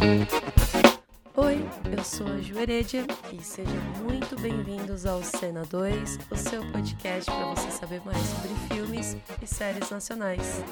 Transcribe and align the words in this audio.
Oi, 0.00 1.66
eu 1.90 2.04
sou 2.04 2.26
a 2.28 2.40
Ju 2.40 2.56
Heredia 2.56 3.04
e 3.32 3.42
sejam 3.42 3.74
muito 4.00 4.40
bem-vindos 4.40 5.04
ao 5.04 5.24
Cena 5.24 5.64
2, 5.64 6.18
o 6.30 6.36
seu 6.36 6.62
podcast 6.70 7.28
para 7.28 7.46
você 7.46 7.68
saber 7.72 8.00
mais 8.04 8.18
sobre 8.18 8.50
filmes 8.72 9.16
e 9.42 9.46
séries 9.46 9.90
nacionais. 9.90 10.62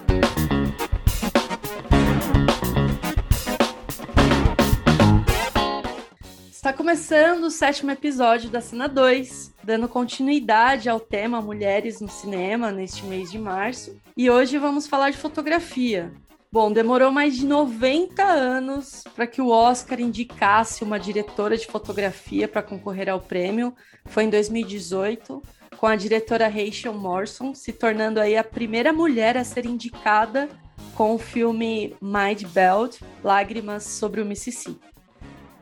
Está 6.49 6.73
começando 6.73 7.45
o 7.45 7.51
sétimo 7.51 7.91
episódio 7.91 8.49
da 8.49 8.61
Cena 8.61 8.89
2, 8.89 9.53
dando 9.65 9.89
continuidade 9.89 10.89
ao 10.89 11.01
tema 11.01 11.43
Mulheres 11.43 12.01
no 12.01 12.09
Cinema 12.09 12.71
neste 12.71 13.05
mês 13.05 13.33
de 13.33 13.41
março. 13.41 13.97
E 14.17 14.31
hoje 14.31 14.57
vamos 14.57 14.87
falar 14.87 15.11
de 15.11 15.17
fotografia. 15.17 16.13
Bom, 16.57 16.73
demorou 16.73 17.13
mais 17.13 17.37
de 17.37 17.45
90 17.45 18.25
anos 18.25 19.05
para 19.15 19.27
que 19.27 19.43
o 19.43 19.51
Oscar 19.51 20.01
indicasse 20.01 20.83
uma 20.83 20.99
diretora 20.99 21.55
de 21.55 21.67
fotografia 21.67 22.49
para 22.49 22.63
concorrer 22.63 23.11
ao 23.11 23.21
prêmio. 23.21 23.75
Foi 24.07 24.25
em 24.25 24.31
2018, 24.31 25.43
com 25.77 25.87
a 25.87 25.95
diretora 25.95 26.49
Rachel 26.49 26.95
Morrison 26.95 27.55
se 27.55 27.75
tornando 27.75 28.19
aí 28.19 28.39
a 28.39 28.43
primeira 28.43 28.91
mulher 28.91 29.37
a 29.37 29.45
ser 29.45 29.67
indicada 29.67 30.49
com 30.95 31.15
o 31.15 31.19
filme 31.19 31.95
Mind 32.01 32.45
Belt, 32.45 33.03
Lágrimas 33.23 33.83
sobre 33.83 34.23
o 34.23 34.25
Mississippi. 34.25 34.81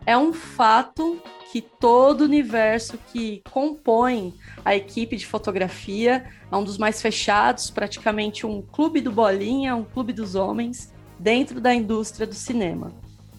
É 0.07 0.17
um 0.17 0.33
fato 0.33 1.21
que 1.55 1.61
todo 1.61 2.23
o 2.23 2.25
universo 2.25 2.99
que 3.13 3.41
compõe 3.49 4.35
a 4.65 4.75
equipe 4.75 5.17
de 5.17 5.25
fotografia 5.25 6.25
é 6.51 6.57
um 6.57 6.65
dos 6.65 6.77
mais 6.77 7.01
fechados, 7.01 7.71
praticamente 7.71 8.45
um 8.45 8.61
clube 8.61 9.01
do 9.01 9.13
bolinha, 9.13 9.77
um 9.77 9.85
clube 9.85 10.13
dos 10.13 10.35
homens 10.35 10.93
dentro 11.17 11.61
da 11.61 11.73
indústria 11.73 12.27
do 12.27 12.35
cinema. 12.35 12.93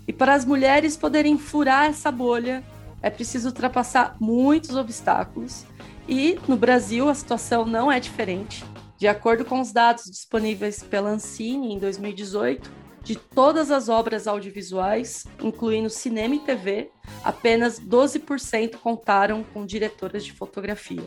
E 0.07 0.13
para 0.13 0.33
as 0.33 0.45
mulheres 0.45 0.95
poderem 0.95 1.37
furar 1.37 1.87
essa 1.87 2.09
bolha, 2.09 2.63
é 3.01 3.09
preciso 3.09 3.49
ultrapassar 3.49 4.15
muitos 4.17 4.77
obstáculos. 4.77 5.65
E 6.07 6.39
no 6.47 6.55
Brasil 6.55 7.09
a 7.09 7.13
situação 7.13 7.65
não 7.65 7.91
é 7.91 7.99
diferente. 7.99 8.63
De 8.97 9.09
acordo 9.09 9.43
com 9.43 9.59
os 9.59 9.73
dados 9.73 10.05
disponíveis 10.05 10.81
pela 10.81 11.09
Ancine 11.09 11.73
em 11.73 11.79
2018, 11.79 12.71
de 13.05 13.15
todas 13.15 13.69
as 13.69 13.87
obras 13.87 14.27
audiovisuais, 14.27 15.25
incluindo 15.39 15.91
cinema 15.91 16.33
e 16.33 16.39
TV, 16.39 16.89
apenas 17.23 17.79
12% 17.79 18.77
contaram 18.77 19.43
com 19.53 19.63
diretoras 19.63 20.25
de 20.25 20.33
fotografia. 20.33 21.03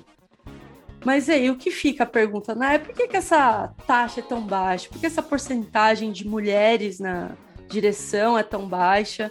Mas 1.04 1.28
aí 1.28 1.50
o 1.50 1.56
que 1.56 1.72
fica 1.72 2.04
a 2.04 2.06
pergunta, 2.06 2.54
né? 2.54 2.78
Por 2.78 2.94
que, 2.94 3.08
que 3.08 3.16
essa 3.16 3.74
taxa 3.84 4.20
é 4.20 4.22
tão 4.22 4.41
baixa? 4.41 4.88
Por 4.88 5.00
que 5.00 5.06
essa 5.06 5.22
porcentagem 5.22 6.12
de 6.12 6.26
mulheres 6.26 7.00
na 7.00 7.32
direção 7.69 8.38
é 8.38 8.44
tão 8.44 8.69
baixa? 8.69 9.30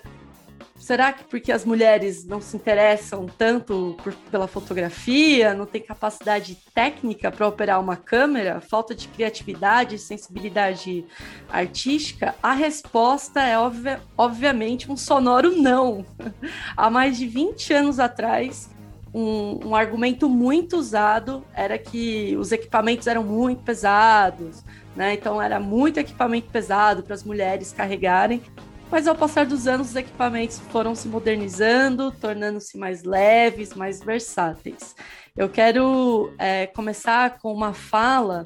Será 0.87 1.11
que 1.11 1.25
porque 1.25 1.51
as 1.51 1.65
mulheres 1.65 2.23
não 2.23 2.39
se 2.39 2.55
interessam 2.55 3.25
tanto 3.37 3.97
por, 4.01 4.13
pela 4.31 4.47
fotografia, 4.47 5.53
não 5.53 5.65
têm 5.65 5.81
capacidade 5.81 6.57
técnica 6.73 7.29
para 7.29 7.45
operar 7.45 7.81
uma 7.81 7.97
câmera, 7.97 8.61
falta 8.61 8.95
de 8.95 9.09
criatividade, 9.09 9.99
sensibilidade 9.99 11.03
artística? 11.49 12.35
A 12.41 12.53
resposta 12.53 13.41
é 13.41 13.59
obvia, 13.59 13.99
obviamente 14.17 14.89
um 14.89 14.95
sonoro 14.95 15.51
não. 15.57 16.05
Há 16.77 16.89
mais 16.89 17.17
de 17.17 17.27
20 17.27 17.73
anos 17.73 17.99
atrás, 17.99 18.69
um, 19.13 19.67
um, 19.67 19.75
argumento 19.75 20.29
muito 20.29 20.77
usado 20.77 21.43
era 21.53 21.77
que 21.77 22.33
os 22.37 22.53
equipamentos 22.53 23.07
eram 23.07 23.25
muito 23.25 23.61
pesados, 23.61 24.63
né? 24.95 25.15
Então 25.15 25.41
era 25.41 25.59
muito 25.59 25.99
equipamento 25.99 26.49
pesado 26.49 27.03
para 27.03 27.13
as 27.13 27.25
mulheres 27.25 27.73
carregarem. 27.73 28.41
Mas 28.89 29.05
ao 29.05 29.15
passar 29.15 29.45
dos 29.45 29.67
anos, 29.67 29.89
os 29.89 29.95
equipamentos 29.95 30.59
foram 30.71 30.95
se 30.95 31.09
modernizando, 31.09 32.11
tornando-se 32.11 32.77
mais 32.77 33.03
leves, 33.03 33.73
mais 33.73 33.99
versáteis. 33.99 34.95
Eu 35.35 35.49
quero 35.49 36.33
é, 36.37 36.67
começar 36.67 37.37
com 37.39 37.53
uma 37.53 37.73
fala 37.73 38.45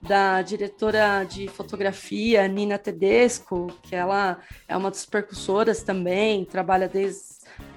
da 0.00 0.42
diretora 0.42 1.24
de 1.24 1.46
fotografia, 1.46 2.48
Nina 2.48 2.78
Tedesco, 2.78 3.68
que 3.82 3.94
ela 3.94 4.38
é 4.66 4.76
uma 4.76 4.90
das 4.90 5.04
percussoras 5.04 5.82
também, 5.82 6.44
trabalha 6.44 6.88
desde. 6.88 7.20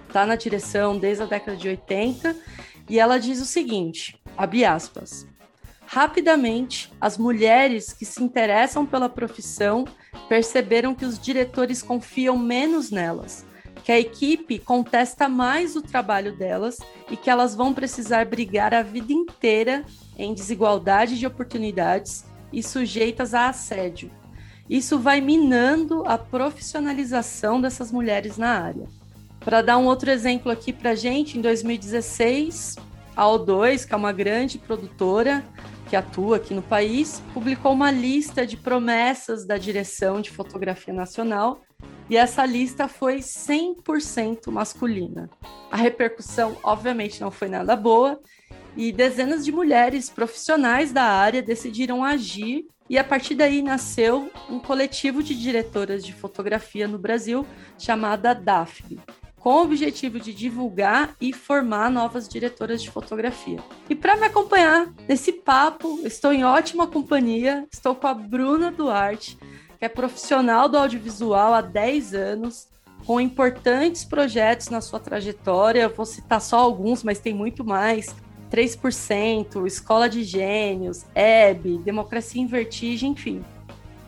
está 0.08 0.26
na 0.26 0.36
direção 0.36 0.98
desde 0.98 1.22
a 1.22 1.28
década 1.28 1.58
de 1.58 1.68
80, 1.68 2.36
e 2.90 2.98
ela 2.98 3.20
diz 3.20 3.42
o 3.42 3.46
seguinte: 3.46 4.20
abre 4.38 4.64
aspas. 4.64 5.28
Rapidamente, 5.86 6.92
as 7.00 7.18
mulheres 7.18 7.94
que 7.94 8.06
se 8.06 8.24
interessam 8.24 8.86
pela 8.86 9.08
profissão 9.08 9.86
perceberam 10.28 10.96
que 10.96 11.06
os 11.06 11.20
diretores 11.20 11.82
confiam 11.82 12.38
menos 12.38 12.92
nelas, 12.92 13.46
que 13.84 13.92
a 13.92 14.00
equipe 14.00 14.58
contesta 14.58 15.30
mais 15.30 15.76
o 15.76 15.82
trabalho 15.82 16.36
delas 16.36 16.78
e 17.10 17.16
que 17.16 17.30
elas 17.30 17.56
vão 17.56 17.74
precisar 17.74 18.26
brigar 18.26 18.74
a 18.74 18.82
vida 18.82 19.14
inteira 19.14 19.86
em 20.18 20.34
desigualdade 20.34 21.20
de 21.20 21.28
oportunidades 21.28 22.26
e 22.52 22.64
sujeitas 22.64 23.34
a 23.34 23.50
assédio. 23.50 24.10
Isso 24.70 24.98
vai 24.98 25.22
minando 25.22 26.04
a 26.08 26.18
profissionalização 26.18 27.62
dessas 27.62 27.92
mulheres 27.92 28.38
na 28.38 28.60
área. 28.60 28.88
Para 29.40 29.62
dar 29.62 29.78
um 29.78 29.86
outro 29.86 30.10
exemplo 30.10 30.52
aqui 30.52 30.74
para 30.74 30.96
gente, 30.96 31.38
em 31.38 31.42
2016, 31.42 32.78
a 33.16 33.26
O2, 33.26 33.86
que 33.86 33.94
é 33.94 33.98
uma 33.98 34.12
grande 34.12 34.58
produtora, 34.58 35.44
que 35.90 35.96
atua 35.96 36.38
aqui 36.38 36.54
no 36.54 36.62
país, 36.62 37.22
publicou 37.34 37.74
uma 37.74 37.92
lista 37.92 38.46
de 38.46 38.58
promessas 38.58 39.46
da 39.46 39.58
direção 39.58 40.22
de 40.22 40.32
fotografia 40.32 40.94
nacional 40.94 41.62
e 42.10 42.18
essa 42.18 42.46
lista 42.46 42.88
foi 42.88 43.18
100% 43.18 44.52
masculina. 44.52 45.30
A 45.72 45.78
repercussão, 45.78 46.58
obviamente, 46.64 47.22
não 47.22 47.32
foi 47.32 47.48
nada 47.48 47.76
boa 47.76 48.20
e 48.76 48.92
dezenas 48.92 49.46
de 49.46 49.52
mulheres 49.52 50.10
profissionais 50.10 50.92
da 50.92 51.04
área 51.04 51.42
decidiram 51.42 52.04
agir 52.04 52.66
e 52.90 52.98
a 52.98 53.04
partir 53.04 53.36
daí 53.36 53.62
nasceu 53.62 54.30
um 54.50 54.60
coletivo 54.60 55.24
de 55.24 55.34
diretoras 55.34 56.06
de 56.06 56.14
fotografia 56.14 56.88
no 56.88 57.00
Brasil 57.00 57.46
chamada 57.78 58.34
DAFB, 58.34 59.00
com 59.46 59.58
o 59.58 59.62
objetivo 59.62 60.20
de 60.20 60.34
divulgar 60.34 61.16
e 61.22 61.32
formar 61.32 61.92
novas 61.92 62.28
diretoras 62.28 62.82
de 62.82 62.90
fotografia. 62.90 63.60
E 63.88 63.94
para 63.94 64.16
me 64.16 64.26
acompanhar 64.26 64.92
nesse 65.08 65.32
papo, 65.32 66.00
estou 66.04 66.34
em 66.34 66.44
ótima 66.44 66.88
companhia, 66.88 67.64
estou 67.72 67.94
com 67.94 68.08
a 68.08 68.14
Bruna 68.16 68.72
Duarte, 68.72 69.38
que 69.78 69.86
é 69.86 69.88
profissional 69.88 70.68
do 70.68 70.80
audiovisual 70.80 71.54
há 71.54 71.62
10 71.62 72.16
anos, 72.16 72.68
com 73.06 73.22
importantes 73.22 74.04
projetos 74.04 74.70
na 74.70 74.82
sua 74.82 75.00
trajetória. 75.00 75.90
Vou 75.90 76.08
citar 76.08 76.42
só 76.42 76.58
alguns, 76.58 77.04
mas 77.04 77.20
tem 77.20 77.36
muito 77.36 77.64
mais. 77.64 78.16
3%, 78.50 79.68
Escola 79.68 80.10
de 80.10 80.24
Gênios, 80.24 81.06
EB, 81.14 81.78
Democracia 81.84 82.42
em 82.42 82.48
Vertigem, 82.48 83.12
enfim. 83.12 83.46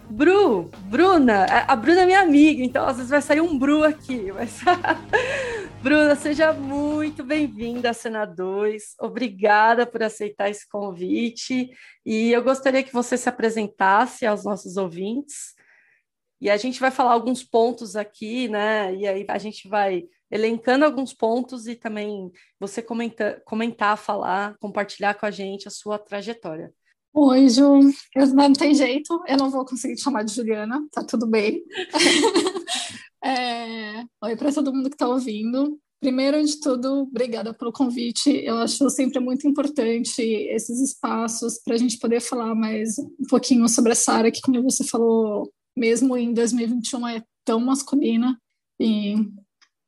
Bru, 0.09 0.69
Bruna, 0.89 1.45
a 1.67 1.75
Bruna 1.75 2.01
é 2.01 2.05
minha 2.05 2.21
amiga, 2.21 2.63
então 2.63 2.85
às 2.85 2.95
vezes 2.95 3.09
vai 3.09 3.21
sair 3.21 3.41
um 3.41 3.57
Bru 3.57 3.83
aqui. 3.83 4.31
Mas... 4.31 4.61
Bruna, 5.83 6.15
seja 6.15 6.53
muito 6.53 7.23
bem-vinda 7.23 7.89
à 7.89 7.93
Cena 7.93 8.25
2. 8.25 8.95
Obrigada 8.99 9.85
por 9.85 10.01
aceitar 10.01 10.49
esse 10.49 10.67
convite. 10.67 11.69
E 12.05 12.31
eu 12.31 12.41
gostaria 12.43 12.83
que 12.83 12.93
você 12.93 13.17
se 13.17 13.29
apresentasse 13.29 14.25
aos 14.25 14.43
nossos 14.43 14.77
ouvintes. 14.77 15.53
E 16.39 16.49
a 16.49 16.57
gente 16.57 16.79
vai 16.79 16.89
falar 16.89 17.11
alguns 17.11 17.43
pontos 17.43 17.95
aqui, 17.95 18.47
né? 18.47 18.93
E 18.95 19.07
aí 19.07 19.25
a 19.27 19.37
gente 19.37 19.67
vai 19.67 20.05
elencando 20.31 20.85
alguns 20.85 21.13
pontos 21.13 21.67
e 21.67 21.75
também 21.75 22.31
você 22.59 22.81
comenta, 22.81 23.41
comentar, 23.45 23.97
falar, 23.97 24.57
compartilhar 24.59 25.15
com 25.15 25.25
a 25.25 25.31
gente 25.31 25.67
a 25.67 25.71
sua 25.71 25.99
trajetória. 25.99 26.71
Oi, 27.19 27.49
Ju. 27.49 27.79
Eu, 28.15 28.27
não 28.27 28.53
tem 28.53 28.75
jeito, 28.75 29.23
eu 29.27 29.37
não 29.37 29.49
vou 29.49 29.65
conseguir 29.65 29.95
te 29.95 30.03
chamar 30.03 30.21
de 30.21 30.35
Juliana, 30.35 30.87
tá 30.91 31.03
tudo 31.03 31.25
bem. 31.25 31.63
é, 33.25 34.03
oi 34.23 34.35
para 34.37 34.53
todo 34.53 34.71
mundo 34.71 34.87
que 34.87 34.93
está 34.93 35.07
ouvindo. 35.07 35.79
Primeiro 35.99 36.45
de 36.45 36.59
tudo, 36.59 37.07
obrigada 37.09 37.55
pelo 37.55 37.71
convite. 37.71 38.29
Eu 38.45 38.59
acho 38.59 38.87
sempre 38.91 39.19
muito 39.19 39.47
importante 39.47 40.21
esses 40.21 40.79
espaços 40.79 41.59
para 41.65 41.73
a 41.73 41.77
gente 41.77 41.97
poder 41.97 42.21
falar 42.21 42.53
mais 42.53 42.99
um 42.99 43.25
pouquinho 43.27 43.67
sobre 43.67 43.93
essa 43.93 44.13
área 44.13 44.31
que, 44.31 44.41
como 44.41 44.61
você 44.61 44.83
falou, 44.83 45.51
mesmo 45.75 46.15
em 46.15 46.31
2021 46.31 47.07
é 47.07 47.23
tão 47.43 47.59
masculina 47.59 48.39
e 48.79 49.15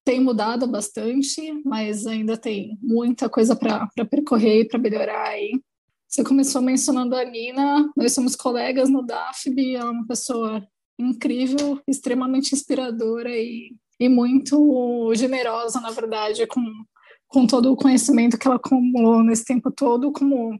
tem 0.03 0.19
mudado 0.19 0.65
bastante, 0.65 1.53
mas 1.63 2.07
ainda 2.07 2.35
tem 2.35 2.75
muita 2.81 3.29
coisa 3.29 3.55
para 3.55 3.87
percorrer 4.09 4.61
e 4.61 4.67
para 4.67 4.79
melhorar 4.79 5.27
aí. 5.27 5.61
Você 6.09 6.23
começou 6.23 6.59
mencionando 6.59 7.15
a 7.15 7.23
Nina, 7.23 7.87
nós 7.95 8.13
somos 8.13 8.35
colegas 8.35 8.89
no 8.89 9.05
DAFB, 9.05 9.75
ela 9.75 9.89
é 9.89 9.91
uma 9.91 10.07
pessoa 10.07 10.67
incrível, 10.97 11.79
extremamente 11.87 12.55
inspiradora 12.55 13.29
e, 13.29 13.75
e 13.99 14.09
muito 14.09 15.13
generosa, 15.13 15.79
na 15.79 15.91
verdade, 15.91 16.47
com, 16.47 16.65
com 17.27 17.45
todo 17.45 17.71
o 17.71 17.75
conhecimento 17.75 18.39
que 18.39 18.47
ela 18.47 18.55
acumulou 18.55 19.21
nesse 19.23 19.45
tempo 19.45 19.69
todo, 19.69 20.11
como 20.11 20.59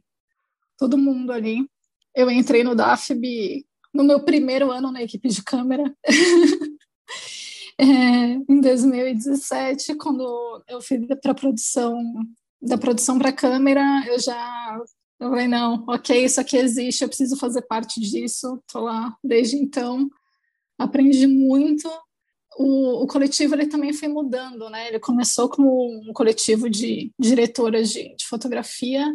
todo 0.78 1.00
mundo 1.00 1.32
ali. 1.32 1.68
Eu 2.16 2.30
entrei 2.30 2.64
no 2.64 2.76
DAFB 2.76 3.66
no 3.92 4.04
meu 4.04 4.20
primeiro 4.24 4.70
ano 4.70 4.92
na 4.92 5.02
equipe 5.02 5.30
de 5.30 5.44
câmera. 5.44 5.84
É, 7.82 7.86
em 7.86 8.60
2017, 8.60 9.96
quando 9.96 10.62
eu 10.68 10.82
fui 10.82 11.00
para 11.16 11.34
produção 11.34 11.98
da 12.62 12.78
produção 12.78 13.18
para 13.18 13.32
câmera, 13.32 14.04
eu 14.06 14.20
já 14.20 14.78
eu 15.20 15.30
falei 15.30 15.48
não, 15.48 15.84
ok, 15.88 16.24
isso 16.24 16.40
aqui 16.40 16.58
existe, 16.58 17.02
eu 17.02 17.08
preciso 17.08 17.36
fazer 17.36 17.62
parte 17.64 18.00
disso. 18.00 18.62
Tô 18.72 18.82
lá 18.82 19.16
desde 19.24 19.58
então, 19.58 20.10
aprendi 20.78 21.28
muito. 21.28 21.90
O, 22.58 23.04
o 23.04 23.08
coletivo 23.08 23.56
ele 23.56 23.68
também 23.68 23.94
foi 23.94 24.08
mudando, 24.08 24.70
né? 24.70 24.88
Ele 24.88 25.00
começou 25.00 25.50
como 25.50 26.02
um 26.10 26.14
coletivo 26.14 26.70
de 26.70 27.12
diretoras 27.20 27.90
de, 27.90 28.16
de 28.16 28.26
fotografia 28.26 29.06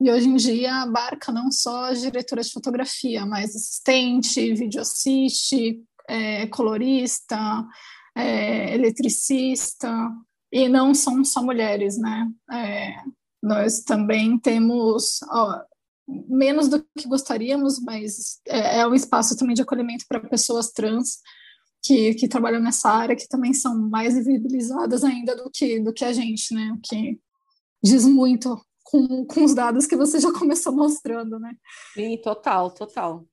e 0.00 0.10
hoje 0.10 0.28
em 0.28 0.36
dia 0.36 0.82
abarca 0.82 1.32
não 1.32 1.50
só 1.50 1.86
as 1.86 2.00
diretoras 2.00 2.46
de 2.46 2.52
fotografia, 2.52 3.26
mas 3.26 3.56
assistente, 3.56 4.54
videoassiste, 4.54 5.82
é, 6.08 6.46
colorista, 6.46 7.66
é, 8.16 8.74
eletricista, 8.74 9.90
e 10.52 10.68
não 10.68 10.94
são 10.94 11.24
só 11.24 11.42
mulheres, 11.42 11.98
né? 11.98 12.26
É, 12.50 12.94
nós 13.42 13.80
também 13.80 14.38
temos 14.38 15.20
ó, 15.30 15.60
menos 16.28 16.68
do 16.68 16.84
que 16.96 17.06
gostaríamos, 17.06 17.78
mas 17.80 18.40
é, 18.46 18.80
é 18.80 18.86
um 18.86 18.94
espaço 18.94 19.36
também 19.36 19.54
de 19.54 19.62
acolhimento 19.62 20.04
para 20.08 20.20
pessoas 20.20 20.70
trans 20.70 21.18
que, 21.82 22.14
que 22.14 22.28
trabalham 22.28 22.60
nessa 22.60 22.90
área, 22.90 23.16
que 23.16 23.28
também 23.28 23.52
são 23.52 23.78
mais 23.88 24.14
visibilizadas 24.14 25.04
ainda 25.04 25.36
do 25.36 25.50
que, 25.50 25.80
do 25.80 25.92
que 25.92 26.04
a 26.04 26.12
gente, 26.12 26.52
né? 26.52 26.72
O 26.76 26.80
que 26.80 27.18
diz 27.82 28.04
muito 28.04 28.60
com, 28.82 29.24
com 29.26 29.44
os 29.44 29.54
dados 29.54 29.86
que 29.86 29.96
você 29.96 30.18
já 30.18 30.32
começou 30.36 30.72
mostrando, 30.72 31.38
né? 31.38 31.54
Sim, 31.94 32.18
total, 32.22 32.70
total. 32.70 33.26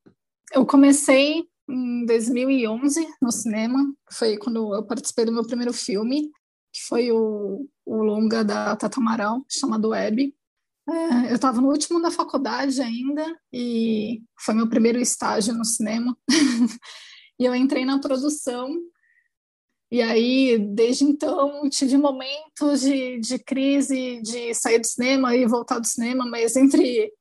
Eu 0.53 0.65
comecei 0.65 1.43
em 1.67 2.05
2011 2.05 3.07
no 3.21 3.31
cinema, 3.31 3.79
foi 4.11 4.37
quando 4.37 4.75
eu 4.75 4.83
participei 4.85 5.25
do 5.25 5.31
meu 5.31 5.45
primeiro 5.45 5.73
filme, 5.73 6.29
que 6.71 6.81
foi 6.87 7.11
o, 7.11 7.67
o 7.85 8.03
longa 8.03 8.43
da 8.43 8.75
Tata 8.75 8.99
Amaral, 8.99 9.45
chamado 9.49 9.89
Web. 9.89 10.33
É, 10.87 11.31
eu 11.31 11.35
estava 11.35 11.59
no 11.61 11.69
último 11.69 12.01
da 12.01 12.11
faculdade 12.11 12.81
ainda 12.81 13.23
e 13.51 14.21
foi 14.39 14.53
meu 14.53 14.69
primeiro 14.69 14.99
estágio 14.99 15.53
no 15.53 15.65
cinema. 15.65 16.17
e 17.39 17.45
eu 17.45 17.55
entrei 17.55 17.85
na 17.85 17.99
produção 17.99 18.69
e 19.91 20.01
aí, 20.01 20.57
desde 20.57 21.03
então, 21.03 21.69
tive 21.69 21.97
momentos 21.97 22.81
de, 22.81 23.19
de 23.19 23.39
crise, 23.39 24.19
de 24.21 24.53
sair 24.53 24.79
do 24.79 24.85
cinema 24.85 25.35
e 25.35 25.45
voltar 25.45 25.79
do 25.79 25.87
cinema, 25.87 26.25
mas 26.25 26.55
entre 26.55 27.11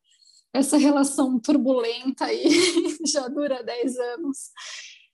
essa 0.53 0.77
relação 0.77 1.39
turbulenta 1.39 2.25
aí, 2.25 2.43
já 3.07 3.29
dura 3.29 3.63
10 3.63 3.97
anos, 3.97 4.39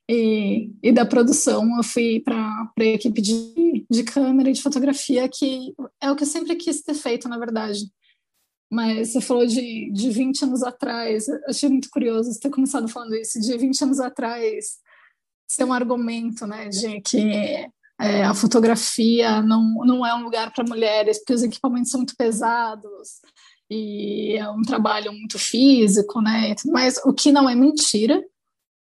e, 0.09 0.71
e 0.83 0.93
da 0.93 1.05
produção, 1.05 1.77
eu 1.77 1.85
fui 1.85 2.21
para 2.21 2.73
a 2.79 2.85
equipe 2.85 3.21
de, 3.21 3.53
de 3.91 4.05
câmera 4.05 4.51
e 4.51 4.53
de 4.53 4.63
fotografia, 4.63 5.29
que 5.29 5.75
é 6.01 6.11
o 6.11 6.17
que 6.17 6.23
eu 6.23 6.29
sempre 6.29 6.55
quis 6.55 6.81
ter 6.81 6.95
feito, 6.95 7.29
na 7.29 7.39
verdade. 7.39 7.91
Mas 8.71 9.09
você 9.09 9.21
falou 9.21 9.45
de, 9.47 9.91
de 9.91 10.11
20 10.11 10.45
anos 10.45 10.63
atrás, 10.63 11.27
achei 11.49 11.69
muito 11.69 11.91
curioso 11.91 12.33
você 12.33 12.39
ter 12.39 12.51
começado 12.51 12.87
falando 12.89 13.17
isso, 13.17 13.41
de 13.41 13.57
20 13.57 13.83
anos 13.83 13.99
atrás 13.99 14.79
ser 15.49 15.65
um 15.65 15.73
argumento, 15.73 16.47
né, 16.47 16.69
de 16.69 17.01
que 17.01 17.69
é, 18.01 18.23
a 18.23 18.33
fotografia 18.33 19.43
não, 19.43 19.85
não 19.85 20.07
é 20.07 20.15
um 20.15 20.23
lugar 20.23 20.53
para 20.53 20.65
mulheres, 20.65 21.19
porque 21.19 21.35
os 21.35 21.43
equipamentos 21.43 21.91
são 21.91 21.99
muito 21.99 22.15
pesados 22.17 23.21
e 23.69 24.37
é 24.39 24.49
um 24.49 24.63
trabalho 24.63 25.13
muito 25.13 25.39
físico, 25.39 26.21
né? 26.21 26.55
Mas 26.67 26.99
o 27.05 27.13
que 27.13 27.31
não 27.31 27.49
é 27.49 27.55
mentira, 27.55 28.23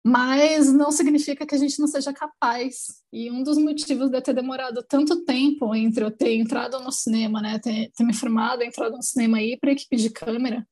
mas 0.05 0.71
não 0.71 0.91
significa 0.91 1.45
que 1.45 1.55
a 1.55 1.57
gente 1.57 1.79
não 1.79 1.87
seja 1.87 2.13
capaz. 2.13 3.01
E 3.11 3.29
um 3.29 3.43
dos 3.43 3.57
motivos 3.57 4.09
de 4.09 4.17
eu 4.17 4.21
ter 4.21 4.33
demorado 4.33 4.83
tanto 4.87 5.23
tempo 5.25 5.73
entre 5.75 6.03
eu 6.03 6.11
ter 6.11 6.35
entrado 6.35 6.79
no 6.79 6.91
cinema, 6.91 7.41
né, 7.41 7.59
ter, 7.59 7.91
ter 7.95 8.03
me 8.03 8.13
formado, 8.13 8.63
entrado 8.63 8.95
no 8.95 9.03
cinema 9.03 9.41
e 9.41 9.53
ir 9.53 9.57
para 9.57 9.69
a 9.69 9.73
equipe 9.73 9.95
de 9.97 10.09
câmera, 10.09 10.65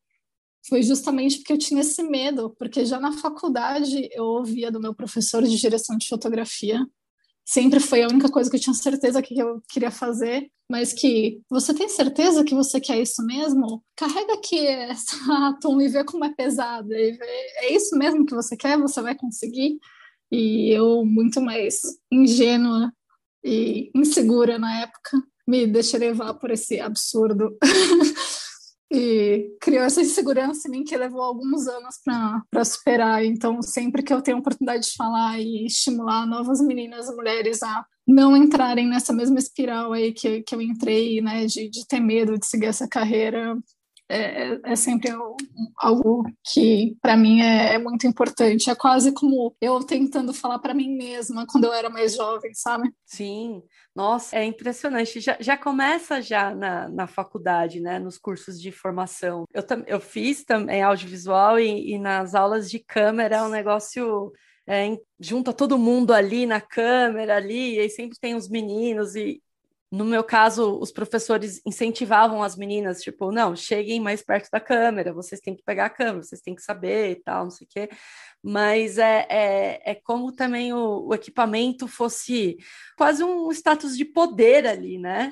foi 0.68 0.82
justamente 0.82 1.38
porque 1.38 1.54
eu 1.54 1.58
tinha 1.58 1.82
esse 1.82 2.02
medo, 2.04 2.56
porque 2.58 2.86
já 2.86 3.00
na 3.00 3.12
faculdade 3.12 4.10
eu 4.12 4.26
ouvia 4.26 4.72
do 4.72 4.80
meu 4.80 4.96
professor 4.96 5.44
de 5.44 5.58
direção 5.58 5.98
de 5.98 6.08
fotografia, 6.08 6.86
sempre 7.46 7.80
foi 7.80 8.02
a 8.02 8.08
única 8.08 8.30
coisa 8.30 8.50
que 8.50 8.56
eu 8.56 8.60
tinha 8.60 8.74
certeza 8.74 9.22
que 9.22 9.38
eu 9.38 9.62
queria 9.70 9.92
fazer, 9.92 10.50
mas 10.70 10.92
que 10.92 11.40
você 11.50 11.74
tem 11.74 11.88
certeza 11.88 12.44
que 12.44 12.56
você 12.56 12.80
quer 12.80 13.00
isso 13.00 13.24
mesmo? 13.24 13.84
Carrega 13.96 14.34
aqui 14.34 14.66
essa 14.66 15.16
atom 15.50 15.80
e 15.80 15.88
vê 15.88 16.04
como 16.04 16.26
é 16.26 16.34
pesado, 16.34 16.92
é 16.92 17.72
isso 17.72 17.96
mesmo 17.98 18.26
que 18.26 18.34
você 18.34 18.58
quer, 18.58 18.78
você 18.78 19.02
vai 19.02 19.16
conseguir? 19.16 19.78
E 20.32 20.72
eu, 20.72 21.06
muito 21.06 21.40
mais 21.40 21.82
ingênua 22.12 22.92
e 23.44 23.92
insegura 23.94 24.58
na 24.58 24.82
época, 24.82 25.22
me 25.48 25.68
deixei 25.68 26.00
levar 26.00 26.34
por 26.34 26.50
esse 26.50 26.80
absurdo 26.80 27.56
e 28.92 29.56
criou 29.60 29.84
essa 29.84 30.02
insegurança 30.02 30.68
em 30.68 30.72
mim 30.72 30.84
que 30.84 30.96
levou 30.96 31.22
alguns 31.22 31.68
anos 31.68 31.96
para 32.04 32.66
superar. 32.66 33.26
Então, 33.26 33.62
sempre 33.62 34.04
que 34.04 34.14
eu 34.14 34.22
tenho 34.22 34.38
oportunidade 34.38 34.88
de 34.88 34.96
falar 34.96 35.40
e 35.40 35.66
estimular 35.66 36.26
novas 36.26 36.62
meninas 36.62 37.08
e 37.08 37.16
mulheres 37.16 37.64
a 37.64 37.86
não 38.08 38.38
entrarem 38.38 38.88
nessa 38.88 39.12
mesma 39.12 39.40
espiral 39.40 39.92
aí 39.92 40.14
que, 40.14 40.44
que 40.44 40.54
eu 40.54 40.62
entrei, 40.62 41.22
né, 41.22 41.46
de, 41.46 41.70
de 41.70 41.88
ter 41.88 42.00
medo 42.00 42.38
de 42.38 42.46
seguir 42.46 42.68
essa 42.68 42.88
carreira, 42.88 43.58
é, 44.08 44.54
é, 44.54 44.60
é 44.64 44.76
sempre 44.76 45.12
algo 45.78 46.24
que 46.44 46.96
para 47.02 47.18
mim 47.18 47.42
é, 47.42 47.74
é, 47.74 47.78
muito 47.78 48.06
importante. 48.06 48.70
É 48.70 48.76
quase 48.76 49.12
como 49.12 49.56
eu 49.60 49.84
tentando 49.84 50.34
falar 50.34 50.60
para 50.60 50.74
mim 50.74 50.96
mesma 50.96 51.46
quando 51.48 51.66
eu 51.66 51.74
era 51.74 51.90
mais 51.90 52.16
jovem, 52.16 52.54
sabe? 52.54 52.92
Sim, 53.06 53.62
nossa, 53.96 54.36
é 54.38 54.46
impressionante. 54.46 55.20
Já, 55.20 55.38
já 55.40 55.58
começa 55.58 56.22
já 56.22 56.54
na, 56.54 56.88
na 56.90 57.08
faculdade, 57.08 57.80
né? 57.80 57.98
Nos 57.98 58.18
cursos 58.18 58.62
de 58.62 58.72
formação. 58.72 59.46
Eu, 59.54 59.64
eu 59.88 60.00
fiz 60.00 60.44
também 60.44 60.84
audiovisual 60.84 61.60
e, 61.60 61.94
e 61.94 62.00
nas 62.00 62.36
aulas 62.36 62.70
de 62.70 62.80
câmera 62.80 63.38
é 63.38 63.44
um 63.44 63.50
negócio. 63.50 64.32
É, 64.68 64.98
junta 65.20 65.54
todo 65.54 65.78
mundo 65.78 66.12
ali 66.12 66.48
na 66.48 66.60
câmera 66.60 67.36
ali, 67.36 67.78
e 67.78 67.88
sempre 67.88 68.18
tem 68.20 68.34
os 68.34 68.50
meninos 68.50 69.16
e, 69.16 69.40
no 69.96 70.06
meu 70.06 70.24
caso, 70.24 70.78
os 70.80 70.92
professores 70.92 71.62
incentivavam 71.66 72.44
as 72.44 72.56
meninas, 72.56 73.02
tipo, 73.02 73.32
não, 73.32 73.56
cheguem 73.56 74.00
mais 74.00 74.22
perto 74.22 74.50
da 74.52 74.60
câmera, 74.60 75.14
vocês 75.14 75.40
têm 75.40 75.56
que 75.56 75.64
pegar 75.64 75.86
a 75.86 75.90
câmera, 75.90 76.24
vocês 76.24 76.42
têm 76.42 76.56
que 76.56 76.62
saber 76.62 77.12
e 77.12 77.16
tal, 77.16 77.46
não 77.46 77.52
sei 77.52 77.66
o 77.66 77.70
quê. 77.70 77.90
Mas 78.44 78.98
é, 78.98 79.26
é, 79.30 79.92
é 79.92 79.96
como 79.96 80.32
também 80.32 80.74
o, 80.74 81.08
o 81.08 81.14
equipamento 81.14 81.88
fosse 81.88 82.58
quase 82.98 83.24
um 83.24 83.50
status 83.52 83.98
de 83.98 84.06
poder 84.06 84.68
ali, 84.68 84.98
né? 84.98 85.32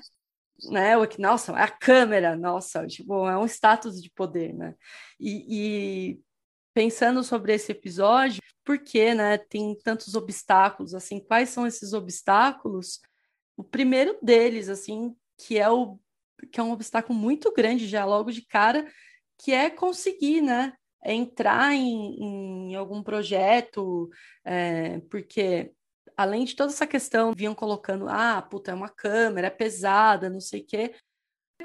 né? 0.70 0.98
O, 0.98 1.08
nossa, 1.20 1.51
é 1.53 1.63
a 1.63 1.67
câmera, 1.67 2.36
nossa, 2.36 2.88
tipo, 2.88 3.27
é 3.27 3.38
um 3.38 3.46
status 3.46 4.01
de 4.01 4.10
poder, 4.12 4.53
né? 4.53 4.75
E, 5.20 6.13
e 6.15 6.22
pensando 6.74 7.24
sobre 7.24 7.53
esse 7.53 7.72
episódio, 7.72 8.41
por 8.63 8.79
que, 8.79 9.13
né, 9.13 9.38
tem 9.38 9.77
tantos 9.84 10.15
obstáculos, 10.15 10.93
assim, 10.96 11.20
quais 11.20 11.50
são 11.50 11.67
esses 11.67 11.93
obstáculos? 11.93 13.00
O 13.63 13.70
primeiro 13.70 14.17
deles, 14.22 14.67
assim, 14.67 15.15
que 15.38 15.58
é 15.58 15.70
o 15.70 15.98
que 16.51 16.60
é 16.60 16.63
um 16.63 16.74
obstáculo 16.74 17.17
muito 17.17 17.53
grande 17.53 17.88
já 17.88 18.03
logo 18.03 18.29
de 18.29 18.46
cara, 18.46 18.86
que 19.39 19.53
é 19.53 19.70
conseguir, 19.70 20.41
né, 20.41 20.74
entrar 21.05 21.74
em, 21.74 22.72
em 22.72 22.75
algum 22.75 23.01
projeto, 23.01 24.10
é, 24.43 25.00
porque 25.10 25.72
além 26.17 26.43
de 26.43 26.53
toda 26.53 26.74
essa 26.74 26.86
questão, 26.86 27.32
vinham 27.34 27.55
colocando, 27.55 28.08
ah, 28.10 28.41
puta, 28.41 28.72
é 28.72 28.74
uma 28.74 28.89
câmera, 28.89 29.48
é 29.48 29.50
pesada, 29.50 30.29
não 30.29 30.41
sei 30.41 30.62
o 30.62 30.65
quê. 30.65 30.93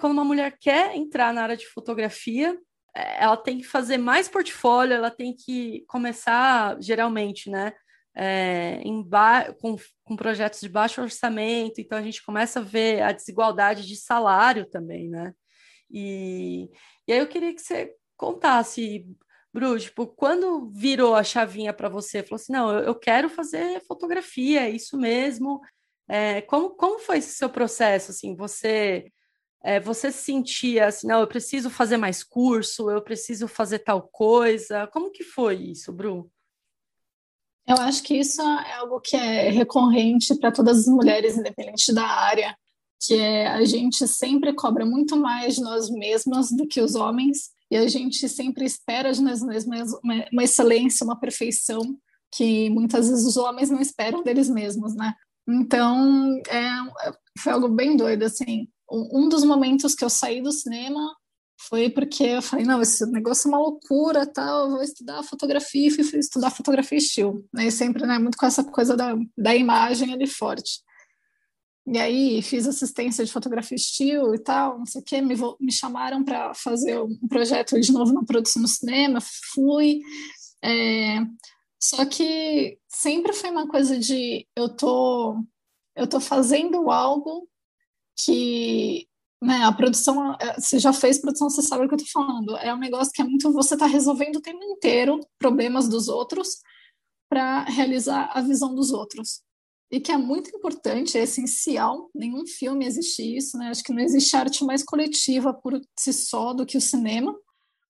Quando 0.01 0.13
uma 0.13 0.25
mulher 0.25 0.57
quer 0.61 0.95
entrar 0.95 1.35
na 1.35 1.43
área 1.43 1.57
de 1.57 1.67
fotografia, 1.67 2.57
é, 2.95 3.25
ela 3.25 3.37
tem 3.37 3.59
que 3.59 3.65
fazer 3.65 3.99
mais 3.99 4.29
portfólio, 4.29 4.95
ela 4.95 5.11
tem 5.11 5.35
que 5.35 5.85
começar, 5.89 6.77
geralmente, 6.81 7.51
né, 7.51 7.73
é, 8.21 8.83
com, 9.61 9.77
com 10.03 10.17
projetos 10.17 10.61
de 10.61 10.69
baixo 10.69 11.01
orçamento, 11.01 11.81
então 11.81 11.97
a 11.97 12.03
gente 12.03 12.25
começa 12.25 12.59
a 12.59 12.63
ver 12.63 13.01
a 13.01 13.13
desigualdade 13.13 13.87
de 13.87 13.95
salário 13.95 14.69
também, 14.69 15.09
né? 15.09 15.33
E, 15.89 16.69
e 17.07 17.13
aí 17.13 17.19
eu 17.21 17.29
queria 17.29 17.55
que 17.55 17.63
você 17.63 17.95
contasse, 18.17 19.07
Bru, 19.55 19.79
tipo, 19.79 20.05
quando 20.05 20.69
virou 20.71 21.15
a 21.15 21.23
chavinha 21.23 21.73
para 21.73 21.89
você, 21.89 22.25
falou 22.25 22.37
assim, 22.37 22.53
não, 22.53 22.73
eu, 22.73 22.87
eu, 22.87 22.95
quero 22.95 23.31
fazer 23.31 23.81
fotografia, 23.87 24.63
é 24.63 24.71
isso 24.71 24.99
mesmo. 24.99 25.61
É, 26.09 26.41
como, 26.43 26.71
como 26.71 26.99
foi 26.99 27.19
esse 27.19 27.35
seu 27.35 27.49
processo, 27.49 28.11
assim, 28.11 28.35
você... 28.35 29.13
É, 29.63 29.81
você 29.81 30.13
sentia 30.13 30.87
assim, 30.87 31.09
não, 31.09 31.21
eu 31.21 31.27
preciso 31.27 31.69
fazer 31.69 31.97
mais 31.97 32.23
curso, 32.23 32.91
eu 32.91 33.03
preciso 33.03 33.49
fazer 33.49 33.81
tal 33.81 34.09
coisa. 34.09 34.87
Como 34.89 35.11
que 35.11 35.25
foi 35.25 35.57
isso, 35.57 35.93
Bru? 35.93 36.31
Eu 37.69 37.77
acho 37.77 38.03
que 38.03 38.17
isso 38.17 38.41
é 38.41 38.75
algo 38.77 38.99
que 38.99 39.15
é 39.15 39.51
recorrente 39.51 40.35
para 40.37 40.51
todas 40.51 40.79
as 40.81 40.87
mulheres, 40.87 41.37
independente 41.37 41.93
da 41.93 42.07
área, 42.07 42.57
que 42.99 43.15
é 43.15 43.47
a 43.47 43.63
gente 43.65 44.09
sempre 44.09 44.55
cobra 44.55 44.87
muito 44.87 45.17
mais 45.17 45.57
de 45.57 45.61
nós 45.61 45.91
mesmas 45.91 46.51
do 46.51 46.67
que 46.67 46.81
os 46.81 46.95
homens, 46.95 47.51
e 47.71 47.77
a 47.77 47.87
gente 47.87 48.27
sempre 48.27 48.65
espera 48.65 49.13
de 49.13 49.23
nós 49.23 49.43
mesmas 49.43 49.93
uma, 50.03 50.25
uma 50.33 50.43
excelência, 50.43 51.05
uma 51.05 51.21
perfeição 51.21 51.83
que 52.35 52.71
muitas 52.71 53.11
vezes 53.11 53.27
os 53.27 53.37
homens 53.37 53.69
não 53.69 53.81
esperam 53.81 54.23
deles 54.23 54.49
mesmos, 54.49 54.95
né? 54.95 55.13
Então, 55.47 56.41
é, 56.49 57.13
foi 57.39 57.53
algo 57.53 57.69
bem 57.69 57.97
doido, 57.97 58.23
assim. 58.23 58.67
Um 58.91 59.29
dos 59.29 59.45
momentos 59.45 59.95
que 59.95 60.05
eu 60.05 60.11
saí 60.11 60.41
do 60.41 60.53
cinema 60.53 61.15
foi 61.59 61.91
porque 61.91 62.23
eu 62.23 62.43
falei, 62.43 62.65
não, 62.65 62.81
esse 62.81 63.05
negócio 63.07 63.49
é 63.49 63.51
uma 63.51 63.59
loucura, 63.59 64.25
tal, 64.25 64.67
eu 64.67 64.71
vou 64.71 64.83
estudar 64.83 65.23
fotografia, 65.25 65.89
e 65.89 65.91
fui 65.91 66.19
estudar 66.19 66.51
fotografia 66.51 66.99
estilo, 66.99 67.45
né, 67.53 67.67
e 67.67 67.73
sempre, 67.73 68.07
né, 68.07 68.19
muito 68.19 68.39
com 68.39 68.47
essa 68.47 68.63
coisa 68.63 68.97
da, 68.97 69.17
da 69.37 69.55
imagem 69.57 70.13
ali 70.13 70.27
forte. 70.27 70.81
E 71.87 71.99
aí 71.99 72.43
fiz 72.43 72.67
assistência 72.67 73.25
de 73.25 73.33
fotografia 73.33 73.75
estilo 73.75 74.35
e 74.35 74.39
tal, 74.39 74.79
não 74.79 74.87
sei 74.87 75.01
o 75.01 75.05
quê, 75.05 75.21
me, 75.21 75.35
me 75.59 75.73
chamaram 75.73 76.23
para 76.23 76.55
fazer 76.55 77.01
um 77.01 77.29
projeto 77.29 77.81
de 77.81 77.93
novo 77.93 78.13
na 78.13 78.25
produção 78.25 78.63
no 78.63 78.69
cinema, 78.69 79.19
fui, 79.53 80.01
é, 80.63 81.19
só 81.83 82.05
que 82.05 82.79
sempre 82.89 83.33
foi 83.33 83.51
uma 83.51 83.67
coisa 83.67 83.99
de 83.99 84.47
eu 84.57 84.69
tô 84.69 85.37
eu 85.97 86.07
tô 86.07 86.21
fazendo 86.21 86.91
algo 86.91 87.49
que 88.17 89.08
né, 89.43 89.65
a 89.65 89.73
produção, 89.73 90.35
é, 90.41 90.61
você 90.61 90.79
já 90.79 90.93
fez 90.93 91.19
produção, 91.19 91.49
você 91.49 91.63
sabe 91.63 91.85
o 91.85 91.89
que 91.89 91.95
eu 91.95 91.99
tô 91.99 92.07
falando. 92.07 92.57
É 92.57 92.75
um 92.75 92.79
negócio 92.79 93.13
que 93.13 93.23
é 93.23 93.25
muito 93.25 93.53
você 93.53 93.77
tá 93.77 93.87
resolvendo 93.87 94.37
o 94.37 94.43
tempo 94.43 94.63
inteiro 94.65 95.21
problemas 95.39 95.89
dos 95.89 96.09
outros 96.09 96.59
para 97.29 97.65
realizar 97.65 98.31
a 98.35 98.41
visão 98.41 98.75
dos 98.75 98.91
outros. 98.91 99.43
E 99.91 100.01
que 100.01 100.13
é 100.13 100.19
muito 100.19 100.55
importante, 100.55 101.17
é 101.17 101.23
essencial, 101.23 102.11
nenhum 102.15 102.47
filme 102.47 102.85
existe 102.85 103.23
isso, 103.23 103.57
né? 103.57 103.69
Acho 103.69 103.83
que 103.83 103.93
não 103.93 104.03
existe 104.03 104.37
arte 104.37 104.63
mais 104.65 104.83
coletiva 104.83 105.55
por 105.55 105.81
si 105.99 106.13
só 106.13 106.53
do 106.53 106.67
que 106.67 106.77
o 106.77 106.81
cinema. 106.81 107.35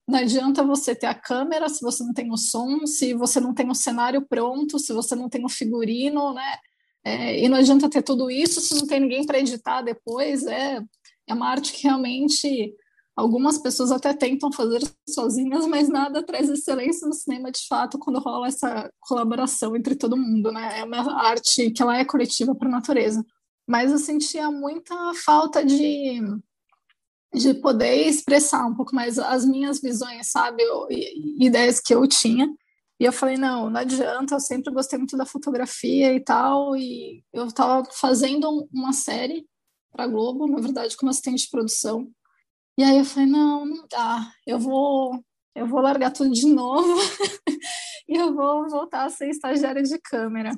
Não 0.06 0.20
adianta 0.20 0.62
você 0.62 0.94
ter 0.94 1.06
a 1.06 1.14
câmera 1.14 1.68
se 1.68 1.80
você 1.82 2.04
não 2.04 2.14
tem 2.14 2.30
o 2.30 2.36
som, 2.36 2.86
se 2.86 3.14
você 3.14 3.40
não 3.40 3.52
tem 3.52 3.68
o 3.68 3.74
cenário 3.74 4.24
pronto, 4.28 4.78
se 4.78 4.92
você 4.92 5.16
não 5.16 5.28
tem 5.28 5.44
o 5.44 5.48
figurino, 5.48 6.32
né? 6.34 6.58
É, 7.04 7.42
e 7.42 7.48
não 7.48 7.58
adianta 7.58 7.88
ter 7.88 8.02
tudo 8.02 8.30
isso 8.30 8.60
se 8.60 8.74
não 8.74 8.86
tem 8.86 9.00
ninguém 9.00 9.26
para 9.26 9.38
editar 9.38 9.82
depois. 9.82 10.46
É, 10.46 10.80
é 11.28 11.34
uma 11.34 11.48
arte 11.48 11.72
que 11.72 11.84
realmente 11.84 12.74
algumas 13.16 13.58
pessoas 13.58 13.90
até 13.90 14.14
tentam 14.14 14.52
fazer 14.52 14.80
sozinhas, 15.08 15.66
mas 15.66 15.88
nada 15.88 16.22
traz 16.24 16.48
excelência 16.48 17.06
no 17.06 17.12
cinema 17.12 17.50
de 17.50 17.66
fato 17.66 17.98
quando 17.98 18.20
rola 18.20 18.46
essa 18.46 18.90
colaboração 19.00 19.74
entre 19.76 19.96
todo 19.96 20.16
mundo, 20.16 20.52
né? 20.52 20.80
É 20.80 20.84
uma 20.84 21.20
arte 21.20 21.70
que 21.70 21.82
ela 21.82 21.98
é 21.98 22.04
coletiva 22.04 22.54
por 22.54 22.68
natureza. 22.68 23.24
Mas 23.66 23.90
eu 23.90 23.98
sentia 23.98 24.50
muita 24.50 24.94
falta 25.14 25.64
de 25.64 26.20
de 27.34 27.54
poder 27.54 28.06
expressar 28.06 28.66
um 28.66 28.74
pouco 28.74 28.94
mais 28.94 29.18
as 29.18 29.44
minhas 29.44 29.80
visões, 29.80 30.30
sabe, 30.30 30.62
ideias 31.38 31.80
que 31.80 31.94
eu 31.94 32.06
tinha. 32.08 32.48
E 33.00 33.04
eu 33.04 33.12
falei, 33.12 33.36
não, 33.36 33.70
não 33.70 33.80
adianta, 33.80 34.34
eu 34.34 34.40
sempre 34.40 34.72
gostei 34.72 34.98
muito 34.98 35.16
da 35.16 35.26
fotografia 35.26 36.12
e 36.14 36.20
tal, 36.20 36.76
e 36.76 37.22
eu 37.32 37.46
estava 37.46 37.84
fazendo 37.92 38.68
uma 38.72 38.92
série 38.92 39.46
para 39.92 40.06
Globo, 40.06 40.46
na 40.46 40.60
verdade, 40.60 40.96
como 40.96 41.10
assistente 41.10 41.44
de 41.44 41.50
produção. 41.50 42.10
E 42.78 42.82
aí 42.82 42.98
eu 42.98 43.04
falei, 43.04 43.28
não, 43.28 43.66
não 43.66 43.86
dá, 43.90 44.32
eu 44.46 44.58
vou, 44.58 45.22
eu 45.54 45.66
vou 45.66 45.80
largar 45.80 46.12
tudo 46.12 46.30
de 46.30 46.46
novo 46.46 46.94
e 48.08 48.16
eu 48.16 48.34
vou 48.34 48.68
voltar 48.68 49.04
a 49.04 49.10
ser 49.10 49.28
estagiária 49.28 49.82
de 49.82 49.98
câmera. 49.98 50.52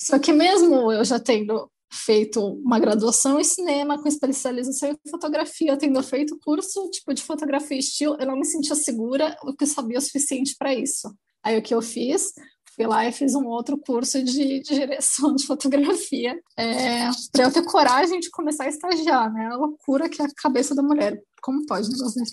Só 0.00 0.18
que 0.18 0.32
mesmo 0.32 0.92
eu 0.92 1.04
já 1.04 1.18
tendo 1.18 1.70
feito 1.92 2.40
uma 2.40 2.78
graduação 2.78 3.38
em 3.38 3.44
cinema 3.44 4.00
com 4.00 4.08
especialização 4.08 4.90
em 4.90 5.10
fotografia, 5.10 5.76
tendo 5.76 6.02
feito 6.02 6.38
curso 6.44 6.90
tipo 6.90 7.14
de 7.14 7.22
fotografia 7.22 7.78
estilo, 7.78 8.16
eu 8.18 8.26
não 8.26 8.36
me 8.36 8.44
sentia 8.44 8.74
segura 8.74 9.36
o 9.42 9.54
que 9.54 9.64
eu 9.64 9.68
sabia 9.68 9.98
o 9.98 10.00
suficiente 10.00 10.56
para 10.58 10.74
isso. 10.74 11.14
Aí 11.42 11.58
o 11.58 11.62
que 11.62 11.74
eu 11.74 11.82
fiz? 11.82 12.32
Fui 12.74 12.86
lá 12.86 13.06
e 13.06 13.12
fiz 13.12 13.34
um 13.34 13.46
outro 13.46 13.78
curso 13.78 14.22
de, 14.22 14.60
de 14.60 14.74
direção 14.74 15.34
de 15.34 15.46
fotografia 15.46 16.36
é, 16.56 17.08
para 17.30 17.44
eu 17.44 17.52
ter 17.52 17.64
coragem 17.64 18.18
de 18.18 18.30
começar 18.30 18.64
a 18.64 18.68
estagiar, 18.68 19.32
né? 19.32 19.46
A 19.46 19.56
loucura 19.56 20.08
que 20.08 20.20
é 20.20 20.24
a 20.24 20.34
cabeça 20.36 20.74
da 20.74 20.82
mulher. 20.82 21.22
Como 21.40 21.64
pode 21.66 21.88
um? 21.88 22.24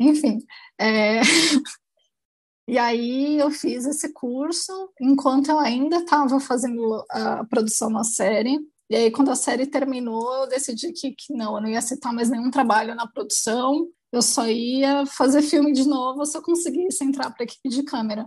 Enfim. 0.00 0.38
É... 0.78 1.20
E 2.66 2.78
aí 2.78 3.38
eu 3.38 3.50
fiz 3.50 3.84
esse 3.84 4.10
curso 4.14 4.72
enquanto 4.98 5.50
eu 5.50 5.58
ainda 5.58 5.98
estava 5.98 6.40
fazendo 6.40 7.04
a 7.10 7.44
produção 7.44 7.90
na 7.90 8.02
série. 8.02 8.58
E 8.88 8.96
aí, 8.96 9.10
quando 9.10 9.30
a 9.30 9.36
série 9.36 9.66
terminou, 9.66 10.34
eu 10.36 10.48
decidi 10.48 10.90
que, 10.92 11.12
que 11.12 11.34
não, 11.34 11.56
eu 11.56 11.60
não 11.60 11.68
ia 11.68 11.78
aceitar 11.78 12.10
mais 12.10 12.30
nenhum 12.30 12.50
trabalho 12.50 12.94
na 12.94 13.06
produção, 13.06 13.86
eu 14.10 14.22
só 14.22 14.46
ia 14.48 15.04
fazer 15.04 15.42
filme 15.42 15.72
de 15.72 15.86
novo 15.86 16.24
se 16.24 16.38
eu 16.38 16.42
conseguisse 16.42 17.04
entrar 17.04 17.30
para 17.32 17.42
a 17.42 17.44
equipe 17.44 17.68
de 17.68 17.82
câmera. 17.82 18.26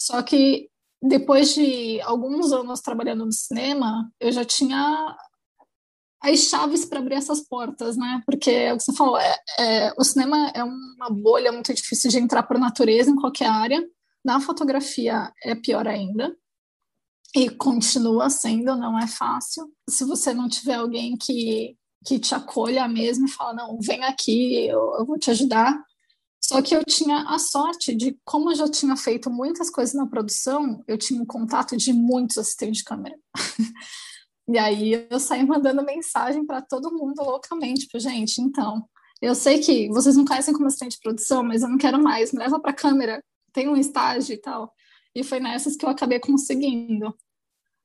Só 0.00 0.22
que 0.22 0.70
depois 1.06 1.54
de 1.54 2.00
alguns 2.00 2.50
anos 2.50 2.80
trabalhando 2.80 3.26
no 3.26 3.32
cinema, 3.32 4.10
eu 4.18 4.32
já 4.32 4.42
tinha 4.42 5.14
as 6.22 6.40
chaves 6.40 6.86
para 6.86 6.98
abrir 6.98 7.16
essas 7.16 7.40
portas, 7.40 7.98
né? 7.98 8.22
Porque 8.24 8.50
é 8.50 8.72
o 8.72 8.78
que 8.78 8.84
você 8.84 8.94
falou, 8.94 9.18
é, 9.18 9.36
é, 9.58 9.92
o 9.98 10.02
cinema 10.02 10.50
é 10.54 10.64
uma 10.64 11.10
bolha 11.10 11.52
muito 11.52 11.74
difícil 11.74 12.10
de 12.10 12.18
entrar 12.18 12.44
por 12.44 12.58
natureza 12.58 13.10
em 13.10 13.16
qualquer 13.16 13.48
área. 13.50 13.86
Na 14.24 14.40
fotografia 14.40 15.30
é 15.42 15.54
pior 15.54 15.86
ainda 15.86 16.34
e 17.36 17.50
continua 17.50 18.30
sendo, 18.30 18.74
não 18.74 18.98
é 18.98 19.06
fácil. 19.06 19.70
Se 19.86 20.06
você 20.06 20.32
não 20.32 20.48
tiver 20.48 20.76
alguém 20.76 21.18
que, 21.18 21.76
que 22.06 22.18
te 22.18 22.34
acolha 22.34 22.88
mesmo 22.88 23.26
e 23.26 23.30
fala, 23.30 23.52
não, 23.52 23.78
vem 23.78 24.02
aqui, 24.04 24.66
eu, 24.66 24.94
eu 24.98 25.04
vou 25.04 25.18
te 25.18 25.30
ajudar. 25.30 25.78
Só 26.46 26.60
que 26.60 26.76
eu 26.76 26.84
tinha 26.84 27.22
a 27.22 27.38
sorte 27.38 27.94
de, 27.94 28.18
como 28.22 28.50
eu 28.50 28.54
já 28.54 28.68
tinha 28.68 28.94
feito 28.96 29.30
muitas 29.30 29.70
coisas 29.70 29.94
na 29.94 30.06
produção, 30.06 30.84
eu 30.86 30.98
tinha 30.98 31.22
um 31.22 31.24
contato 31.24 31.74
de 31.74 31.90
muitos 31.90 32.36
assistentes 32.36 32.78
de 32.78 32.84
câmera. 32.84 33.18
e 34.46 34.58
aí 34.58 35.06
eu 35.08 35.18
saí 35.18 35.42
mandando 35.42 35.82
mensagem 35.82 36.44
para 36.44 36.60
todo 36.60 36.92
mundo 36.92 37.22
loucamente, 37.22 37.86
tipo, 37.86 37.98
gente, 37.98 38.42
então, 38.42 38.86
eu 39.22 39.34
sei 39.34 39.58
que 39.58 39.88
vocês 39.88 40.16
não 40.16 40.26
conhecem 40.26 40.52
como 40.52 40.66
assistente 40.66 40.96
de 40.96 41.00
produção, 41.00 41.42
mas 41.42 41.62
eu 41.62 41.68
não 41.70 41.78
quero 41.78 41.98
mais, 42.02 42.30
me 42.30 42.40
leva 42.40 42.60
para 42.60 42.74
câmera, 42.74 43.24
tem 43.50 43.66
um 43.66 43.76
estágio 43.76 44.34
e 44.34 44.38
tal. 44.38 44.70
E 45.14 45.24
foi 45.24 45.40
nessas 45.40 45.76
que 45.76 45.86
eu 45.86 45.88
acabei 45.88 46.20
conseguindo. 46.20 47.16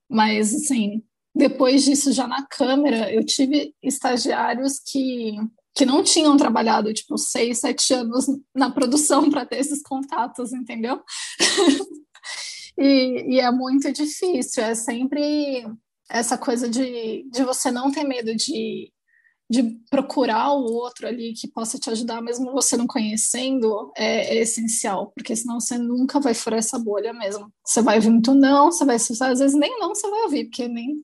Mas, 0.09 0.53
assim, 0.53 1.01
depois 1.33 1.85
disso, 1.85 2.11
já 2.11 2.27
na 2.27 2.45
câmera, 2.45 3.09
eu 3.13 3.25
tive 3.25 3.73
estagiários 3.81 4.79
que, 4.79 5.37
que 5.75 5.85
não 5.85 6.03
tinham 6.03 6.35
trabalhado, 6.37 6.93
tipo, 6.93 7.17
seis, 7.17 7.59
sete 7.59 7.93
anos 7.93 8.25
na 8.53 8.69
produção 8.69 9.29
para 9.29 9.45
ter 9.45 9.57
esses 9.57 9.81
contatos, 9.81 10.51
entendeu? 10.53 11.01
e, 12.77 13.35
e 13.35 13.39
é 13.39 13.51
muito 13.51 13.91
difícil, 13.91 14.63
é 14.63 14.75
sempre 14.75 15.65
essa 16.09 16.37
coisa 16.37 16.67
de, 16.67 17.23
de 17.29 17.43
você 17.43 17.71
não 17.71 17.91
ter 17.91 18.03
medo 18.03 18.35
de 18.35 18.91
de 19.49 19.63
procurar 19.89 20.53
o 20.53 20.71
outro 20.71 21.07
ali 21.07 21.33
que 21.33 21.47
possa 21.47 21.79
te 21.79 21.89
ajudar, 21.89 22.21
mesmo 22.21 22.51
você 22.51 22.77
não 22.77 22.85
conhecendo, 22.85 23.91
é, 23.97 24.35
é, 24.35 24.41
essencial, 24.41 25.11
porque 25.15 25.35
senão 25.35 25.59
você 25.59 25.75
nunca 25.75 26.19
vai 26.19 26.35
furar 26.35 26.59
essa 26.59 26.77
bolha 26.77 27.11
mesmo. 27.13 27.51
Você 27.65 27.81
vai 27.81 27.95
ouvir 27.95 28.11
muito 28.11 28.35
não, 28.35 28.71
você 28.71 28.85
vai, 28.85 28.97
às 28.97 29.39
vezes 29.39 29.55
nem 29.55 29.79
não 29.79 29.89
você 29.89 30.07
vai 30.07 30.21
ouvir, 30.21 30.45
porque 30.45 30.67
nem 30.67 31.03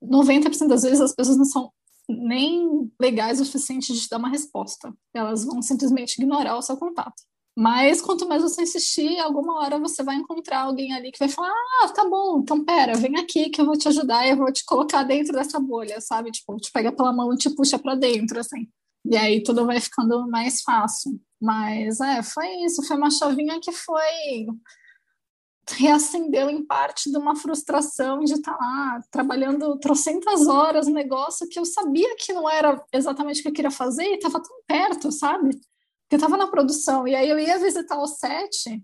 90% 0.00 0.68
das 0.68 0.84
vezes 0.84 1.00
as 1.00 1.12
pessoas 1.12 1.36
não 1.36 1.44
são 1.44 1.72
nem 2.08 2.90
legais 3.00 3.40
o 3.40 3.44
suficiente 3.44 3.92
de 3.92 4.00
te 4.00 4.08
dar 4.08 4.18
uma 4.18 4.28
resposta. 4.28 4.92
Elas 5.14 5.44
vão 5.44 5.60
simplesmente 5.62 6.16
ignorar 6.20 6.56
o 6.56 6.62
seu 6.62 6.76
contato. 6.76 7.22
Mas 7.58 8.02
quanto 8.02 8.28
mais 8.28 8.42
você 8.42 8.62
insistir, 8.62 9.18
alguma 9.18 9.58
hora 9.60 9.78
você 9.78 10.02
vai 10.02 10.16
encontrar 10.16 10.60
alguém 10.60 10.92
ali 10.92 11.10
que 11.10 11.18
vai 11.18 11.28
falar: 11.28 11.50
Ah, 11.82 11.88
tá 11.88 12.06
bom, 12.06 12.40
então 12.40 12.62
pera, 12.62 12.94
vem 12.96 13.16
aqui 13.16 13.48
que 13.48 13.60
eu 13.60 13.64
vou 13.64 13.78
te 13.78 13.88
ajudar 13.88 14.26
e 14.26 14.30
eu 14.30 14.36
vou 14.36 14.52
te 14.52 14.62
colocar 14.64 15.02
dentro 15.04 15.32
dessa 15.32 15.58
bolha, 15.58 15.98
sabe? 16.00 16.30
Tipo, 16.30 16.56
te 16.58 16.70
pega 16.70 16.92
pela 16.92 17.14
mão 17.14 17.32
e 17.32 17.38
te 17.38 17.48
puxa 17.48 17.78
para 17.78 17.94
dentro, 17.94 18.38
assim. 18.38 18.68
E 19.06 19.16
aí 19.16 19.42
tudo 19.42 19.64
vai 19.64 19.80
ficando 19.80 20.28
mais 20.28 20.60
fácil. 20.60 21.18
Mas 21.40 22.00
é, 22.00 22.22
foi 22.22 22.46
isso, 22.64 22.82
foi 22.86 22.96
uma 22.96 23.10
chavinha 23.10 23.58
que 23.60 23.72
foi 23.72 24.46
reacendeu 25.68 26.48
em 26.48 26.64
parte 26.64 27.10
de 27.10 27.18
uma 27.18 27.34
frustração 27.34 28.20
de 28.20 28.34
estar 28.34 28.52
tá 28.52 28.58
lá 28.58 29.00
trabalhando 29.10 29.78
trocentas 29.78 30.46
horas, 30.46 30.86
um 30.86 30.92
negócio 30.92 31.48
que 31.48 31.58
eu 31.58 31.64
sabia 31.64 32.14
que 32.16 32.32
não 32.32 32.48
era 32.48 32.82
exatamente 32.92 33.40
o 33.40 33.42
que 33.42 33.48
eu 33.48 33.52
queria 33.52 33.70
fazer 33.70 34.04
e 34.04 34.14
estava 34.14 34.40
tão 34.40 34.62
perto, 34.66 35.10
sabe? 35.10 35.58
eu 36.10 36.16
estava 36.16 36.36
na 36.36 36.46
produção, 36.46 37.06
e 37.06 37.14
aí 37.14 37.28
eu 37.28 37.38
ia 37.38 37.58
visitar 37.58 37.98
o 37.98 38.06
set, 38.06 38.82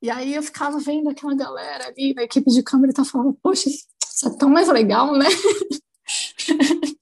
e 0.00 0.10
aí 0.10 0.34
eu 0.34 0.42
ficava 0.42 0.78
vendo 0.78 1.10
aquela 1.10 1.34
galera 1.34 1.88
ali 1.88 2.14
na 2.14 2.22
equipe 2.22 2.50
de 2.50 2.62
câmera 2.62 2.92
e 2.92 2.94
tava 2.94 3.08
falando, 3.08 3.36
poxa, 3.42 3.68
isso 3.68 4.28
é 4.28 4.36
tão 4.36 4.48
mais 4.48 4.68
legal, 4.68 5.16
né? 5.16 5.26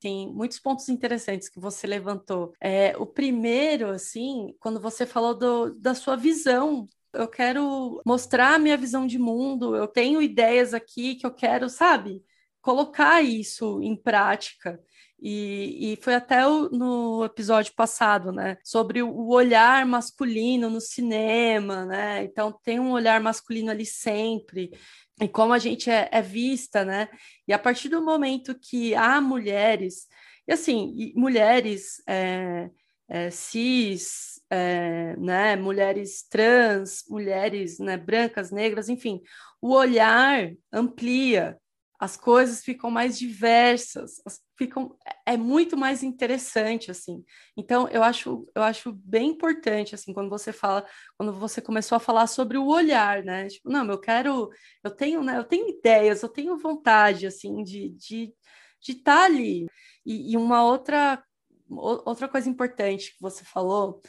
Tem 0.00 0.32
muitos 0.32 0.58
pontos 0.58 0.88
interessantes 0.88 1.48
que 1.48 1.60
você 1.60 1.86
levantou. 1.86 2.54
É, 2.58 2.96
o 2.96 3.04
primeiro, 3.04 3.90
assim, 3.90 4.54
quando 4.58 4.80
você 4.80 5.04
falou 5.04 5.34
do, 5.34 5.78
da 5.78 5.94
sua 5.94 6.16
visão 6.16 6.88
eu 7.12 7.28
quero 7.28 8.00
mostrar 8.06 8.54
a 8.54 8.58
minha 8.58 8.76
visão 8.76 9.06
de 9.06 9.18
mundo, 9.18 9.76
eu 9.76 9.86
tenho 9.86 10.22
ideias 10.22 10.74
aqui 10.74 11.16
que 11.16 11.26
eu 11.26 11.34
quero, 11.34 11.68
sabe? 11.68 12.22
colocar 12.60 13.22
isso 13.22 13.80
em 13.82 13.96
prática. 13.96 14.80
E, 15.22 15.92
e, 15.92 15.96
foi 15.96 16.14
até 16.14 16.46
o, 16.46 16.70
no 16.70 17.24
episódio 17.24 17.74
passado, 17.74 18.32
né? 18.32 18.56
Sobre 18.64 19.02
o 19.02 19.28
olhar 19.28 19.84
masculino 19.84 20.70
no 20.70 20.80
cinema, 20.80 21.84
né? 21.84 22.24
Então 22.24 22.58
tem 22.64 22.80
um 22.80 22.92
olhar 22.92 23.20
masculino 23.20 23.70
ali 23.70 23.84
sempre, 23.84 24.70
e 25.20 25.28
como 25.28 25.52
a 25.52 25.58
gente 25.58 25.90
é, 25.90 26.08
é 26.10 26.22
vista, 26.22 26.84
né? 26.86 27.08
E 27.46 27.52
a 27.52 27.58
partir 27.58 27.90
do 27.90 28.02
momento 28.02 28.58
que 28.58 28.94
há 28.94 29.20
mulheres, 29.20 30.06
e 30.48 30.52
assim, 30.54 31.12
mulheres 31.14 32.02
é, 32.08 32.70
é, 33.06 33.30
cis, 33.30 34.39
é, 34.50 35.16
né? 35.16 35.56
Mulheres 35.56 36.26
trans, 36.28 37.04
mulheres 37.08 37.78
né, 37.78 37.96
brancas, 37.96 38.50
negras, 38.50 38.88
enfim, 38.88 39.22
o 39.62 39.72
olhar 39.72 40.50
amplia, 40.72 41.56
as 42.00 42.16
coisas 42.16 42.64
ficam 42.64 42.90
mais 42.90 43.18
diversas, 43.18 44.22
ficam 44.56 44.96
é 45.26 45.36
muito 45.36 45.76
mais 45.76 46.02
interessante 46.02 46.90
assim. 46.90 47.22
Então 47.54 47.86
eu 47.88 48.02
acho 48.02 48.46
eu 48.54 48.62
acho 48.62 48.92
bem 48.92 49.28
importante 49.28 49.94
assim 49.94 50.14
quando 50.14 50.30
você 50.30 50.50
fala 50.50 50.86
quando 51.18 51.32
você 51.32 51.60
começou 51.60 51.96
a 51.96 52.00
falar 52.00 52.26
sobre 52.26 52.56
o 52.56 52.66
olhar, 52.66 53.22
né? 53.22 53.48
Tipo, 53.48 53.68
não, 53.70 53.86
eu 53.90 54.00
quero 54.00 54.48
eu 54.82 54.90
tenho 54.90 55.22
né, 55.22 55.36
eu 55.36 55.44
tenho 55.44 55.68
ideias, 55.68 56.22
eu 56.22 56.28
tenho 56.30 56.58
vontade 56.58 57.26
assim 57.26 57.62
de 57.62 57.90
de 57.90 58.34
de 58.82 58.92
estar 58.92 59.16
tá 59.16 59.24
ali. 59.26 59.66
E, 60.06 60.32
e 60.32 60.36
uma 60.38 60.64
outra 60.64 61.22
outra 61.68 62.28
coisa 62.28 62.48
importante 62.48 63.12
que 63.12 63.20
você 63.20 63.44
falou 63.44 64.00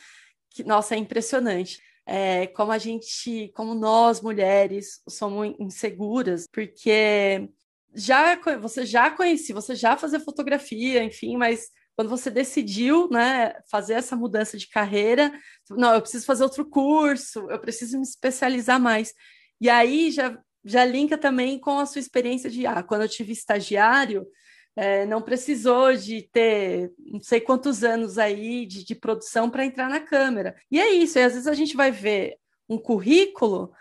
que 0.54 0.64
nossa 0.64 0.96
é 0.96 0.98
impressionante 0.98 1.82
é, 2.06 2.48
como 2.48 2.72
a 2.72 2.78
gente, 2.78 3.52
como 3.56 3.74
nós 3.74 4.22
mulheres 4.22 5.02
somos 5.08 5.56
inseguras, 5.60 6.48
porque 6.52 7.50
já 7.94 8.38
você 8.60 8.86
já 8.86 9.12
conhecia, 9.12 9.54
você 9.56 9.76
já 9.76 9.98
fazia 9.98 10.20
fotografia, 10.20 11.04
enfim, 11.04 11.38
mas 11.38 11.70
quando 11.96 12.10
você 12.10 12.30
decidiu, 12.32 13.08
né, 13.10 13.54
fazer 13.70 13.94
essa 13.94 14.16
mudança 14.16 14.58
de 14.58 14.68
carreira, 14.68 15.32
não, 15.70 15.94
eu 15.94 16.02
preciso 16.02 16.26
fazer 16.26 16.44
outro 16.44 16.66
curso, 16.70 17.50
eu 17.50 17.60
preciso 17.60 17.98
me 17.98 18.04
especializar 18.04 18.80
mais. 18.80 19.14
E 19.60 19.70
aí 19.70 20.12
já 20.12 20.38
já 20.64 20.86
linka 20.86 21.18
também 21.18 21.60
com 21.60 21.80
a 21.80 21.88
sua 21.88 22.00
experiência 22.00 22.48
de 22.50 22.68
ah, 22.68 22.84
quando 22.84 23.02
eu 23.02 23.10
tive 23.10 23.32
estagiário, 23.32 24.28
é, 24.76 25.06
não 25.06 25.22
precisou 25.22 25.94
de 25.96 26.22
ter 26.22 26.92
não 27.00 27.22
sei 27.22 27.42
quantos 27.42 27.84
anos 27.84 28.18
aí 28.18 28.66
de, 28.66 28.84
de 28.84 28.96
produção 28.96 29.50
para 29.50 29.66
entrar 29.66 29.90
na 29.90 30.00
câmera. 30.00 30.56
E 30.70 30.80
é 30.80 30.90
isso, 30.92 31.20
e 31.20 31.24
às 31.24 31.34
vezes 31.34 31.48
a 31.48 31.54
gente 31.54 31.76
vai 31.76 31.92
ver 31.92 32.38
um 32.70 32.78
currículo, 32.78 33.74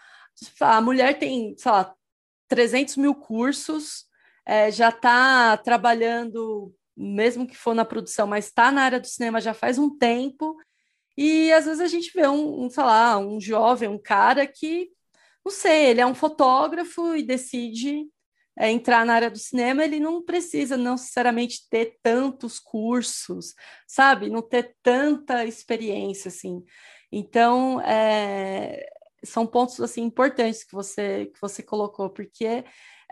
a 0.60 0.80
mulher 0.80 1.18
tem, 1.18 1.54
sei 1.56 1.70
lá, 1.70 1.94
300 2.48 2.96
mil 2.96 3.14
cursos, 3.14 4.06
é, 4.44 4.70
já 4.70 4.88
está 4.88 5.56
trabalhando, 5.58 6.74
mesmo 6.96 7.46
que 7.46 7.56
for 7.56 7.74
na 7.74 7.84
produção, 7.84 8.26
mas 8.26 8.46
está 8.46 8.72
na 8.72 8.82
área 8.82 8.98
do 9.00 9.06
cinema 9.06 9.40
já 9.40 9.54
faz 9.54 9.78
um 9.78 9.96
tempo. 9.96 10.56
E 11.16 11.52
às 11.52 11.66
vezes 11.66 11.80
a 11.80 11.86
gente 11.86 12.10
vê 12.12 12.26
um, 12.26 12.64
um, 12.64 12.70
sei 12.70 12.82
lá, 12.82 13.18
um 13.18 13.40
jovem, 13.40 13.88
um 13.88 13.98
cara 13.98 14.46
que, 14.46 14.90
não 15.44 15.52
sei, 15.52 15.86
ele 15.86 16.00
é 16.00 16.06
um 16.06 16.14
fotógrafo 16.14 17.14
e 17.14 17.22
decide 17.22 18.06
é, 18.58 18.70
entrar 18.70 19.06
na 19.06 19.14
área 19.14 19.30
do 19.30 19.38
cinema, 19.38 19.84
ele 19.84 20.00
não 20.00 20.22
precisa 20.22 20.76
não 20.76 20.92
necessariamente 20.92 21.68
ter 21.68 21.98
tantos 22.02 22.58
cursos, 22.58 23.54
sabe? 23.86 24.28
Não 24.28 24.42
ter 24.42 24.76
tanta 24.82 25.44
experiência, 25.44 26.28
assim. 26.28 26.62
Então, 27.12 27.80
é, 27.80 28.86
são 29.24 29.46
pontos 29.46 29.80
assim 29.80 30.02
importantes 30.02 30.64
que 30.64 30.72
você 30.72 31.26
que 31.26 31.40
você 31.40 31.62
colocou, 31.62 32.10
porque 32.10 32.64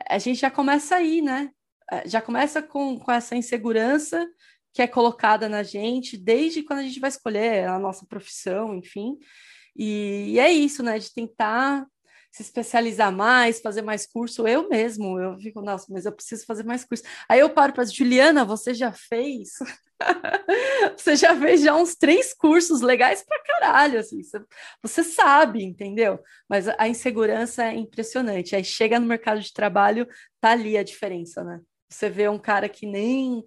a 0.09 0.19
gente 0.19 0.41
já 0.41 0.51
começa 0.51 0.97
aí, 0.97 1.21
né? 1.21 1.51
É, 1.91 2.09
já 2.09 2.21
começa 2.21 2.63
com, 2.63 2.99
com 2.99 3.11
essa 3.13 3.35
insegurança 3.37 4.27
que 4.73 4.83
é 4.83 4.87
colocada 4.87 5.49
na 5.49 5.63
gente 5.63 6.17
desde 6.17 6.63
quando 6.63 6.81
a 6.81 6.83
gente 6.83 7.01
vai 7.01 7.09
escolher 7.09 7.67
a 7.69 7.79
nossa 7.79 8.07
profissão, 8.07 8.75
enfim. 8.77 9.19
E, 9.75 10.33
e 10.35 10.39
é 10.39 10.53
isso, 10.53 10.83
né? 10.83 10.99
De 10.99 11.13
tentar 11.13 11.87
se 12.31 12.43
especializar 12.43 13.11
mais, 13.11 13.61
fazer 13.61 13.83
mais 13.83 14.07
curso. 14.07 14.47
Eu 14.47 14.69
mesmo, 14.69 15.19
eu 15.19 15.39
fico, 15.39 15.61
nossa, 15.63 15.87
mas 15.91 16.05
eu 16.05 16.13
preciso 16.13 16.45
fazer 16.47 16.65
mais 16.65 16.85
curso. 16.85 17.03
Aí 17.29 17.41
eu 17.41 17.51
paro 17.51 17.73
para 17.73 17.85
Juliana, 17.85 18.45
você 18.45 18.75
já 18.75 18.93
fez? 18.93 19.51
você 20.97 21.17
já 21.17 21.37
fez 21.37 21.63
já 21.63 21.75
uns 21.75 21.97
três 21.97 22.33
cursos 22.35 22.81
legais 22.81 23.25
para 23.25 23.43
caralho, 23.43 23.99
assim, 23.99 24.23
você, 24.23 24.41
você, 24.83 25.03
sabe, 25.05 25.65
entendeu? 25.65 26.21
Mas 26.49 26.69
a 26.69 26.89
insegurança 26.89 27.65
é 27.65 27.75
impressionante. 27.75 28.55
Aí 28.55 28.65
chega 28.65 29.01
no 29.01 29.07
mercado 29.07 29.41
de 29.41 29.53
trabalho, 29.53 30.07
tá 30.41 30.51
ali 30.51 30.77
a 30.77 30.83
diferença, 30.83 31.43
né? 31.43 31.61
Você 31.89 32.11
vê 32.11 32.29
um 32.29 32.39
cara 32.39 32.69
que 32.69 32.87
nem 32.87 33.43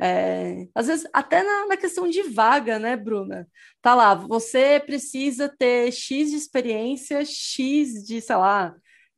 é, 0.00 0.66
às 0.74 0.86
vezes, 0.86 1.08
até 1.12 1.42
na, 1.42 1.66
na, 1.66 1.76
questão 1.76 2.08
de 2.08 2.22
vaga, 2.22 2.78
né, 2.78 2.96
Bruna? 2.96 3.48
Tá 3.80 3.94
lá, 3.94 4.14
você 4.14 4.80
precisa 4.84 5.48
ter 5.48 5.92
X 5.92 6.30
de 6.30 6.36
experiência, 6.36 7.24
X 7.24 8.04
de, 8.04 8.20
sei 8.20 8.36
lá, 8.36 8.74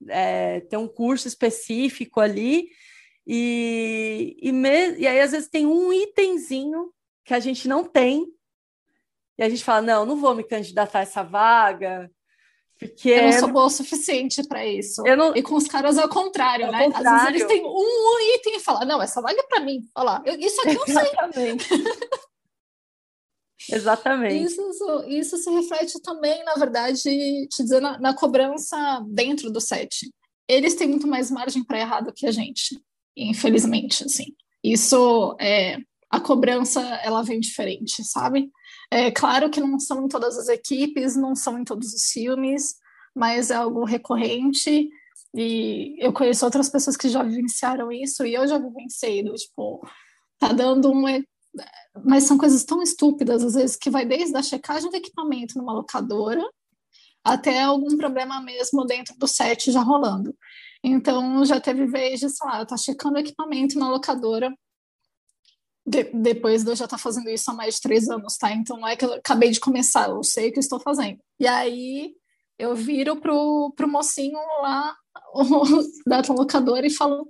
é, 0.08 0.60
ter 0.60 0.76
um 0.76 0.88
curso 0.88 1.26
específico 1.28 2.20
ali, 2.20 2.68
e, 3.26 4.36
e, 4.40 4.52
me, 4.52 4.96
e 4.98 5.06
aí 5.06 5.20
às 5.20 5.32
vezes 5.32 5.48
tem 5.48 5.66
um 5.66 5.92
itemzinho 5.92 6.92
que 7.24 7.34
a 7.34 7.40
gente 7.40 7.66
não 7.66 7.84
tem, 7.84 8.26
e 9.38 9.42
a 9.42 9.48
gente 9.48 9.64
fala, 9.64 9.82
não, 9.82 10.06
não 10.06 10.16
vou 10.16 10.34
me 10.34 10.44
candidatar 10.44 11.00
a 11.00 11.02
essa 11.02 11.22
vaga, 11.22 12.10
porque 12.78 13.08
eu 13.08 13.22
não 13.22 13.32
sou 13.32 13.48
boa 13.48 13.66
o 13.66 13.70
suficiente 13.70 14.46
para 14.46 14.66
isso. 14.66 15.02
Não... 15.02 15.34
E 15.34 15.42
com 15.42 15.54
os 15.54 15.66
caras 15.66 15.96
é 15.96 16.04
o 16.04 16.08
contrário, 16.08 16.70
né? 16.70 16.84
Contrário. 16.84 17.08
Às 17.08 17.22
vezes 17.22 17.28
eles 17.28 17.46
têm 17.46 17.66
um 17.66 18.36
item 18.36 18.56
e 18.56 18.60
falam, 18.60 18.86
não, 18.86 19.02
essa 19.02 19.22
vaga 19.22 19.40
é 19.40 19.42
para 19.44 19.60
mim. 19.60 19.88
Olha 19.94 20.04
lá, 20.04 20.22
isso 20.38 20.60
aqui 20.60 20.76
eu 20.76 20.84
Exatamente. 20.86 21.64
sei. 21.64 21.84
Exatamente. 23.68 24.44
Isso, 24.46 25.04
isso 25.08 25.36
se 25.38 25.50
reflete 25.50 26.00
também, 26.00 26.44
na 26.44 26.54
verdade, 26.54 27.02
te 27.02 27.62
dizer, 27.62 27.80
na, 27.80 27.98
na 27.98 28.14
cobrança 28.14 29.02
dentro 29.08 29.50
do 29.50 29.60
set. 29.60 30.08
Eles 30.46 30.76
têm 30.76 30.86
muito 30.86 31.08
mais 31.08 31.32
margem 31.32 31.64
para 31.64 31.80
errar 31.80 32.02
do 32.02 32.12
que 32.12 32.26
a 32.26 32.30
gente, 32.30 32.80
infelizmente, 33.16 34.04
assim. 34.04 34.26
Isso 34.62 35.34
é 35.40 35.78
a 36.08 36.20
cobrança 36.20 36.80
ela 37.02 37.22
vem 37.22 37.40
diferente, 37.40 38.04
sabe? 38.04 38.48
É 38.90 39.10
claro 39.10 39.50
que 39.50 39.60
não 39.60 39.78
são 39.78 40.04
em 40.04 40.08
todas 40.08 40.38
as 40.38 40.48
equipes, 40.48 41.16
não 41.16 41.34
são 41.34 41.58
em 41.58 41.64
todos 41.64 41.92
os 41.92 42.04
filmes, 42.06 42.76
mas 43.14 43.50
é 43.50 43.56
algo 43.56 43.84
recorrente. 43.84 44.88
E 45.34 45.96
eu 45.98 46.12
conheço 46.12 46.44
outras 46.44 46.68
pessoas 46.68 46.96
que 46.96 47.08
já 47.08 47.22
vivenciaram 47.22 47.90
isso 47.92 48.24
e 48.24 48.34
eu 48.34 48.46
já 48.46 48.58
vivenciei, 48.58 49.22
do, 49.22 49.34
tipo, 49.34 49.86
tá 50.38 50.52
dando 50.52 50.90
uma. 50.90 51.10
Mas 52.04 52.24
são 52.24 52.38
coisas 52.38 52.64
tão 52.64 52.82
estúpidas, 52.82 53.42
às 53.42 53.54
vezes, 53.54 53.76
que 53.76 53.90
vai 53.90 54.04
desde 54.04 54.36
a 54.36 54.42
checagem 54.42 54.90
do 54.90 54.96
equipamento 54.96 55.58
numa 55.58 55.72
locadora 55.72 56.42
até 57.26 57.60
algum 57.62 57.96
problema 57.96 58.40
mesmo 58.40 58.84
dentro 58.84 59.16
do 59.18 59.26
set 59.26 59.72
já 59.72 59.80
rolando. 59.80 60.32
Então, 60.82 61.44
já 61.44 61.60
teve 61.60 61.84
vez 61.86 62.20
de, 62.20 62.28
sei 62.30 62.46
lá, 62.46 62.64
tá 62.64 62.76
checando 62.76 63.16
o 63.16 63.18
equipamento 63.18 63.76
na 63.78 63.90
locadora, 63.90 64.54
de, 65.86 66.04
depois 66.12 66.64
de 66.64 66.70
eu 66.70 66.76
já 66.76 66.84
estar 66.84 66.96
tá 66.96 67.02
fazendo 67.02 67.30
isso 67.30 67.50
há 67.50 67.54
mais 67.54 67.76
de 67.76 67.80
três 67.82 68.08
anos, 68.08 68.36
tá? 68.36 68.52
Então 68.52 68.76
não 68.78 68.88
é 68.88 68.96
que 68.96 69.04
eu 69.04 69.14
acabei 69.14 69.50
de 69.50 69.60
começar, 69.60 70.08
eu 70.08 70.22
sei 70.22 70.48
o 70.48 70.52
que 70.52 70.58
estou 70.58 70.80
fazendo. 70.80 71.18
E 71.38 71.46
aí 71.46 72.14
eu 72.58 72.74
viro 72.74 73.16
pro, 73.16 73.72
pro 73.76 73.88
mocinho 73.88 74.38
lá 74.60 74.96
da 76.06 76.22
locadora 76.28 76.86
e 76.86 76.90
falo: 76.90 77.28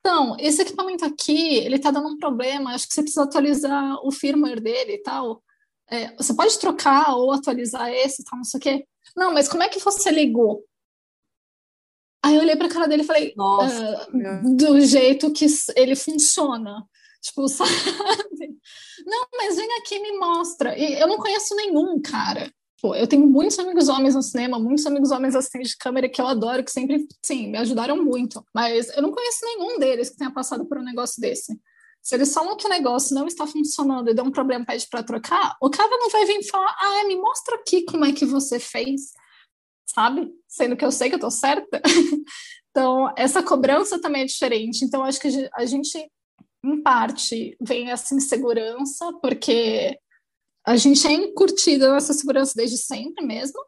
então, 0.00 0.36
esse 0.38 0.62
equipamento 0.62 1.04
aqui, 1.04 1.56
ele 1.56 1.78
tá 1.78 1.90
dando 1.90 2.08
um 2.08 2.18
problema, 2.18 2.74
acho 2.74 2.88
que 2.88 2.94
você 2.94 3.02
precisa 3.02 3.24
atualizar 3.24 3.96
o 4.02 4.10
firmware 4.10 4.60
dele 4.60 4.94
e 4.94 5.02
tal. 5.02 5.42
É, 5.90 6.14
você 6.16 6.34
pode 6.34 6.58
trocar 6.58 7.14
ou 7.14 7.32
atualizar 7.32 7.90
esse, 7.90 8.24
tal, 8.24 8.38
não 8.38 8.44
sei 8.44 8.58
o 8.58 8.62
quê. 8.62 8.86
Não, 9.16 9.32
mas 9.32 9.48
como 9.48 9.62
é 9.62 9.68
que 9.68 9.80
você 9.80 10.10
ligou? 10.10 10.64
Aí 12.24 12.34
eu 12.34 12.40
olhei 12.40 12.56
para 12.56 12.66
a 12.66 12.70
cara 12.70 12.86
dele 12.86 13.02
e 13.02 13.06
falei, 13.06 13.32
Nossa, 13.36 14.08
uh, 14.08 14.56
do 14.56 14.80
jeito 14.80 15.32
que 15.32 15.46
ele 15.76 15.94
funciona. 15.94 16.86
Tipo, 17.20 17.48
sabe? 17.48 17.70
Não, 19.06 19.26
mas 19.36 19.56
vem 19.56 19.72
aqui 19.78 19.98
me 20.00 20.18
mostra. 20.18 20.78
E 20.78 21.00
eu 21.00 21.06
não 21.06 21.16
conheço 21.16 21.54
nenhum, 21.54 22.00
cara. 22.00 22.50
Pô, 22.80 22.94
eu 22.94 23.08
tenho 23.08 23.26
muitos 23.26 23.58
amigos 23.58 23.88
homens 23.88 24.14
no 24.14 24.22
cinema, 24.22 24.58
muitos 24.58 24.86
amigos 24.86 25.10
homens 25.10 25.34
assistentes 25.34 25.70
de 25.70 25.76
câmera 25.76 26.08
que 26.08 26.20
eu 26.20 26.26
adoro, 26.28 26.62
que 26.62 26.70
sempre, 26.70 27.06
sim, 27.24 27.48
me 27.48 27.58
ajudaram 27.58 28.02
muito. 28.02 28.44
Mas 28.54 28.88
eu 28.96 29.02
não 29.02 29.10
conheço 29.10 29.44
nenhum 29.44 29.78
deles 29.78 30.10
que 30.10 30.16
tenha 30.16 30.30
passado 30.30 30.64
por 30.64 30.78
um 30.78 30.84
negócio 30.84 31.20
desse. 31.20 31.58
Se 32.00 32.14
eles 32.14 32.32
falam 32.32 32.56
que 32.56 32.66
o 32.66 32.70
negócio 32.70 33.14
não 33.14 33.26
está 33.26 33.46
funcionando 33.46 34.08
e 34.08 34.14
deu 34.14 34.24
um 34.24 34.30
problema 34.30 34.64
pede 34.64 34.86
para 34.88 35.02
trocar, 35.02 35.56
o 35.60 35.68
cara 35.68 35.90
não 35.90 36.08
vai 36.08 36.24
vir 36.24 36.42
falar, 36.44 36.74
ah, 36.80 37.04
me 37.04 37.16
mostra 37.16 37.56
aqui 37.56 37.84
como 37.84 38.04
é 38.04 38.12
que 38.12 38.24
você 38.24 38.60
fez, 38.60 39.12
sabe? 39.84 40.30
Sendo 40.46 40.76
que 40.76 40.84
eu 40.84 40.92
sei 40.92 41.08
que 41.08 41.16
eu 41.16 41.20
tô 41.20 41.30
certa. 41.30 41.82
então, 42.70 43.12
essa 43.16 43.42
cobrança 43.42 44.00
também 44.00 44.22
é 44.22 44.26
diferente. 44.26 44.84
Então, 44.84 45.02
acho 45.02 45.20
que 45.20 45.50
a 45.52 45.66
gente 45.66 46.08
em 46.64 46.82
parte, 46.82 47.56
vem 47.60 47.90
essa 47.90 48.14
insegurança, 48.14 49.12
porque 49.20 49.98
a 50.66 50.76
gente 50.76 51.06
é 51.06 51.12
encurtida 51.12 51.92
nessa 51.92 52.12
segurança 52.12 52.52
desde 52.54 52.76
sempre 52.76 53.24
mesmo, 53.24 53.58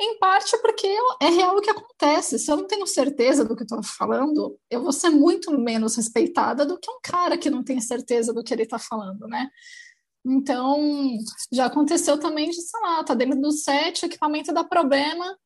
Em 0.00 0.18
parte 0.18 0.56
porque 0.60 0.86
é 1.20 1.28
real 1.28 1.56
o 1.56 1.60
que 1.60 1.70
acontece. 1.70 2.38
Se 2.38 2.50
eu 2.50 2.56
não 2.56 2.66
tenho 2.66 2.86
certeza 2.86 3.44
do 3.44 3.56
que 3.56 3.64
estou 3.64 3.82
falando, 3.82 4.58
eu 4.70 4.82
vou 4.82 4.92
ser 4.92 5.10
muito 5.10 5.50
menos 5.58 5.96
respeitada 5.96 6.64
do 6.64 6.78
que 6.78 6.90
um 6.90 7.00
cara 7.02 7.36
que 7.38 7.50
não 7.50 7.64
tem 7.64 7.80
certeza 7.80 8.32
do 8.32 8.44
que 8.44 8.54
ele 8.54 8.62
está 8.62 8.78
falando, 8.78 9.26
né? 9.26 9.48
Então, 10.24 11.18
já 11.52 11.66
aconteceu 11.66 12.18
também 12.18 12.50
de, 12.50 12.60
sei 12.60 12.80
lá, 12.80 13.02
tá 13.04 13.14
dentro 13.14 13.40
do 13.40 13.50
set, 13.52 14.02
o 14.02 14.06
equipamento 14.06 14.52
dá 14.52 14.62
problema, 14.64 15.36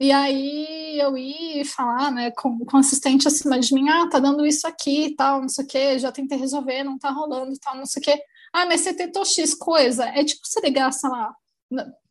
e 0.00 0.10
aí 0.10 0.98
eu 0.98 1.16
ia 1.16 1.64
falar, 1.64 2.10
né, 2.10 2.30
com, 2.32 2.58
com 2.64 2.76
o 2.76 2.80
assistente 2.80 3.28
acima 3.28 3.58
de 3.58 3.72
mim, 3.74 3.88
ah, 3.88 4.08
tá 4.08 4.18
dando 4.18 4.44
isso 4.44 4.66
aqui 4.66 5.14
tal, 5.16 5.40
não 5.40 5.48
sei 5.48 5.64
o 5.64 5.68
quê, 5.68 5.98
já 5.98 6.10
tentei 6.10 6.38
resolver, 6.38 6.82
não 6.82 6.98
tá 6.98 7.10
rolando 7.10 7.58
tal, 7.60 7.76
não 7.76 7.86
sei 7.86 8.00
o 8.00 8.04
quê. 8.04 8.22
Ah, 8.52 8.66
mas 8.66 8.80
você 8.82 8.94
tentou 8.94 9.24
X 9.24 9.54
coisa. 9.54 10.04
É 10.06 10.24
tipo 10.24 10.46
você 10.46 10.60
ligar, 10.60 10.92
sei 10.92 11.10
lá, 11.10 11.34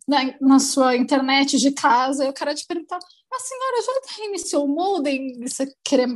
na, 0.07 0.35
na, 0.41 0.59
sua 0.59 0.95
internet 0.95 1.57
de 1.57 1.71
casa, 1.71 2.25
e 2.25 2.29
o 2.29 2.33
cara 2.33 2.53
te 2.53 2.65
perguntar, 2.65 2.97
a 2.97 3.39
senhora 3.39 3.81
já 3.81 4.15
reiniciou 4.17 4.65
o 4.65 4.67
modem? 4.67 5.41
E 5.41 5.49
você 5.49 5.73
querer 5.83 6.07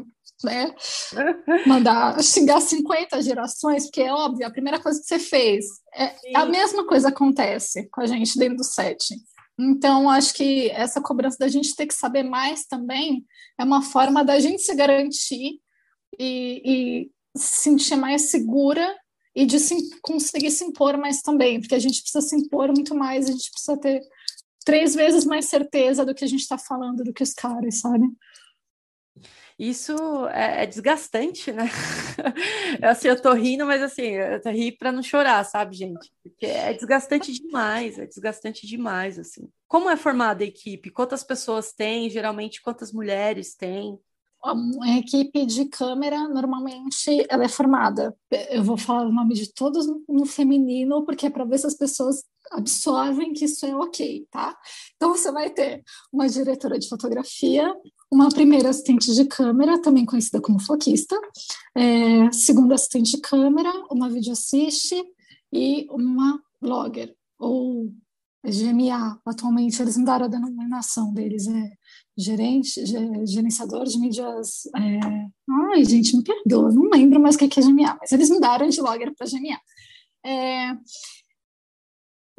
né? 0.44 0.74
Mandar 1.66 2.22
xingar 2.22 2.62
50 2.62 3.22
gerações, 3.22 3.86
porque 3.86 4.02
é 4.02 4.14
óbvio, 4.14 4.46
a 4.46 4.52
primeira 4.52 4.80
coisa 4.80 5.00
que 5.00 5.08
você 5.08 5.20
fez. 5.20 5.66
É, 5.96 6.14
a 6.36 6.46
mesma 6.46 6.86
coisa 6.86 7.10
acontece 7.10 7.90
com 7.90 8.02
a 8.02 8.06
gente 8.06 8.38
dentro 8.38 8.58
do 8.58 8.64
set. 8.64 9.16
Então, 9.60 10.10
acho 10.10 10.34
que 10.34 10.70
essa 10.70 11.02
cobrança 11.02 11.38
da 11.40 11.48
gente 11.48 11.76
ter 11.76 11.88
que 11.88 11.94
saber 11.94 12.24
mais 12.24 12.66
também 12.66 13.26
é 13.60 13.64
uma 13.64 13.82
forma 13.82 14.24
da 14.24 14.40
gente 14.40 14.62
se 14.62 14.76
garantir 14.76 15.60
e, 16.20 16.62
e 16.66 17.12
se 17.36 17.64
sentir 17.64 17.96
mais 17.96 18.30
segura 18.30 18.96
e 19.36 19.46
de 19.46 19.60
se, 19.60 19.76
conseguir 20.02 20.52
se 20.52 20.64
impor 20.64 20.98
mais 20.98 21.22
também, 21.22 21.60
porque 21.60 21.76
a 21.76 21.80
gente 21.80 22.02
precisa 22.02 22.22
se 22.22 22.36
impor 22.36 22.68
muito 22.70 22.96
mais, 22.96 23.28
a 23.28 23.32
gente 23.32 23.52
precisa 23.52 23.78
ter 23.78 24.02
três 24.66 24.94
vezes 24.96 25.26
mais 25.26 25.46
certeza 25.46 26.06
do 26.06 26.14
que 26.14 26.26
a 26.26 26.28
gente 26.28 26.42
está 26.42 26.58
falando 26.58 27.04
do 27.04 27.14
que 27.14 27.24
os 27.24 27.34
caras, 27.34 27.80
sabe? 27.80 28.06
Isso 29.60 29.96
é, 30.28 30.64
é 30.64 30.66
desgastante, 30.68 31.52
né? 31.52 31.64
assim, 32.84 33.08
eu 33.08 33.20
tô 33.20 33.34
rindo, 33.34 33.66
mas 33.66 33.82
assim, 33.82 34.04
eu 34.04 34.40
rindo 34.52 34.78
para 34.78 34.92
não 34.92 35.02
chorar, 35.02 35.44
sabe, 35.44 35.76
gente? 35.76 36.12
Porque 36.22 36.46
é 36.46 36.74
desgastante 36.74 37.32
demais, 37.34 37.98
é 37.98 38.06
desgastante 38.06 38.68
demais, 38.68 39.18
assim. 39.18 39.50
Como 39.68 39.90
é 39.90 39.98
formada 39.98 40.44
a 40.44 40.48
equipe? 40.48 40.92
Quantas 40.92 41.24
pessoas 41.24 41.74
tem? 41.74 42.08
Geralmente, 42.08 42.62
quantas 42.62 42.92
mulheres 42.94 43.56
tem? 43.56 44.00
A 44.44 44.98
equipe 45.00 45.46
de 45.46 45.66
câmera, 45.66 46.28
normalmente, 46.30 47.26
ela 47.28 47.44
é 47.44 47.50
formada. 47.50 48.16
Eu 48.52 48.64
vou 48.64 48.78
falar 48.78 49.08
o 49.08 49.12
nome 49.12 49.34
de 49.34 49.52
todos 49.52 49.88
no 50.08 50.26
feminino, 50.26 51.04
porque 51.04 51.26
é 51.26 51.30
para 51.30 51.44
ver 51.44 51.58
se 51.58 51.66
as 51.66 51.74
pessoas 51.74 52.24
absorvem 52.52 53.34
que 53.34 53.46
isso 53.46 53.66
é 53.66 53.76
ok, 53.76 54.26
tá? 54.30 54.56
Então, 54.96 55.10
você 55.16 55.32
vai 55.32 55.50
ter 55.50 55.84
uma 56.14 56.30
diretora 56.30 56.78
de 56.78 56.88
fotografia, 56.88 57.74
uma 58.12 58.30
primeira 58.30 58.70
assistente 58.70 59.14
de 59.14 59.26
câmera, 59.26 59.82
também 59.82 60.06
conhecida 60.06 60.42
como 60.42 60.60
foquista, 60.60 61.20
é, 61.76 62.32
segunda 62.32 62.76
assistente 62.76 63.12
de 63.12 63.22
câmera, 63.22 63.72
uma 63.92 64.10
videoassiste 64.10 64.96
e 65.52 65.88
uma 65.90 66.42
blogger, 66.62 67.14
ou 67.38 67.92
GMA. 68.44 69.20
Atualmente 69.26 69.82
eles 69.82 69.98
mudaram 69.98 70.26
a 70.26 70.30
denominação 70.30 71.14
deles, 71.14 71.48
é 71.48 71.72
gerente, 72.18 72.84
gerenciador 73.26 73.86
de 73.86 74.00
mídias. 74.00 74.66
É... 74.76 75.28
Ai, 75.74 75.84
gente, 75.84 76.16
me 76.16 76.24
perdoa, 76.24 76.72
não 76.72 76.90
lembro 76.90 77.20
mais 77.20 77.36
o 77.36 77.38
que 77.38 77.46
é 77.46 77.64
GMA, 77.64 77.98
mas 78.00 78.12
eles 78.12 78.30
mudaram 78.30 78.68
de 78.70 78.82
blogger 78.82 79.14
para 79.16 79.28
GMA. 79.28 79.60
É... 80.26 80.78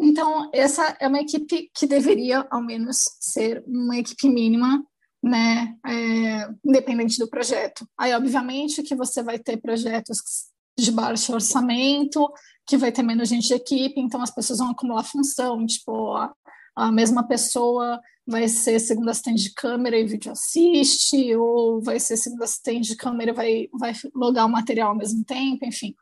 Então, 0.01 0.49
essa 0.55 0.97
é 1.01 1.09
uma 1.09 1.21
equipe 1.21 1.71
que 1.75 1.87
deveria, 1.87 2.47
ao 2.51 2.63
menos, 2.63 2.99
ser 3.21 3.65
uma 3.67 3.97
equipe 3.97 4.29
mínima 4.29 4.85
né, 5.23 5.77
é, 5.87 6.49
independente 6.65 7.19
do 7.19 7.29
projeto. 7.29 7.87
Aí, 7.99 8.13
obviamente, 8.15 8.83
que 8.83 8.95
você 8.95 9.23
vai 9.23 9.39
ter 9.39 9.57
projetos 9.57 10.19
de 10.79 10.93
baixo 10.93 11.33
orçamento, 11.33 12.31
que 12.67 12.77
vai 12.77 12.93
ter 12.93 13.03
menos 13.03 13.29
gente 13.29 13.49
de 13.49 13.55
equipe, 13.55 14.01
então 14.01 14.23
as 14.23 14.31
pessoas 14.31 14.61
vão 14.61 14.71
acumular 14.71 15.03
função, 15.03 15.67
tipo, 15.67 16.15
a, 16.15 16.33
a 16.77 16.93
mesma 16.93 17.27
pessoa 17.27 18.01
vai 18.25 18.47
ser 18.47 18.79
segunda 18.79 19.11
assistente 19.11 19.43
de 19.43 19.55
câmera 19.55 19.99
e 19.99 20.05
vídeo 20.05 20.31
assiste, 20.31 21.35
ou 21.35 21.83
vai 21.83 21.99
ser 21.99 22.17
segunda 22.17 22.45
assistente 22.45 22.91
de 22.91 22.97
câmera 22.97 23.31
e 23.31 23.35
vai, 23.35 23.69
vai 23.73 23.93
logar 24.15 24.47
o 24.47 24.51
material 24.51 24.91
ao 24.91 24.97
mesmo 24.97 25.25
tempo, 25.25 25.65
enfim. 25.65 25.95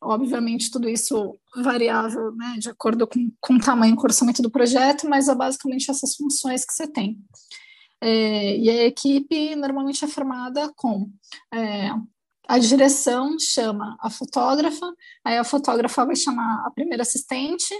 Obviamente, 0.00 0.70
tudo 0.70 0.88
isso 0.88 1.36
variável, 1.56 2.32
né, 2.36 2.56
de 2.58 2.68
acordo 2.70 3.06
com, 3.06 3.30
com 3.40 3.54
o 3.54 3.60
tamanho 3.60 3.96
e 3.96 3.98
orçamento 3.98 4.40
do 4.40 4.50
projeto, 4.50 5.08
mas 5.08 5.28
é 5.28 5.34
basicamente 5.34 5.90
essas 5.90 6.14
funções 6.14 6.64
que 6.64 6.72
você 6.72 6.86
tem. 6.86 7.18
É, 8.06 8.58
e 8.58 8.68
a 8.68 8.84
equipe 8.84 9.56
normalmente 9.56 10.04
é 10.04 10.08
formada 10.08 10.70
com 10.76 11.10
é, 11.50 11.88
a 12.46 12.58
direção 12.58 13.38
chama 13.40 13.96
a 13.98 14.10
fotógrafa, 14.10 14.94
aí 15.24 15.38
a 15.38 15.44
fotógrafa 15.44 16.04
vai 16.04 16.14
chamar 16.14 16.66
a 16.66 16.70
primeira 16.70 17.02
assistente, 17.02 17.74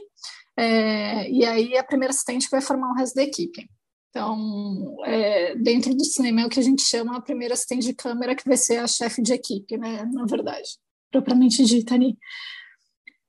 é, 0.56 1.30
e 1.30 1.44
aí 1.44 1.76
a 1.76 1.84
primeira 1.84 2.10
assistente 2.10 2.48
vai 2.50 2.62
formar 2.62 2.90
o 2.90 2.94
resto 2.94 3.16
da 3.16 3.22
equipe. 3.22 3.68
Então, 4.08 4.96
é, 5.04 5.56
dentro 5.56 5.94
do 5.94 6.04
cinema 6.06 6.40
é 6.40 6.46
o 6.46 6.48
que 6.48 6.60
a 6.60 6.62
gente 6.62 6.80
chama 6.80 7.18
a 7.18 7.20
primeira 7.20 7.52
assistente 7.52 7.84
de 7.84 7.94
câmera, 7.94 8.34
que 8.34 8.48
vai 8.48 8.56
ser 8.56 8.78
a 8.78 8.86
chefe 8.86 9.20
de 9.20 9.34
equipe, 9.34 9.76
né, 9.76 10.06
na 10.10 10.24
verdade, 10.24 10.70
propriamente 11.10 11.62
dita 11.66 11.96
ali. 11.96 12.16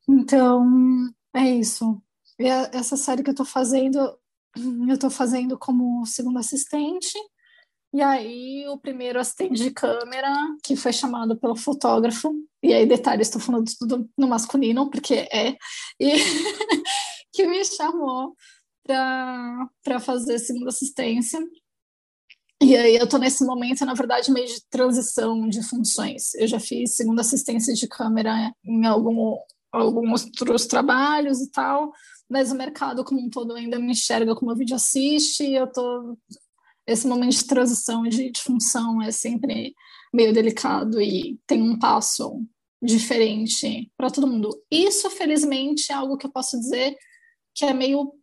Então, 0.07 0.65
é 1.33 1.49
isso. 1.55 2.01
E 2.39 2.45
essa 2.45 2.95
série 2.95 3.21
que 3.21 3.31
eu 3.31 3.33
estou 3.33 3.45
fazendo, 3.45 4.17
eu 4.55 4.93
estou 4.93 5.09
fazendo 5.09 5.57
como 5.57 6.05
segundo 6.05 6.39
assistente, 6.39 7.17
e 7.93 8.01
aí 8.01 8.67
o 8.67 8.77
primeiro 8.77 9.19
assistente 9.19 9.63
de 9.63 9.71
câmera, 9.71 10.29
que 10.63 10.75
foi 10.75 10.91
chamado 10.91 11.37
pelo 11.37 11.55
fotógrafo, 11.55 12.33
e 12.61 12.73
aí 12.73 12.85
detalhe, 12.85 13.21
estou 13.21 13.39
falando 13.39 13.71
tudo 13.79 14.09
no 14.17 14.27
masculino, 14.27 14.89
porque 14.89 15.27
é, 15.31 15.55
e 15.99 16.11
que 17.31 17.47
me 17.47 17.63
chamou 17.63 18.35
para 18.85 19.99
fazer 19.99 20.39
segunda 20.39 20.69
assistência. 20.69 21.39
E 22.61 22.75
aí 22.75 22.95
eu 22.95 23.05
estou 23.05 23.19
nesse 23.19 23.45
momento, 23.45 23.85
na 23.85 23.93
verdade, 23.93 24.31
meio 24.31 24.47
de 24.47 24.61
transição 24.69 25.47
de 25.47 25.61
funções. 25.63 26.33
Eu 26.35 26.47
já 26.47 26.59
fiz 26.59 26.95
segunda 26.95 27.21
assistência 27.21 27.73
de 27.73 27.87
câmera 27.87 28.53
em 28.63 28.85
algum, 28.85 29.37
alguns 29.71 30.25
outros 30.25 30.65
trabalhos 30.65 31.41
e 31.41 31.51
tal, 31.51 31.91
mas 32.29 32.51
o 32.51 32.55
mercado 32.55 33.03
como 33.03 33.21
um 33.21 33.29
todo 33.29 33.53
ainda 33.53 33.79
me 33.79 33.91
enxerga 33.91 34.35
como 34.35 34.55
vídeo 34.55 34.75
assiste, 34.75 35.43
e 35.43 35.55
eu 35.55 35.71
tô 35.71 36.17
esse 36.87 37.07
momento 37.07 37.31
de 37.31 37.45
transição 37.45 38.03
de, 38.03 38.29
de 38.29 38.41
função 38.41 39.01
é 39.01 39.11
sempre 39.11 39.73
meio 40.13 40.33
delicado 40.33 41.01
e 41.01 41.39
tem 41.47 41.61
um 41.61 41.77
passo 41.77 42.43
diferente 42.81 43.91
para 43.97 44.11
todo 44.11 44.27
mundo. 44.27 44.49
Isso, 44.69 45.09
felizmente, 45.09 45.91
é 45.91 45.95
algo 45.95 46.17
que 46.17 46.27
eu 46.27 46.31
posso 46.31 46.59
dizer 46.59 46.95
que 47.55 47.65
é 47.65 47.73
meio 47.73 48.13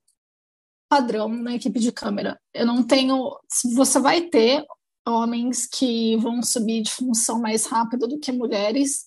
padrão 0.89 1.29
na 1.29 1.55
equipe 1.55 1.81
de 1.81 1.91
câmera. 1.91 2.39
Eu 2.55 2.67
não 2.67 2.83
tenho. 2.83 3.37
Você 3.75 3.99
vai 3.99 4.23
ter 4.23 4.65
homens 5.07 5.67
que 5.67 6.17
vão 6.19 6.43
subir 6.43 6.83
de 6.83 6.93
função 6.93 7.41
mais 7.41 7.67
rápido 7.67 8.07
do 8.07 8.21
que 8.21 8.31
mulheres, 8.31 9.07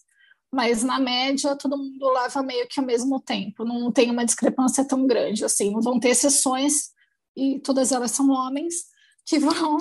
mas 0.55 0.83
na 0.83 0.97
média 0.97 1.53
todo 1.57 1.77
mundo 1.77 2.09
leva 2.13 2.41
meio 2.41 2.65
que 2.65 2.79
ao 2.79 2.85
mesmo 2.85 3.19
tempo, 3.19 3.65
não 3.65 3.91
tem 3.91 4.09
uma 4.09 4.23
discrepância 4.23 4.87
tão 4.87 5.05
grande 5.05 5.43
assim. 5.43 5.77
Vão 5.81 5.99
ter 5.99 6.09
exceções 6.09 6.91
e 7.35 7.59
todas 7.59 7.91
elas 7.91 8.11
são 8.11 8.29
homens 8.29 8.85
que 9.25 9.37
vão 9.37 9.77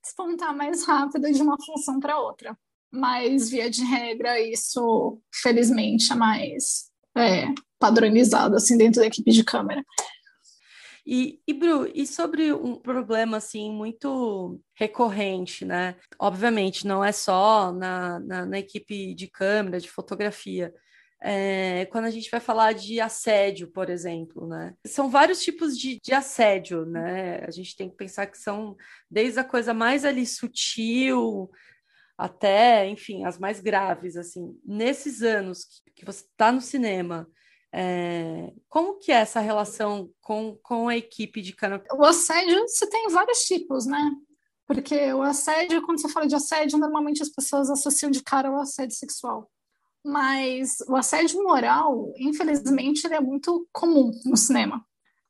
despontar 0.00 0.56
mais 0.56 0.84
rápido 0.84 1.32
de 1.32 1.42
uma 1.42 1.56
função 1.60 1.98
para 1.98 2.20
outra. 2.20 2.56
Mas 2.88 3.50
via 3.50 3.68
de 3.68 3.82
regra 3.82 4.40
isso, 4.40 5.18
felizmente, 5.42 6.12
é 6.12 6.14
mais 6.14 6.88
é, 7.18 7.46
padronizado 7.76 8.54
assim 8.54 8.78
dentro 8.78 9.00
da 9.00 9.08
equipe 9.08 9.32
de 9.32 9.42
câmera. 9.42 9.84
E, 11.06 11.40
e 11.46 11.54
Bru, 11.54 11.88
e 11.94 12.04
sobre 12.04 12.52
um 12.52 12.74
problema 12.74 13.36
assim 13.36 13.70
muito 13.70 14.60
recorrente, 14.74 15.64
né? 15.64 15.94
Obviamente, 16.18 16.84
não 16.84 17.04
é 17.04 17.12
só 17.12 17.70
na, 17.72 18.18
na, 18.18 18.44
na 18.44 18.58
equipe 18.58 19.14
de 19.14 19.28
câmera, 19.28 19.78
de 19.78 19.88
fotografia. 19.88 20.74
É, 21.22 21.86
quando 21.86 22.06
a 22.06 22.10
gente 22.10 22.28
vai 22.28 22.40
falar 22.40 22.72
de 22.72 23.00
assédio, 23.00 23.70
por 23.70 23.88
exemplo, 23.88 24.48
né? 24.48 24.74
São 24.84 25.08
vários 25.08 25.40
tipos 25.42 25.78
de, 25.78 26.00
de, 26.02 26.12
assédio, 26.12 26.84
né? 26.84 27.38
A 27.46 27.50
gente 27.52 27.76
tem 27.76 27.88
que 27.88 27.96
pensar 27.96 28.26
que 28.26 28.36
são 28.36 28.76
desde 29.08 29.38
a 29.38 29.44
coisa 29.44 29.72
mais 29.72 30.04
ali 30.04 30.26
sutil 30.26 31.48
até, 32.18 32.88
enfim, 32.88 33.24
as 33.24 33.38
mais 33.38 33.60
graves, 33.60 34.16
assim. 34.16 34.58
Nesses 34.64 35.22
anos 35.22 35.64
que, 35.64 36.00
que 36.00 36.04
você 36.04 36.24
está 36.24 36.50
no 36.50 36.60
cinema, 36.60 37.28
é, 37.72 38.52
como 38.68 38.98
que 38.98 39.12
é 39.12 39.16
essa 39.16 39.40
relação 39.40 40.10
com, 40.20 40.58
com 40.62 40.88
a 40.88 40.96
equipe 40.96 41.42
de 41.42 41.52
cana? 41.52 41.82
O 41.92 42.04
assédio, 42.04 42.60
você 42.66 42.88
tem 42.88 43.08
vários 43.08 43.40
tipos, 43.40 43.86
né? 43.86 44.12
Porque 44.66 45.12
o 45.12 45.22
assédio, 45.22 45.82
quando 45.82 46.00
você 46.00 46.08
fala 46.08 46.26
de 46.26 46.34
assédio, 46.34 46.78
normalmente 46.78 47.22
as 47.22 47.28
pessoas 47.28 47.70
associam 47.70 48.10
de 48.10 48.22
cara 48.22 48.48
ao 48.48 48.60
assédio 48.60 48.96
sexual. 48.96 49.50
Mas 50.04 50.78
o 50.88 50.96
assédio 50.96 51.42
moral, 51.42 52.12
infelizmente, 52.16 53.06
ele 53.06 53.14
é 53.14 53.20
muito 53.20 53.68
comum 53.72 54.10
no 54.24 54.36
cinema. 54.36 54.84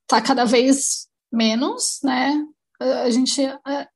Tá 0.07 0.21
cada 0.21 0.45
vez 0.45 1.07
menos, 1.31 1.99
né? 2.03 2.43
A 2.79 3.09
gente 3.09 3.41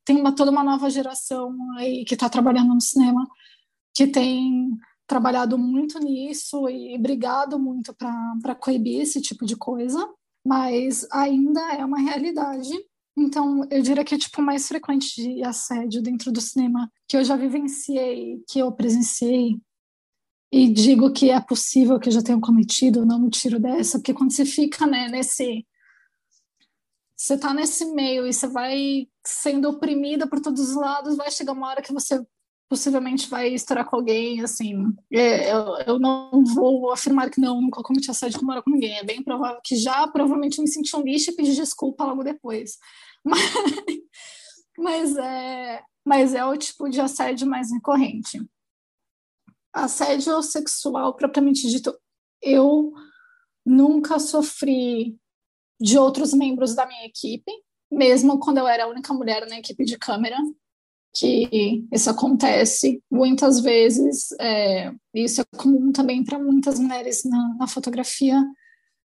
tem 0.04 0.16
uma, 0.16 0.34
toda 0.34 0.50
uma 0.50 0.64
nova 0.64 0.90
geração 0.90 1.56
aí 1.76 2.04
que 2.04 2.14
está 2.14 2.28
trabalhando 2.28 2.74
no 2.74 2.80
cinema, 2.80 3.26
que 3.94 4.06
tem 4.06 4.70
trabalhado 5.12 5.58
muito 5.58 5.98
nisso 5.98 6.66
e 6.70 6.96
brigado 6.96 7.58
muito 7.58 7.94
para 7.94 8.54
coibir 8.54 9.02
esse 9.02 9.20
tipo 9.20 9.44
de 9.44 9.54
coisa, 9.54 10.10
mas 10.42 11.06
ainda 11.12 11.60
é 11.74 11.84
uma 11.84 12.00
realidade. 12.00 12.72
Então, 13.14 13.62
eu 13.70 13.82
diria 13.82 14.02
que 14.04 14.14
é 14.14 14.18
tipo 14.18 14.40
mais 14.40 14.66
frequente 14.66 15.14
de 15.14 15.44
assédio 15.44 16.00
dentro 16.00 16.32
do 16.32 16.40
cinema 16.40 16.90
que 17.06 17.14
eu 17.14 17.22
já 17.22 17.36
vivenciei, 17.36 18.42
que 18.48 18.58
eu 18.58 18.72
presenciei 18.72 19.60
e 20.50 20.72
digo 20.72 21.12
que 21.12 21.28
é 21.28 21.38
possível 21.38 22.00
que 22.00 22.08
eu 22.08 22.12
já 22.12 22.22
tenha 22.22 22.40
cometido, 22.40 23.04
não 23.04 23.20
me 23.20 23.28
tiro 23.28 23.60
dessa, 23.60 23.98
porque 23.98 24.14
quando 24.14 24.32
você 24.32 24.46
fica 24.46 24.86
né, 24.86 25.08
nesse 25.08 25.66
você 27.14 27.34
está 27.34 27.52
nesse 27.52 27.84
meio 27.92 28.26
e 28.26 28.32
você 28.32 28.46
vai 28.48 29.06
sendo 29.26 29.68
oprimida 29.68 30.26
por 30.26 30.40
todos 30.40 30.70
os 30.70 30.74
lados, 30.74 31.18
vai 31.18 31.30
chegar 31.30 31.52
uma 31.52 31.68
hora 31.68 31.82
que 31.82 31.92
você 31.92 32.18
possivelmente 32.72 33.28
vai 33.28 33.52
estourar 33.52 33.84
com 33.84 33.96
alguém, 33.96 34.40
assim, 34.42 34.72
é, 35.12 35.52
eu, 35.52 35.76
eu 35.86 35.98
não 35.98 36.42
vou 36.42 36.90
afirmar 36.90 37.28
que 37.28 37.38
não, 37.38 37.60
nunca 37.60 37.82
cometi 37.82 38.10
assédio 38.10 38.40
com 38.40 38.46
morar 38.46 38.62
com 38.62 38.70
ninguém, 38.70 38.96
é 38.96 39.04
bem 39.04 39.22
provável 39.22 39.60
que 39.62 39.76
já, 39.76 40.08
provavelmente 40.08 40.58
me 40.58 40.66
senti 40.66 40.96
um 40.96 41.02
lixo 41.02 41.30
e 41.30 41.36
pedi 41.36 41.54
desculpa 41.54 42.02
logo 42.02 42.24
depois, 42.24 42.78
mas, 43.22 43.42
mas, 44.78 45.16
é, 45.18 45.82
mas 46.02 46.34
é 46.34 46.42
o 46.46 46.56
tipo 46.56 46.88
de 46.88 46.98
assédio 46.98 47.46
mais 47.46 47.70
recorrente. 47.70 48.42
Assédio 49.70 50.40
sexual, 50.40 51.14
propriamente 51.14 51.68
dito, 51.68 51.94
eu 52.40 52.90
nunca 53.66 54.18
sofri 54.18 55.14
de 55.78 55.98
outros 55.98 56.32
membros 56.32 56.74
da 56.74 56.86
minha 56.86 57.04
equipe, 57.04 57.52
mesmo 57.92 58.38
quando 58.38 58.56
eu 58.56 58.66
era 58.66 58.84
a 58.84 58.88
única 58.88 59.12
mulher 59.12 59.46
na 59.46 59.58
equipe 59.58 59.84
de 59.84 59.98
câmera, 59.98 60.38
que 61.14 61.86
isso 61.92 62.08
acontece 62.08 63.02
muitas 63.10 63.60
vezes, 63.60 64.32
é, 64.40 64.92
isso 65.14 65.42
é 65.42 65.44
comum 65.56 65.92
também 65.92 66.24
para 66.24 66.38
muitas 66.38 66.78
mulheres 66.78 67.24
na, 67.24 67.54
na, 67.58 67.66
fotografia, 67.66 68.42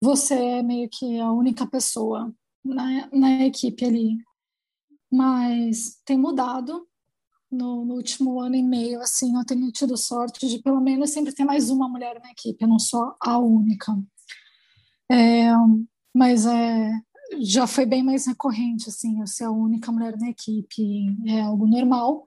você 0.01 0.33
é 0.33 0.63
meio 0.63 0.89
que 0.91 1.19
a 1.19 1.31
única 1.31 1.65
pessoa 1.65 2.33
na, 2.63 3.09
na 3.11 3.45
equipe 3.45 3.85
ali. 3.85 4.17
Mas 5.11 5.99
tem 6.05 6.17
mudado 6.17 6.85
no, 7.49 7.85
no, 7.85 7.93
último 7.95 8.39
ano 8.41 8.55
e 8.55 8.63
meio, 8.63 8.99
assim, 8.99 9.37
eu 9.37 9.45
tenho 9.45 9.71
tido 9.71 9.95
sorte 9.95 10.47
de 10.47 10.61
pelo 10.61 10.81
menos 10.81 11.11
sempre 11.11 11.33
ter 11.33 11.45
mais 11.45 11.69
uma 11.69 11.87
mulher 11.87 12.19
na 12.21 12.31
equipe, 12.31 12.61
eu 12.61 12.67
não 12.67 12.79
sou 12.79 13.15
a 13.21 13.37
única. 13.37 13.93
É, 15.09 15.51
mas 16.13 16.45
é, 16.45 16.91
já 17.41 17.65
foi 17.67 17.85
bem 17.85 18.03
mais 18.03 18.27
recorrente, 18.27 18.89
assim, 18.89 19.19
eu 19.19 19.27
ser 19.27 19.45
a 19.45 19.51
única 19.51 19.91
mulher 19.91 20.17
na 20.17 20.29
equipe 20.29 21.05
é 21.25 21.41
algo 21.41 21.67
normal, 21.67 22.23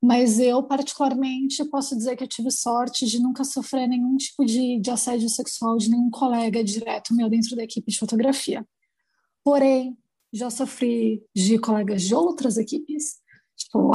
mas 0.00 0.38
eu, 0.38 0.62
particularmente, 0.62 1.64
posso 1.64 1.96
dizer 1.96 2.16
que 2.16 2.22
eu 2.22 2.28
tive 2.28 2.50
sorte 2.50 3.04
de 3.04 3.20
nunca 3.20 3.42
sofrer 3.42 3.88
nenhum 3.88 4.16
tipo 4.16 4.44
de, 4.44 4.80
de 4.80 4.90
assédio 4.90 5.28
sexual 5.28 5.76
de 5.76 5.90
nenhum 5.90 6.08
colega 6.08 6.62
direto 6.62 7.14
meu 7.14 7.28
dentro 7.28 7.56
da 7.56 7.64
equipe 7.64 7.90
de 7.90 7.98
fotografia. 7.98 8.66
Porém, 9.42 9.96
já 10.32 10.50
sofri 10.50 11.22
de 11.34 11.58
colegas 11.58 12.02
de 12.02 12.14
outras 12.14 12.58
equipes, 12.58 13.16
tipo, 13.56 13.90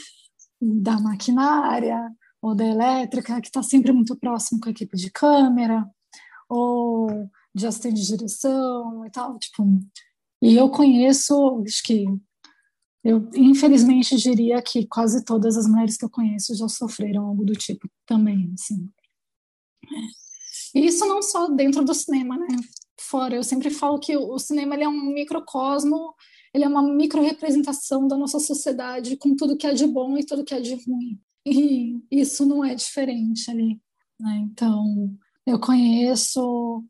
da 0.60 0.98
maquinária 0.98 2.00
ou 2.40 2.54
da 2.54 2.64
elétrica, 2.64 3.40
que 3.40 3.48
está 3.48 3.62
sempre 3.62 3.92
muito 3.92 4.16
próximo 4.16 4.60
com 4.60 4.68
a 4.68 4.72
equipe 4.72 4.96
de 4.96 5.10
câmera, 5.10 5.86
ou 6.48 7.28
de 7.54 7.66
assistente 7.66 8.00
de 8.00 8.06
direção 8.06 9.06
e 9.06 9.10
tal, 9.10 9.38
tipo, 9.38 9.62
e 10.42 10.56
eu 10.56 10.68
conheço, 10.68 11.62
acho 11.66 11.82
que 11.82 12.04
eu 13.02 13.30
infelizmente 13.34 14.16
diria 14.16 14.60
que 14.62 14.86
quase 14.86 15.24
todas 15.24 15.56
as 15.56 15.66
mulheres 15.66 15.96
que 15.96 16.04
eu 16.04 16.10
conheço 16.10 16.54
já 16.54 16.68
sofreram 16.68 17.26
algo 17.26 17.44
do 17.44 17.54
tipo 17.54 17.88
também, 18.06 18.52
assim. 18.52 18.90
E 20.74 20.86
isso 20.86 21.06
não 21.06 21.22
só 21.22 21.48
dentro 21.48 21.84
do 21.84 21.94
cinema, 21.94 22.36
né? 22.36 22.46
Fora, 23.00 23.36
eu 23.36 23.44
sempre 23.44 23.70
falo 23.70 23.98
que 23.98 24.16
o 24.16 24.38
cinema 24.38 24.74
ele 24.74 24.84
é 24.84 24.88
um 24.88 25.12
microcosmo, 25.12 26.14
ele 26.52 26.64
é 26.64 26.68
uma 26.68 26.82
micro-representação 26.82 28.08
da 28.08 28.16
nossa 28.16 28.38
sociedade 28.38 29.16
com 29.16 29.36
tudo 29.36 29.56
que 29.56 29.66
é 29.66 29.74
de 29.74 29.86
bom 29.86 30.16
e 30.16 30.24
tudo 30.24 30.44
que 30.44 30.54
é 30.54 30.60
de 30.60 30.74
ruim. 30.74 31.20
E 31.46 32.00
isso 32.10 32.46
não 32.46 32.64
é 32.64 32.74
diferente 32.74 33.50
ali, 33.50 33.80
né? 34.18 34.46
Então, 34.50 35.14
eu 35.46 35.60
conheço 35.60 36.84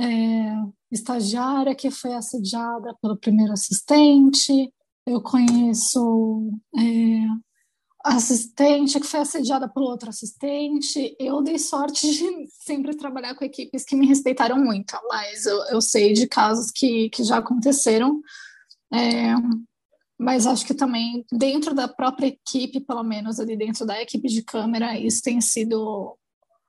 é, 0.00 0.54
estagiária 0.90 1.74
que 1.74 1.90
foi 1.90 2.14
assediada 2.14 2.94
pelo 3.02 3.16
primeiro 3.16 3.52
assistente, 3.52 4.72
eu 5.06 5.20
conheço 5.20 6.50
é, 6.76 7.26
assistente 8.04 8.98
que 8.98 9.06
foi 9.06 9.20
assediada 9.20 9.68
por 9.68 9.82
outro 9.82 10.08
assistente. 10.08 11.14
Eu 11.18 11.42
dei 11.42 11.58
sorte 11.58 12.10
de 12.10 12.48
sempre 12.64 12.96
trabalhar 12.96 13.34
com 13.34 13.44
equipes 13.44 13.84
que 13.84 13.96
me 13.96 14.06
respeitaram 14.06 14.58
muito, 14.58 14.98
mas 15.08 15.46
eu, 15.46 15.56
eu 15.64 15.80
sei 15.80 16.12
de 16.12 16.26
casos 16.26 16.70
que, 16.70 17.10
que 17.10 17.22
já 17.24 17.38
aconteceram. 17.38 18.20
É, 18.92 19.34
mas 20.18 20.46
acho 20.46 20.66
que 20.66 20.74
também 20.74 21.24
dentro 21.32 21.74
da 21.74 21.88
própria 21.88 22.26
equipe, 22.26 22.80
pelo 22.80 23.02
menos 23.02 23.38
ali 23.38 23.56
dentro 23.56 23.86
da 23.86 24.00
equipe 24.02 24.28
de 24.28 24.42
câmera, 24.42 24.98
isso 24.98 25.22
tem 25.22 25.40
sido 25.40 26.16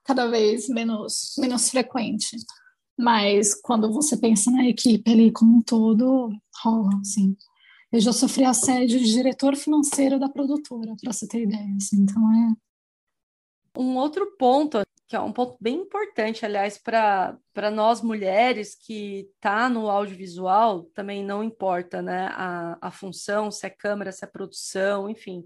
cada 0.04 0.28
vez 0.28 0.68
menos, 0.70 1.34
menos 1.38 1.70
frequente. 1.70 2.38
Mas 2.98 3.54
quando 3.60 3.92
você 3.92 4.18
pensa 4.18 4.52
na 4.52 4.68
equipe 4.68 5.10
ali 5.12 5.32
como 5.32 5.58
um 5.58 5.62
todo, 5.62 6.30
rola, 6.64 6.90
assim. 7.02 7.36
Eu 7.92 8.00
já 8.00 8.14
sofri 8.14 8.46
assédio 8.46 9.00
de 9.00 9.12
diretor 9.12 9.56
financeiro 9.56 10.18
da 10.18 10.30
produtora, 10.30 10.96
para 11.02 11.12
você 11.12 11.28
ter 11.28 11.44
ideia, 11.44 11.76
assim, 11.76 11.98
então 11.98 12.34
é... 12.34 12.54
Um 13.78 13.98
outro 13.98 14.36
ponto, 14.38 14.82
que 15.08 15.16
é 15.16 15.20
um 15.20 15.34
ponto 15.34 15.58
bem 15.60 15.78
importante, 15.78 16.46
aliás, 16.46 16.78
para 16.78 17.72
nós 17.72 18.02
mulheres 18.02 18.76
que 18.76 19.30
tá 19.42 19.68
no 19.70 19.90
audiovisual, 19.90 20.84
também 20.94 21.24
não 21.24 21.44
importa, 21.44 22.02
né, 22.02 22.28
a, 22.34 22.78
a 22.82 22.92
função, 22.92 23.52
se 23.52 23.66
é 23.66 23.70
câmera, 23.70 24.12
se 24.12 24.24
é 24.24 24.28
produção, 24.28 25.10
enfim, 25.10 25.46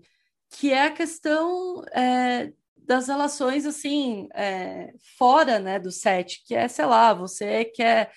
que 0.50 0.72
é 0.72 0.86
a 0.86 0.92
questão 0.92 1.84
é, 1.94 2.52
das 2.86 3.08
relações 3.08 3.66
assim 3.66 4.28
é, 4.34 4.94
fora 5.18 5.60
né, 5.60 5.80
do 5.80 5.92
set, 5.92 6.44
que 6.46 6.56
é, 6.56 6.68
sei 6.68 6.86
lá, 6.86 7.14
você 7.14 7.66
quer 7.66 8.12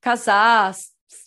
casar 0.00 0.74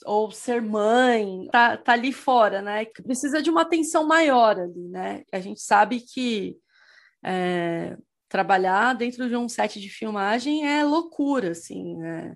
ou 0.06 0.32
ser 0.32 0.62
mãe, 0.62 1.47
tá, 1.51 1.77
tá 1.77 1.93
ali 1.93 2.13
fora, 2.13 2.62
né? 2.62 2.86
Precisa 2.86 3.41
de 3.41 3.49
uma 3.49 3.63
atenção 3.63 4.08
maior 4.08 4.60
ali, 4.60 4.88
né? 4.89 5.23
A 5.32 5.39
gente 5.39 5.62
sabe 5.62 5.99
que 5.99 6.56
é, 7.23 7.97
trabalhar 8.29 8.93
dentro 8.93 9.27
de 9.27 9.36
um 9.36 9.49
set 9.49 9.79
de 9.79 9.89
filmagem 9.89 10.67
é 10.67 10.84
loucura, 10.84 11.51
assim, 11.51 11.97
né? 11.97 12.36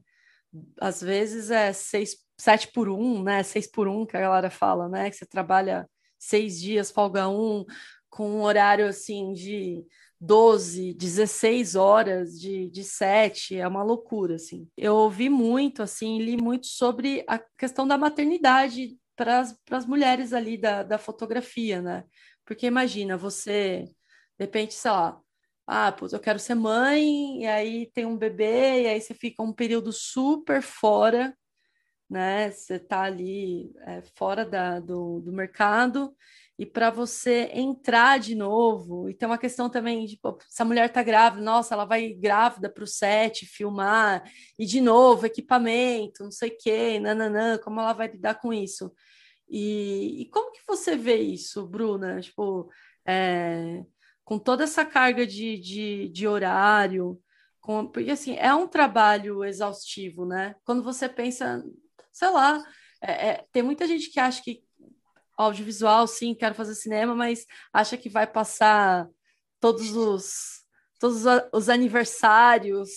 Às 0.79 1.01
vezes 1.01 1.51
é 1.51 1.71
seis, 1.73 2.17
sete 2.37 2.67
por 2.71 2.89
um, 2.89 3.23
né? 3.23 3.43
Seis 3.43 3.69
por 3.69 3.87
um 3.87 4.05
que 4.05 4.17
a 4.17 4.21
galera 4.21 4.49
fala, 4.49 4.89
né? 4.89 5.09
Que 5.09 5.15
você 5.15 5.25
trabalha 5.25 5.89
seis 6.19 6.59
dias, 6.59 6.91
folga 6.91 7.29
um, 7.29 7.65
com 8.09 8.29
um 8.29 8.41
horário 8.41 8.87
assim 8.87 9.33
de 9.33 9.85
12, 10.19 10.93
16 10.93 11.75
horas 11.75 12.39
de, 12.39 12.69
de 12.69 12.83
set, 12.83 13.55
é 13.55 13.67
uma 13.67 13.83
loucura, 13.83 14.35
assim. 14.35 14.67
Eu 14.75 14.95
ouvi 14.95 15.29
muito, 15.29 15.83
assim, 15.83 16.19
li 16.19 16.35
muito 16.35 16.67
sobre 16.67 17.23
a 17.27 17.37
questão 17.37 17.87
da 17.87 17.97
maternidade 17.97 18.97
para 19.15 19.41
as 19.71 19.85
mulheres 19.85 20.33
ali 20.33 20.57
da, 20.57 20.83
da 20.83 20.97
fotografia, 20.97 21.81
né? 21.81 22.03
Porque 22.45 22.65
imagina, 22.67 23.17
você, 23.17 23.83
de 24.39 24.45
repente, 24.45 24.73
sei 24.73 24.91
lá, 24.91 25.19
ah, 25.67 25.91
putz, 25.91 26.13
eu 26.13 26.19
quero 26.19 26.39
ser 26.39 26.55
mãe, 26.55 27.41
e 27.43 27.45
aí 27.45 27.91
tem 27.91 28.05
um 28.05 28.17
bebê, 28.17 28.83
e 28.83 28.87
aí 28.87 29.01
você 29.01 29.13
fica 29.13 29.43
um 29.43 29.51
período 29.53 29.91
super 29.91 30.61
fora, 30.61 31.35
né? 32.09 32.51
Você 32.51 32.79
tá 32.79 33.01
ali 33.03 33.71
é, 33.81 34.01
fora 34.15 34.45
da, 34.45 34.79
do, 34.79 35.19
do 35.21 35.33
mercado, 35.33 36.15
e 36.57 36.65
para 36.65 36.89
você 36.89 37.51
entrar 37.53 38.19
de 38.19 38.33
novo, 38.33 39.09
e 39.09 39.13
tem 39.13 39.27
uma 39.27 39.37
questão 39.37 39.69
também 39.69 40.05
de 40.05 40.17
pô, 40.17 40.37
se 40.49 40.61
a 40.61 40.65
mulher 40.65 40.87
está 40.87 41.03
grávida, 41.03 41.43
nossa, 41.43 41.75
ela 41.75 41.85
vai 41.85 42.09
grávida 42.13 42.69
para 42.69 42.83
o 42.83 42.87
set 42.87 43.45
filmar, 43.45 44.23
e 44.57 44.65
de 44.65 44.81
novo, 44.81 45.25
equipamento, 45.25 46.23
não 46.23 46.31
sei 46.31 46.49
o 46.49 46.57
quê, 46.57 46.99
nananã, 46.99 47.57
como 47.59 47.79
ela 47.79 47.93
vai 47.93 48.07
lidar 48.07 48.35
com 48.35 48.51
isso? 48.51 48.91
E, 49.49 50.21
e 50.23 50.25
como 50.29 50.51
que 50.51 50.61
você 50.67 50.95
vê 50.95 51.17
isso, 51.17 51.65
Bruna? 51.67 52.19
Tipo, 52.19 52.69
é, 53.05 53.83
com 54.25 54.37
toda 54.39 54.63
essa 54.63 54.83
carga 54.85 55.25
de, 55.25 55.57
de, 55.59 56.09
de 56.09 56.27
horário, 56.27 57.21
com, 57.61 57.87
porque 57.87 58.11
assim, 58.11 58.35
é 58.37 58.53
um 58.53 58.67
trabalho 58.67 59.43
exaustivo, 59.43 60.25
né? 60.25 60.55
Quando 60.65 60.83
você 60.83 61.07
pensa, 61.07 61.63
sei 62.11 62.29
lá, 62.29 62.63
é, 63.01 63.29
é, 63.29 63.45
tem 63.51 63.63
muita 63.63 63.87
gente 63.87 64.09
que 64.09 64.19
acha 64.19 64.41
que 64.41 64.63
audiovisual, 65.37 66.07
sim, 66.07 66.33
quero 66.33 66.55
fazer 66.55 66.75
cinema, 66.75 67.15
mas 67.15 67.45
acha 67.71 67.95
que 67.95 68.09
vai 68.09 68.25
passar 68.25 69.07
todos 69.59 69.95
os 69.95 70.57
todos 70.99 71.23
os 71.53 71.69
aniversários 71.69 72.89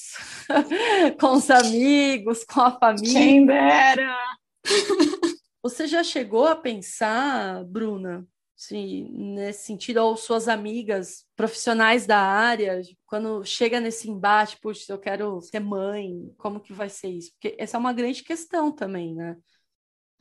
com 1.20 1.33
os 1.33 1.50
amigos, 1.50 2.44
com 2.44 2.62
a 2.62 2.79
família. 2.79 3.12
Quem 3.12 3.46
dera! 3.46 4.16
Você 5.62 5.87
já 5.87 6.03
chegou 6.03 6.46
a 6.46 6.57
pensar, 6.57 7.62
Bruna, 7.64 8.26
se 8.57 9.03
nesse 9.11 9.64
sentido, 9.64 9.98
ou 9.98 10.16
suas 10.16 10.48
amigas 10.48 11.26
profissionais 11.37 12.07
da 12.07 12.18
área, 12.18 12.81
quando 13.07 13.44
chega 13.44 13.81
nesse 13.81 14.09
embate, 14.09 14.59
puxa, 14.61 14.92
eu 14.92 14.98
quero 14.98 15.40
ser 15.42 15.61
mãe, 15.61 16.33
como 16.38 16.61
que 16.61 16.72
vai 16.72 16.88
ser 16.88 17.09
isso? 17.09 17.33
Porque 17.33 17.55
essa 17.59 17.76
é 17.76 17.81
uma 17.81 17.92
grande 17.92 18.22
questão 18.22 18.72
também, 18.72 19.14
né? 19.14 19.37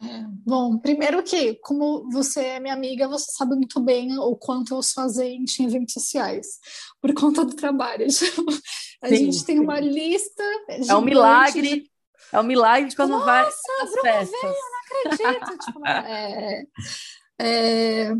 É, 0.01 0.23
bom, 0.45 0.77
primeiro 0.77 1.21
que, 1.21 1.55
como 1.55 2.09
você 2.09 2.41
é 2.41 2.59
minha 2.59 2.73
amiga, 2.73 3.07
você 3.07 3.31
sabe 3.31 3.55
muito 3.55 3.81
bem 3.81 4.17
o 4.17 4.35
quanto 4.35 4.73
eu 4.73 4.81
sou 4.81 5.03
ausente 5.03 5.61
em 5.61 5.65
eventos 5.65 5.93
sociais, 5.93 6.47
por 7.01 7.13
conta 7.13 7.43
do 7.43 7.55
trabalho. 7.55 8.05
A 9.01 9.07
sim, 9.07 9.15
gente 9.15 9.45
tem 9.45 9.57
sim. 9.57 9.63
uma 9.63 9.79
lista. 9.79 10.43
É 10.67 10.95
um 10.95 11.01
milagre. 11.01 11.81
De... 11.81 11.91
É 12.31 12.39
um 12.39 12.43
milagre 12.43 12.95
quando 12.95 13.11
Nossa, 13.11 13.25
vai 13.25 13.45
às 13.45 14.01
festas. 14.01 14.41
Veio, 14.41 14.53
eu 14.53 15.11
não 15.11 15.17
acredito. 15.17 15.65
tipo, 15.65 15.85
é, 15.87 16.63
é, 17.41 18.13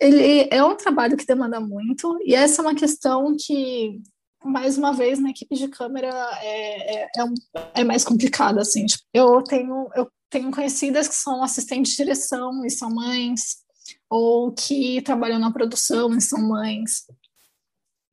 ele 0.00 0.48
é 0.50 0.64
um 0.64 0.76
trabalho 0.76 1.16
que 1.16 1.26
demanda 1.26 1.60
muito, 1.60 2.16
e 2.22 2.34
essa 2.34 2.62
é 2.62 2.64
uma 2.64 2.74
questão 2.74 3.36
que 3.38 4.00
mais 4.44 4.78
uma 4.78 4.92
vez 4.92 5.18
na 5.18 5.30
equipe 5.30 5.54
de 5.56 5.68
câmera 5.68 6.08
é, 6.40 7.02
é, 7.02 7.08
é, 7.16 7.24
um, 7.24 7.34
é 7.74 7.82
mais 7.82 8.04
complicado 8.04 8.60
assim 8.60 8.86
tipo, 8.86 9.02
eu 9.12 9.42
tenho 9.42 9.88
eu 9.96 10.08
tenho 10.30 10.50
conhecidas 10.50 11.08
que 11.08 11.14
são 11.14 11.42
assistentes 11.42 11.92
de 11.92 11.98
direção 11.98 12.64
e 12.64 12.70
são 12.70 12.90
mães, 12.90 13.58
ou 14.10 14.52
que 14.52 15.02
trabalham 15.02 15.38
na 15.38 15.52
produção 15.52 16.14
e 16.16 16.20
são 16.20 16.40
mães. 16.40 17.04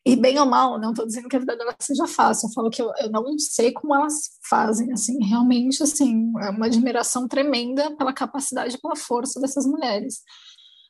E 0.07 0.15
bem 0.15 0.37
ou 0.37 0.45
mal, 0.45 0.79
não 0.79 0.91
estou 0.91 1.05
dizendo 1.05 1.27
que 1.27 1.35
a 1.35 1.39
vida 1.39 1.57
delas 1.57 1.75
seja 1.79 2.05
fácil, 2.05 2.47
eu 2.47 2.53
falo 2.53 2.69
que 2.69 2.79
eu, 2.79 2.91
eu 2.99 3.09
não 3.09 3.39
sei 3.39 3.71
como 3.71 3.95
elas 3.95 4.37
fazem, 4.47 4.91
assim, 4.93 5.17
realmente, 5.23 5.81
assim, 5.81 6.31
é 6.41 6.51
uma 6.51 6.67
admiração 6.67 7.27
tremenda 7.27 7.95
pela 7.95 8.13
capacidade 8.13 8.77
pela 8.77 8.95
força 8.95 9.39
dessas 9.39 9.65
mulheres. 9.65 10.21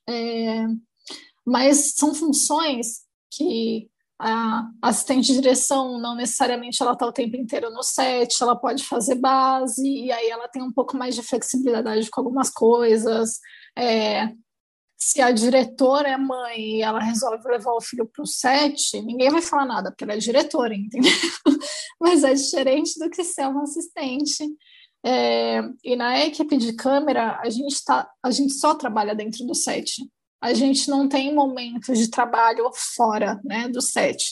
É, 0.07 0.65
mas 1.45 1.93
são 1.95 2.13
funções 2.13 3.05
que 3.31 3.89
a 4.19 4.69
assistente 4.81 5.27
de 5.27 5.41
direção 5.41 5.99
não 5.99 6.15
necessariamente 6.15 6.81
ela 6.81 6.93
está 6.93 7.05
o 7.05 7.11
tempo 7.11 7.35
inteiro 7.35 7.69
no 7.69 7.83
set, 7.83 8.41
ela 8.41 8.55
pode 8.55 8.83
fazer 8.85 9.15
base 9.15 9.85
e 9.85 10.11
aí 10.11 10.29
ela 10.29 10.47
tem 10.47 10.61
um 10.61 10.71
pouco 10.71 10.95
mais 10.95 11.15
de 11.15 11.23
flexibilidade 11.23 12.09
com 12.09 12.21
algumas 12.21 12.49
coisas. 12.49 13.39
É, 13.77 14.29
se 14.97 15.21
a 15.21 15.31
diretora 15.31 16.09
é 16.09 16.17
mãe 16.17 16.77
e 16.77 16.81
ela 16.81 16.99
resolve 16.99 17.45
levar 17.47 17.73
o 17.73 17.81
filho 17.81 18.07
para 18.07 18.23
o 18.23 18.27
set, 18.27 19.01
ninguém 19.01 19.29
vai 19.29 19.41
falar 19.41 19.65
nada, 19.65 19.91
porque 19.91 20.03
ela 20.03 20.13
é 20.13 20.17
diretora, 20.17 20.73
entendeu? 20.73 21.11
Mas 21.99 22.23
é 22.23 22.33
diferente 22.33 22.97
do 22.97 23.09
que 23.09 23.23
ser 23.23 23.47
uma 23.47 23.63
assistente. 23.63 24.45
É, 25.05 25.61
e 25.83 25.95
na 25.95 26.25
equipe 26.25 26.57
de 26.57 26.73
câmera, 26.73 27.39
a 27.43 27.49
gente, 27.49 27.83
tá, 27.83 28.09
a 28.23 28.31
gente 28.31 28.53
só 28.53 28.73
trabalha 28.73 29.13
dentro 29.13 29.45
do 29.45 29.53
set 29.53 30.01
a 30.45 30.53
gente 30.53 30.91
não 30.91 31.09
tem 31.09 31.33
momentos 31.33 31.97
de 31.97 32.07
trabalho 32.07 32.69
fora 32.95 33.41
né, 33.43 33.67
do 33.67 33.81
set. 33.81 34.29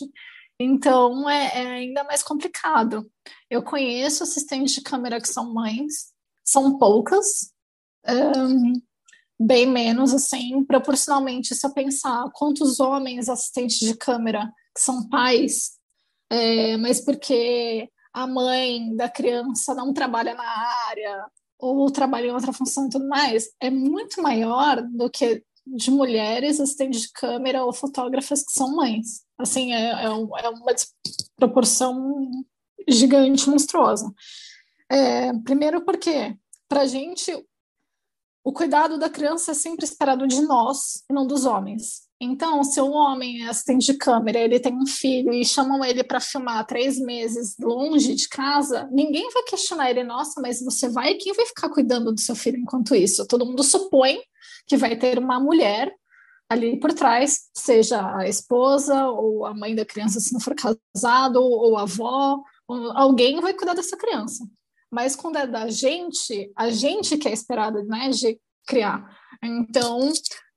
Então 0.59 1.27
é, 1.27 1.45
é 1.55 1.67
ainda 1.71 2.03
mais 2.03 2.21
complicado. 2.21 3.09
Eu 3.49 3.63
conheço 3.63 4.21
assistentes 4.21 4.75
de 4.75 4.81
câmera 4.81 5.19
que 5.19 5.27
são 5.27 5.51
mães, 5.51 6.13
são 6.45 6.77
poucas, 6.77 7.51
um, 8.07 8.73
bem 9.39 9.65
menos, 9.65 10.13
assim, 10.13 10.63
proporcionalmente, 10.63 11.55
se 11.55 11.65
eu 11.65 11.73
pensar 11.73 12.29
quantos 12.35 12.79
homens 12.79 13.27
assistentes 13.27 13.79
de 13.79 13.97
câmera 13.97 14.53
que 14.75 14.81
são 14.81 15.09
pais, 15.09 15.79
é, 16.29 16.77
mas 16.77 17.01
porque 17.01 17.89
a 18.13 18.27
mãe 18.27 18.95
da 18.95 19.09
criança 19.09 19.73
não 19.73 19.91
trabalha 19.91 20.35
na 20.35 20.47
área 20.89 21.25
ou 21.57 21.89
trabalha 21.91 22.27
em 22.27 22.31
outra 22.31 22.53
função 22.53 22.85
e 22.85 22.89
tudo 22.89 23.07
mais, 23.07 23.49
é 23.59 23.71
muito 23.71 24.21
maior 24.21 24.79
do 24.83 25.09
que 25.09 25.43
de 25.65 25.89
mulheres 25.89 26.59
assistentes 26.59 27.01
de 27.01 27.11
câmera 27.11 27.63
ou 27.63 27.73
fotógrafas 27.73 28.43
que 28.43 28.51
são 28.51 28.75
mães. 28.75 29.23
Assim, 29.37 29.73
é, 29.73 29.91
é, 29.91 30.03
é 30.05 30.09
uma 30.09 30.75
proporção 31.35 32.29
gigante, 32.87 33.49
monstruosa. 33.49 34.13
É, 34.89 35.33
primeiro 35.39 35.83
porque, 35.85 36.37
para 36.67 36.81
a 36.81 36.85
gente, 36.85 37.31
o 38.43 38.51
cuidado 38.51 38.97
da 38.99 39.09
criança 39.09 39.51
é 39.51 39.55
sempre 39.55 39.85
esperado 39.85 40.27
de 40.27 40.41
nós 40.41 41.03
e 41.09 41.13
não 41.13 41.25
dos 41.25 41.45
homens. 41.45 42.02
Então, 42.21 42.63
se 42.63 42.79
um 42.79 42.91
homem 42.91 43.43
é 43.43 43.49
assistente 43.49 43.91
de 43.91 43.97
câmera, 43.97 44.39
ele 44.39 44.59
tem 44.59 44.73
um 44.73 44.85
filho 44.85 45.33
e 45.33 45.43
chamam 45.43 45.83
ele 45.83 46.03
para 46.03 46.19
filmar 46.19 46.65
três 46.65 46.97
meses 46.97 47.55
longe 47.59 48.15
de 48.15 48.29
casa, 48.29 48.87
ninguém 48.91 49.29
vai 49.31 49.43
questionar 49.43 49.89
ele, 49.89 50.03
nossa, 50.03 50.39
mas 50.39 50.63
você 50.63 50.87
vai, 50.89 51.15
quem 51.15 51.33
vai 51.33 51.45
ficar 51.45 51.69
cuidando 51.69 52.13
do 52.13 52.19
seu 52.19 52.35
filho 52.35 52.57
enquanto 52.57 52.95
isso? 52.95 53.27
Todo 53.27 53.45
mundo 53.45 53.63
supõe 53.63 54.19
que 54.65 54.77
vai 54.77 54.95
ter 54.95 55.19
uma 55.19 55.39
mulher 55.39 55.93
ali 56.49 56.79
por 56.79 56.93
trás, 56.93 57.49
seja 57.53 58.15
a 58.17 58.27
esposa 58.27 59.07
ou 59.07 59.45
a 59.45 59.53
mãe 59.53 59.75
da 59.75 59.85
criança 59.85 60.19
se 60.19 60.31
não 60.33 60.39
for 60.39 60.55
casado, 60.55 61.41
ou 61.41 61.77
a 61.77 61.81
avó, 61.81 62.41
ou 62.67 62.91
alguém 62.97 63.41
vai 63.41 63.53
cuidar 63.53 63.73
dessa 63.73 63.97
criança. 63.97 64.45
Mas 64.91 65.15
quando 65.15 65.37
é 65.37 65.47
da 65.47 65.67
gente, 65.69 66.51
a 66.55 66.69
gente 66.69 67.17
que 67.17 67.27
é 67.27 67.33
esperada 67.33 67.83
né, 67.83 68.09
de 68.09 68.39
criar. 68.67 69.17
Então, 69.43 70.11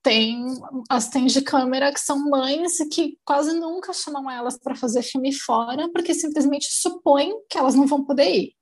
tem 0.06 0.44
assistentes 0.88 1.32
de 1.32 1.42
câmera 1.42 1.92
que 1.92 1.98
são 1.98 2.30
mães 2.30 2.78
e 2.78 2.88
que 2.88 3.18
quase 3.24 3.52
nunca 3.58 3.92
chamam 3.92 4.30
elas 4.30 4.56
para 4.56 4.76
fazer 4.76 5.02
filme 5.02 5.32
fora, 5.32 5.90
porque 5.90 6.14
simplesmente 6.14 6.68
supõem 6.70 7.34
que 7.50 7.58
elas 7.58 7.74
não 7.74 7.88
vão 7.88 8.04
poder 8.04 8.32
ir 8.32 8.56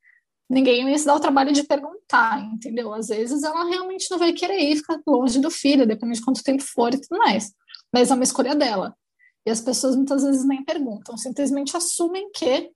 ninguém 0.49 0.89
ia 0.89 0.99
se 0.99 1.07
dar 1.07 1.17
o 1.17 1.21
trabalho 1.21 1.53
de 1.53 1.65
perguntar, 1.65 2.41
entendeu? 2.53 2.93
Às 2.93 3.09
vezes 3.09 3.43
ela 3.43 3.65
realmente 3.65 4.11
não 4.11 4.19
vai 4.19 4.33
querer 4.33 4.59
ir, 4.59 4.77
ficar 4.77 5.01
longe 5.07 5.41
do 5.41 5.51
filho, 5.51 5.87
depende 5.87 6.15
de 6.15 6.25
quanto 6.25 6.43
tempo 6.43 6.63
for 6.63 6.95
e 6.95 7.01
tudo 7.01 7.19
mais. 7.19 7.53
Mas 7.93 8.11
é 8.11 8.15
uma 8.15 8.25
escolha 8.25 8.55
dela. 8.55 8.95
E 9.47 9.51
as 9.51 9.61
pessoas 9.61 9.97
muitas 9.97 10.23
vezes 10.23 10.47
nem 10.47 10.65
perguntam, 10.65 11.17
simplesmente 11.17 11.77
assumem 11.77 12.31
que, 12.31 12.71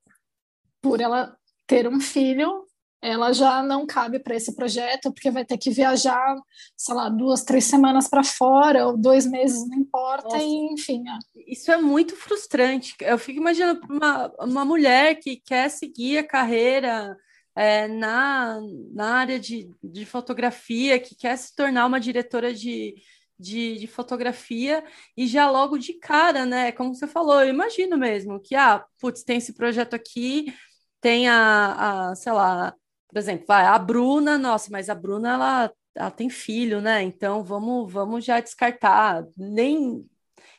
por 0.83 1.01
ela 1.01 1.37
ter 1.67 1.89
um 1.89 2.01
filho, 2.01 2.67
ela 3.01 3.33
já 3.33 3.63
não 3.63 3.87
cabe 3.87 4.19
para 4.19 4.35
esse 4.35 4.55
projeto, 4.55 5.13
porque 5.13 5.31
vai 5.31 5.45
ter 5.45 5.57
que 5.57 5.71
viajar, 5.71 6.37
sei 6.77 6.95
lá, 6.95 7.09
duas, 7.09 7.45
três 7.45 7.65
semanas 7.65 8.09
para 8.09 8.25
fora, 8.25 8.87
ou 8.87 8.97
dois 8.97 9.25
meses, 9.25 9.67
não 9.69 9.79
importa, 9.79 10.25
Nossa. 10.25 10.43
e 10.43 10.73
enfim. 10.73 11.05
Isso 11.47 11.71
é 11.71 11.77
muito 11.77 12.17
frustrante. 12.17 12.95
Eu 13.01 13.19
fico 13.19 13.39
imaginando 13.39 13.81
uma, 13.89 14.33
uma 14.41 14.65
mulher 14.65 15.15
que 15.17 15.37
quer 15.37 15.71
seguir 15.71 16.19
a 16.19 16.27
carreira 16.27 17.17
é, 17.55 17.87
na, 17.87 18.61
na 18.93 19.15
área 19.15 19.39
de, 19.39 19.71
de 19.83 20.05
fotografia, 20.05 20.99
que 20.99 21.15
quer 21.15 21.37
se 21.37 21.55
tornar 21.55 21.87
uma 21.87 22.01
diretora 22.01 22.53
de, 22.53 22.97
de, 23.39 23.79
de, 23.79 23.87
fotografia 23.87 24.85
e 25.17 25.27
já 25.27 25.49
logo 25.51 25.79
de 25.79 25.95
cara, 25.95 26.45
né? 26.45 26.73
Como 26.73 26.95
você 26.95 27.07
falou, 27.07 27.41
eu 27.43 27.49
imagino 27.49 27.97
mesmo 27.97 28.41
que, 28.41 28.55
ah, 28.57 28.85
putz, 29.01 29.23
tem 29.23 29.39
esse 29.39 29.53
projeto 29.55 29.95
aqui, 29.95 30.53
tem 31.01 31.29
a, 31.29 32.11
a 32.11 32.15
sei 32.17 32.33
lá, 32.33 32.75
por 33.09 33.19
exemplo, 33.19 33.47
vai, 33.47 33.65
a 33.65 33.79
Bruna, 33.79 34.39
nossa, 34.39 34.71
mas 34.71 34.89
a 34.89 34.95
Bruna, 34.95 35.33
ela, 35.33 35.73
ela 35.95 36.11
tem 36.11 36.29
filho, 36.29 36.81
né? 36.81 37.03
Então 37.03 37.43
vamos, 37.43 37.93
vamos 37.93 38.25
já 38.25 38.41
descartar, 38.41 39.27
nem, 39.37 40.09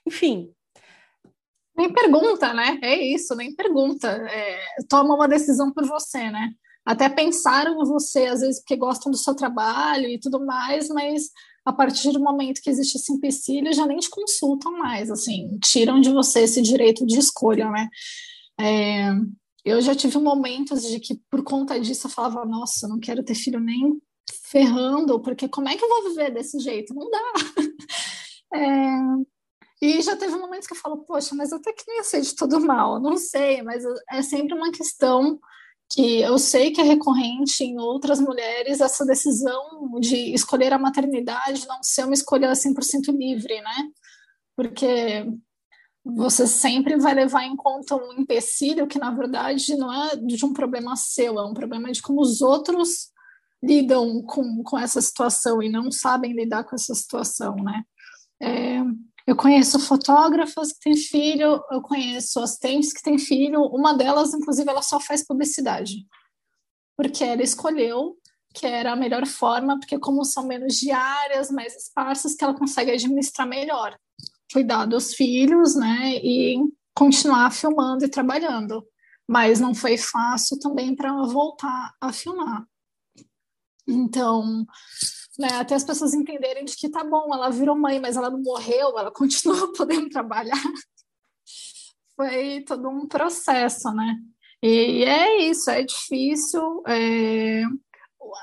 enfim. 0.05 0.51
Nem 1.77 1.93
pergunta, 1.93 2.53
né? 2.53 2.77
É 2.81 2.95
isso, 2.95 3.35
nem 3.35 3.55
pergunta. 3.55 4.07
É, 4.09 4.59
toma 4.89 5.15
uma 5.15 5.27
decisão 5.27 5.71
por 5.71 5.85
você, 5.85 6.29
né? 6.29 6.49
até 6.89 7.07
pensaram 7.07 7.79
em 7.79 7.85
você, 7.85 8.25
às 8.25 8.41
vezes 8.41 8.59
porque 8.59 8.75
gostam 8.75 9.11
do 9.11 9.17
seu 9.17 9.35
trabalho 9.35 10.07
e 10.07 10.19
tudo 10.19 10.43
mais, 10.43 10.89
mas 10.89 11.29
a 11.63 11.71
partir 11.71 12.11
do 12.11 12.19
momento 12.19 12.61
que 12.63 12.69
existe 12.69 12.97
esse 12.97 13.13
empecilho, 13.13 13.71
já 13.71 13.85
nem 13.85 13.99
te 13.99 14.09
consultam 14.09 14.71
mais, 14.71 15.11
assim, 15.11 15.59
tiram 15.63 16.01
de 16.01 16.09
você 16.09 16.41
esse 16.41 16.63
direito 16.63 17.05
de 17.05 17.19
escolha, 17.19 17.69
né? 17.69 17.87
É, 18.59 19.11
eu 19.63 19.81
já 19.81 19.93
tive 19.95 20.17
momentos 20.17 20.83
de 20.83 20.99
que, 20.99 21.15
por 21.29 21.43
conta 21.43 21.79
disso, 21.79 22.07
eu 22.07 22.11
falava, 22.11 22.45
nossa, 22.45 22.87
não 22.87 22.99
quero 22.99 23.23
ter 23.23 23.35
filho 23.35 23.59
nem 23.59 24.01
ferrando, 24.43 25.19
porque 25.19 25.47
como 25.47 25.69
é 25.69 25.75
que 25.75 25.83
eu 25.83 25.89
vou 25.89 26.09
viver 26.09 26.31
desse 26.31 26.59
jeito? 26.59 26.93
Não 26.93 27.09
dá. 27.09 27.19
É, 28.51 28.89
e 29.79 30.01
já 30.01 30.15
teve 30.15 30.35
momentos 30.35 30.67
que 30.67 30.73
eu 30.73 30.77
falo, 30.77 31.05
poxa, 31.05 31.35
mas 31.35 31.53
até 31.53 31.71
que 31.71 31.83
não 31.87 31.97
ia 31.97 32.03
ser 32.03 32.21
de 32.21 32.35
todo 32.35 32.59
mal, 32.59 32.99
não 32.99 33.15
sei, 33.15 33.61
mas 33.61 33.83
é 34.09 34.23
sempre 34.23 34.55
uma 34.55 34.71
questão 34.71 35.39
que 35.91 36.21
eu 36.21 36.37
sei 36.37 36.71
que 36.71 36.81
é 36.81 36.83
recorrente 36.83 37.63
em 37.63 37.79
outras 37.79 38.19
mulheres 38.19 38.81
essa 38.81 39.05
decisão 39.05 39.99
de 39.99 40.33
escolher 40.33 40.71
a 40.73 40.79
maternidade 40.79 41.67
não 41.67 41.81
ser 41.81 42.05
uma 42.05 42.13
escolha 42.13 42.51
100% 42.51 43.15
livre, 43.17 43.61
né? 43.61 43.89
Porque 44.55 45.25
você 46.15 46.47
sempre 46.47 46.97
vai 46.97 47.13
levar 47.13 47.43
em 47.43 47.55
conta 47.55 47.95
um 47.95 48.13
empecilho 48.13 48.87
que, 48.87 48.99
na 48.99 49.11
verdade, 49.11 49.75
não 49.75 49.91
é 49.91 50.15
de 50.15 50.45
um 50.45 50.53
problema 50.53 50.95
seu, 50.95 51.39
é 51.39 51.45
um 51.45 51.53
problema 51.53 51.91
de 51.91 52.01
como 52.01 52.21
os 52.21 52.41
outros 52.41 53.09
lidam 53.61 54.21
com, 54.23 54.63
com 54.63 54.77
essa 54.77 55.01
situação 55.01 55.61
e 55.61 55.69
não 55.69 55.91
sabem 55.91 56.33
lidar 56.33 56.63
com 56.63 56.75
essa 56.75 56.93
situação, 56.95 57.55
né? 57.55 57.83
É, 58.41 58.79
eu 59.27 59.35
conheço 59.35 59.79
fotógrafas 59.79 60.71
que 60.71 60.79
têm 60.79 60.95
filho, 60.95 61.61
eu 61.69 61.81
conheço 61.81 62.39
assistentes 62.39 62.93
que 62.93 63.03
têm 63.03 63.19
filho. 63.19 63.61
Uma 63.63 63.93
delas, 63.93 64.33
inclusive, 64.33 64.69
ela 64.69 64.81
só 64.81 64.99
faz 64.99 65.25
publicidade, 65.25 66.07
porque 66.97 67.23
ela 67.23 67.43
escolheu 67.43 68.17
que 68.53 68.65
era 68.65 68.91
a 68.91 68.95
melhor 68.95 69.27
forma, 69.27 69.79
porque 69.79 69.99
como 69.99 70.25
são 70.25 70.47
menos 70.47 70.75
diárias, 70.75 71.51
mais 71.51 71.75
esparsas, 71.75 72.33
que 72.33 72.43
ela 72.43 72.57
consegue 72.57 72.91
administrar 72.91 73.47
melhor, 73.47 73.95
cuidar 74.51 74.85
dos 74.85 75.13
filhos, 75.13 75.75
né, 75.75 76.15
e 76.17 76.57
continuar 76.95 77.51
filmando 77.51 78.05
e 78.05 78.09
trabalhando. 78.09 78.85
Mas 79.27 79.59
não 79.59 79.75
foi 79.75 79.97
fácil 79.97 80.59
também 80.59 80.95
para 80.95 81.09
ela 81.09 81.27
voltar 81.27 81.93
a 82.01 82.11
filmar. 82.11 82.65
Então, 83.87 84.65
né, 85.37 85.47
até 85.53 85.75
as 85.75 85.83
pessoas 85.83 86.13
entenderem 86.13 86.65
de 86.65 86.75
que 86.75 86.89
tá 86.89 87.03
bom, 87.03 87.33
ela 87.33 87.49
virou 87.49 87.77
mãe, 87.77 87.99
mas 87.99 88.17
ela 88.17 88.29
não 88.29 88.41
morreu, 88.41 88.97
ela 88.97 89.11
continua 89.13 89.71
podendo 89.73 90.09
trabalhar. 90.09 90.61
Foi 92.15 92.61
todo 92.67 92.89
um 92.89 93.07
processo, 93.07 93.91
né? 93.91 94.17
E 94.61 95.03
é 95.05 95.41
isso, 95.49 95.69
é 95.69 95.83
difícil. 95.83 96.83
É... 96.85 97.63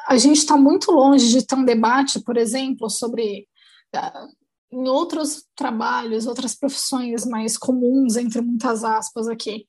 A 0.09 0.17
gente 0.17 0.39
está 0.39 0.57
muito 0.57 0.91
longe 0.91 1.29
de 1.29 1.47
ter 1.47 1.55
um 1.55 1.65
debate, 1.65 2.21
por 2.21 2.37
exemplo, 2.37 2.89
sobre 2.89 3.47
ah, 3.95 4.27
em 4.73 4.89
outros 4.89 5.45
trabalhos, 5.55 6.27
outras 6.27 6.55
profissões 6.55 7.25
mais 7.25 7.57
comuns, 7.57 8.17
entre 8.17 8.41
muitas 8.41 8.85
aspas 8.85 9.29
aqui. 9.29 9.67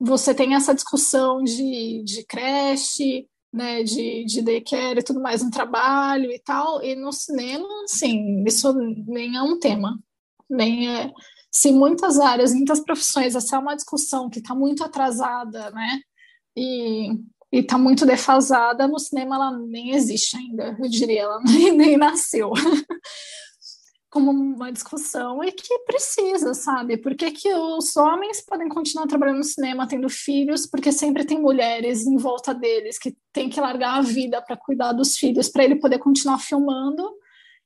Você 0.00 0.34
tem 0.34 0.54
essa 0.54 0.74
discussão 0.74 1.42
de, 1.42 2.02
de 2.04 2.24
creche, 2.24 3.26
né, 3.52 3.82
de, 3.82 4.24
de 4.24 4.42
daycare 4.42 5.00
e 5.00 5.02
tudo 5.02 5.20
mais 5.20 5.42
no 5.42 5.50
trabalho 5.50 6.30
e 6.30 6.38
tal, 6.38 6.82
e 6.82 6.94
no 6.94 7.12
cinema, 7.12 7.66
sim, 7.86 8.44
isso 8.46 8.72
nem 9.06 9.36
é 9.36 9.42
um 9.42 9.58
tema, 9.58 9.98
nem 10.48 10.88
é, 10.88 11.12
se 11.50 11.72
muitas 11.72 12.18
áreas, 12.18 12.52
muitas 12.52 12.80
profissões, 12.80 13.34
essa 13.34 13.56
é 13.56 13.58
uma 13.58 13.74
discussão 13.74 14.28
que 14.28 14.38
está 14.38 14.54
muito 14.54 14.84
atrasada, 14.84 15.70
né, 15.70 16.00
e 16.56 17.18
está 17.50 17.78
muito 17.78 18.04
defasada, 18.04 18.86
no 18.86 18.98
cinema 18.98 19.36
ela 19.36 19.58
nem 19.58 19.92
existe 19.92 20.36
ainda, 20.36 20.76
eu 20.78 20.88
diria, 20.88 21.22
ela 21.22 21.40
nem, 21.44 21.72
nem 21.72 21.96
nasceu. 21.96 22.52
Como 24.10 24.30
uma 24.30 24.72
discussão 24.72 25.44
e 25.44 25.52
que 25.52 25.78
precisa, 25.80 26.54
sabe? 26.54 26.96
Por 26.96 27.14
que, 27.14 27.30
que 27.30 27.52
os 27.52 27.96
homens 27.96 28.40
podem 28.40 28.68
continuar 28.68 29.06
trabalhando 29.06 29.38
no 29.38 29.44
cinema, 29.44 29.86
tendo 29.86 30.08
filhos, 30.08 30.66
porque 30.66 30.90
sempre 30.90 31.24
tem 31.24 31.40
mulheres 31.40 32.06
em 32.06 32.16
volta 32.16 32.54
deles 32.54 32.98
que 32.98 33.14
têm 33.32 33.50
que 33.50 33.60
largar 33.60 33.98
a 33.98 34.02
vida 34.02 34.40
para 34.40 34.56
cuidar 34.56 34.92
dos 34.92 35.16
filhos, 35.16 35.48
para 35.48 35.64
ele 35.64 35.76
poder 35.76 35.98
continuar 35.98 36.38
filmando, 36.38 37.04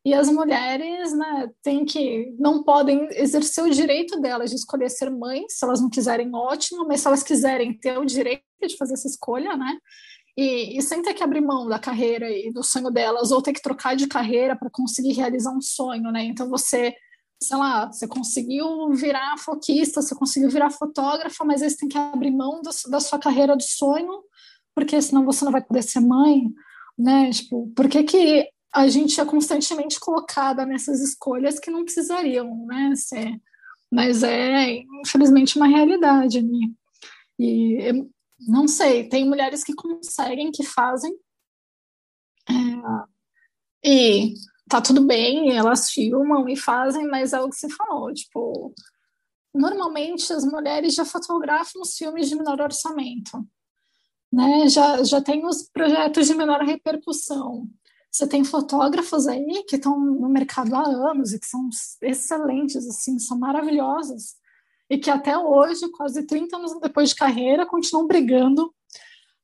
e 0.04 0.12
as 0.12 0.28
mulheres, 0.28 1.16
né, 1.16 1.48
têm 1.62 1.84
que 1.84 2.34
não 2.36 2.64
podem 2.64 3.06
exercer 3.12 3.62
o 3.62 3.70
direito 3.70 4.20
delas 4.20 4.50
de 4.50 4.56
escolher 4.56 4.90
ser 4.90 5.08
mães, 5.10 5.56
se 5.56 5.64
elas 5.64 5.80
não 5.80 5.88
quiserem, 5.88 6.34
ótimo, 6.34 6.84
mas 6.88 7.00
se 7.00 7.06
elas 7.06 7.22
quiserem 7.22 7.72
ter 7.78 7.96
o 7.96 8.04
direito 8.04 8.42
de 8.60 8.76
fazer 8.76 8.94
essa 8.94 9.06
escolha, 9.06 9.56
né? 9.56 9.78
E, 10.36 10.78
e, 10.78 10.82
sem 10.82 11.02
ter 11.02 11.14
que 11.14 11.22
abrir 11.22 11.40
mão 11.40 11.68
da 11.68 11.78
carreira 11.78 12.30
e 12.30 12.50
do 12.50 12.62
sonho 12.62 12.90
delas, 12.90 13.30
ou 13.30 13.42
ter 13.42 13.52
que 13.52 13.60
trocar 13.62 13.94
de 13.94 14.06
carreira 14.06 14.56
para 14.56 14.70
conseguir 14.70 15.12
realizar 15.12 15.52
um 15.52 15.60
sonho, 15.60 16.10
né? 16.10 16.24
Então 16.24 16.48
você, 16.48 16.94
sei 17.42 17.56
lá, 17.56 17.86
você 17.92 18.08
conseguiu 18.08 18.90
virar 18.92 19.36
foquista, 19.38 20.00
você 20.00 20.14
conseguiu 20.14 20.48
virar 20.48 20.70
fotógrafa, 20.70 21.44
mas 21.44 21.62
aí 21.62 21.68
você 21.68 21.76
tem 21.76 21.88
que 21.88 21.98
abrir 21.98 22.30
mão 22.30 22.62
do, 22.62 22.70
da 22.90 23.00
sua 23.00 23.18
carreira 23.18 23.54
do 23.54 23.62
sonho, 23.62 24.22
porque 24.74 25.00
senão 25.02 25.24
você 25.24 25.44
não 25.44 25.52
vai 25.52 25.62
poder 25.62 25.82
ser 25.82 26.00
mãe, 26.00 26.50
né? 26.98 27.30
Tipo, 27.30 27.70
por 27.76 27.88
que 27.88 28.02
que 28.02 28.48
a 28.74 28.88
gente 28.88 29.20
é 29.20 29.24
constantemente 29.26 30.00
colocada 30.00 30.64
nessas 30.64 31.00
escolhas 31.02 31.58
que 31.58 31.70
não 31.70 31.84
precisariam, 31.84 32.64
né? 32.66 32.94
Ser, 32.96 33.38
mas 33.92 34.22
é, 34.22 34.82
infelizmente, 35.04 35.56
uma 35.58 35.66
realidade, 35.66 36.40
né? 36.40 36.68
E 37.38 38.06
não 38.46 38.66
sei, 38.66 39.08
tem 39.08 39.24
mulheres 39.24 39.64
que 39.64 39.74
conseguem, 39.74 40.50
que 40.50 40.64
fazem. 40.64 41.12
É, 42.48 43.88
e 43.88 44.34
tá 44.68 44.80
tudo 44.80 45.04
bem, 45.04 45.56
elas 45.56 45.90
filmam 45.90 46.48
e 46.48 46.56
fazem, 46.56 47.06
mas 47.06 47.32
é 47.32 47.40
o 47.40 47.48
que 47.48 47.56
você 47.56 47.68
falou, 47.68 48.12
tipo, 48.12 48.74
normalmente 49.54 50.32
as 50.32 50.44
mulheres 50.44 50.94
já 50.94 51.04
fotografam 51.04 51.82
os 51.82 51.96
filmes 51.96 52.28
de 52.28 52.36
menor 52.36 52.60
orçamento, 52.60 53.46
né? 54.32 54.68
Já, 54.68 55.02
já 55.04 55.20
tem 55.20 55.44
os 55.46 55.68
projetos 55.68 56.26
de 56.26 56.34
menor 56.34 56.60
repercussão. 56.60 57.68
Você 58.10 58.26
tem 58.26 58.44
fotógrafos 58.44 59.26
aí 59.26 59.64
que 59.66 59.76
estão 59.76 59.98
no 59.98 60.28
mercado 60.28 60.74
há 60.74 60.84
anos 61.10 61.32
e 61.32 61.40
que 61.40 61.46
são 61.46 61.68
excelentes, 62.02 62.86
assim, 62.86 63.18
são 63.18 63.38
maravilhosos 63.38 64.36
e 64.90 64.98
que 64.98 65.10
até 65.10 65.36
hoje, 65.36 65.88
quase 65.90 66.26
30 66.26 66.56
anos 66.56 66.80
depois 66.80 67.10
de 67.10 67.16
carreira, 67.16 67.66
continuam 67.66 68.06
brigando 68.06 68.72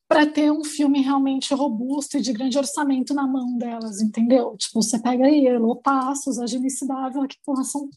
para 0.08 0.26
ter 0.26 0.50
um 0.50 0.64
filme 0.64 1.02
realmente 1.02 1.52
robusto 1.54 2.16
e 2.16 2.22
de 2.22 2.32
grande 2.32 2.56
orçamento 2.56 3.12
na 3.12 3.26
mão 3.26 3.58
delas, 3.58 4.00
entendeu? 4.00 4.56
Tipo, 4.56 4.82
você 4.82 4.98
pega 4.98 5.26
aí 5.26 5.46
Elo 5.46 5.76
Passos, 5.76 6.38
a 6.38 6.46
Genice 6.46 6.86
Dávila, 6.86 7.28
que 7.28 7.36
porra, 7.44 7.62
são 7.62 7.90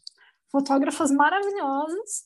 fotógrafas 0.51 1.09
maravilhosas, 1.09 2.25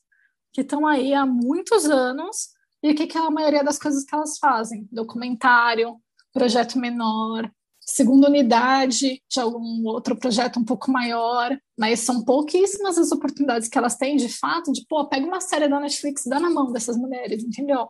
que 0.51 0.61
estão 0.61 0.87
aí 0.87 1.13
há 1.13 1.25
muitos 1.25 1.85
anos, 1.85 2.49
e 2.81 2.91
o 2.91 2.95
que, 2.95 3.05
que 3.05 3.17
é 3.17 3.21
a 3.21 3.29
maioria 3.29 3.63
das 3.63 3.77
coisas 3.77 4.03
que 4.03 4.15
elas 4.15 4.39
fazem? 4.39 4.87
Documentário, 4.91 5.99
projeto 6.33 6.79
menor, 6.79 7.51
segunda 7.85 8.27
unidade 8.27 9.21
de 9.29 9.39
algum 9.39 9.85
outro 9.85 10.15
projeto 10.15 10.59
um 10.59 10.65
pouco 10.65 10.91
maior, 10.91 11.55
mas 11.77 11.99
são 11.99 12.25
pouquíssimas 12.25 12.97
as 12.97 13.11
oportunidades 13.11 13.69
que 13.69 13.77
elas 13.77 13.95
têm, 13.95 14.17
de 14.17 14.27
fato, 14.27 14.71
de, 14.71 14.83
pô, 14.87 15.07
pega 15.07 15.25
uma 15.25 15.39
série 15.39 15.67
da 15.67 15.79
Netflix, 15.79 16.23
dá 16.25 16.39
na 16.39 16.49
mão 16.49 16.71
dessas 16.71 16.97
mulheres, 16.97 17.43
entendeu? 17.43 17.87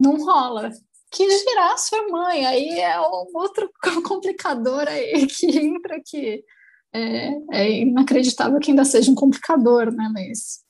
Não 0.00 0.24
rola. 0.24 0.70
Que 1.10 1.28
girar 1.28 1.76
sua 1.78 2.06
mãe, 2.08 2.46
aí 2.46 2.78
é 2.78 3.00
um 3.00 3.30
outro 3.34 3.68
complicador 4.06 4.86
aí 4.86 5.26
que 5.26 5.46
entra 5.58 5.96
aqui. 5.96 6.44
É, 6.92 7.30
é 7.52 7.70
inacreditável 7.80 8.60
que 8.60 8.70
ainda 8.70 8.84
seja 8.84 9.10
um 9.10 9.16
complicador, 9.16 9.92
né, 9.92 10.08
mas... 10.12 10.62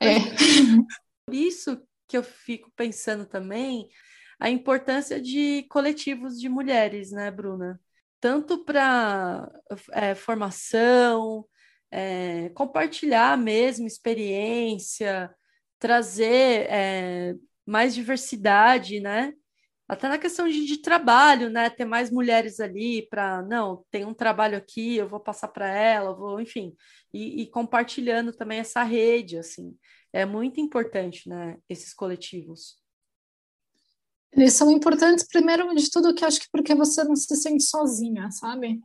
É. 0.00 0.20
Por 1.26 1.34
isso 1.34 1.80
que 2.06 2.16
eu 2.16 2.22
fico 2.22 2.70
pensando 2.76 3.26
também 3.26 3.88
a 4.38 4.50
importância 4.50 5.20
de 5.20 5.64
coletivos 5.70 6.40
de 6.40 6.48
mulheres, 6.48 7.10
né, 7.12 7.30
Bruna? 7.30 7.80
Tanto 8.20 8.64
para 8.64 9.50
é, 9.92 10.14
formação, 10.14 11.46
é, 11.90 12.48
compartilhar 12.50 13.36
mesmo 13.38 13.86
experiência, 13.86 15.34
trazer 15.78 16.66
é, 16.70 17.34
mais 17.66 17.94
diversidade, 17.94 19.00
né? 19.00 19.32
Até 19.88 20.08
na 20.08 20.18
questão 20.18 20.48
de, 20.48 20.66
de 20.66 20.78
trabalho, 20.82 21.50
né? 21.50 21.70
Ter 21.70 21.84
mais 21.84 22.10
mulheres 22.10 22.60
ali 22.60 23.06
para, 23.08 23.42
não, 23.42 23.84
tem 23.90 24.04
um 24.04 24.14
trabalho 24.14 24.56
aqui, 24.58 24.96
eu 24.96 25.08
vou 25.08 25.20
passar 25.20 25.48
para 25.48 25.68
ela, 25.68 26.14
vou, 26.14 26.40
enfim, 26.40 26.74
e, 27.12 27.42
e 27.42 27.50
compartilhando 27.50 28.32
também 28.32 28.58
essa 28.60 28.82
rede, 28.82 29.38
assim. 29.38 29.76
É 30.12 30.24
muito 30.24 30.60
importante, 30.60 31.28
né? 31.28 31.56
Esses 31.68 31.94
coletivos. 31.94 32.77
Eles 34.32 34.52
são 34.52 34.70
importantes, 34.70 35.26
primeiro 35.26 35.74
de 35.74 35.90
tudo, 35.90 36.14
que 36.14 36.24
acho 36.24 36.40
que 36.40 36.46
porque 36.52 36.74
você 36.74 37.02
não 37.04 37.16
se 37.16 37.34
sente 37.36 37.62
sozinha, 37.64 38.30
sabe? 38.30 38.80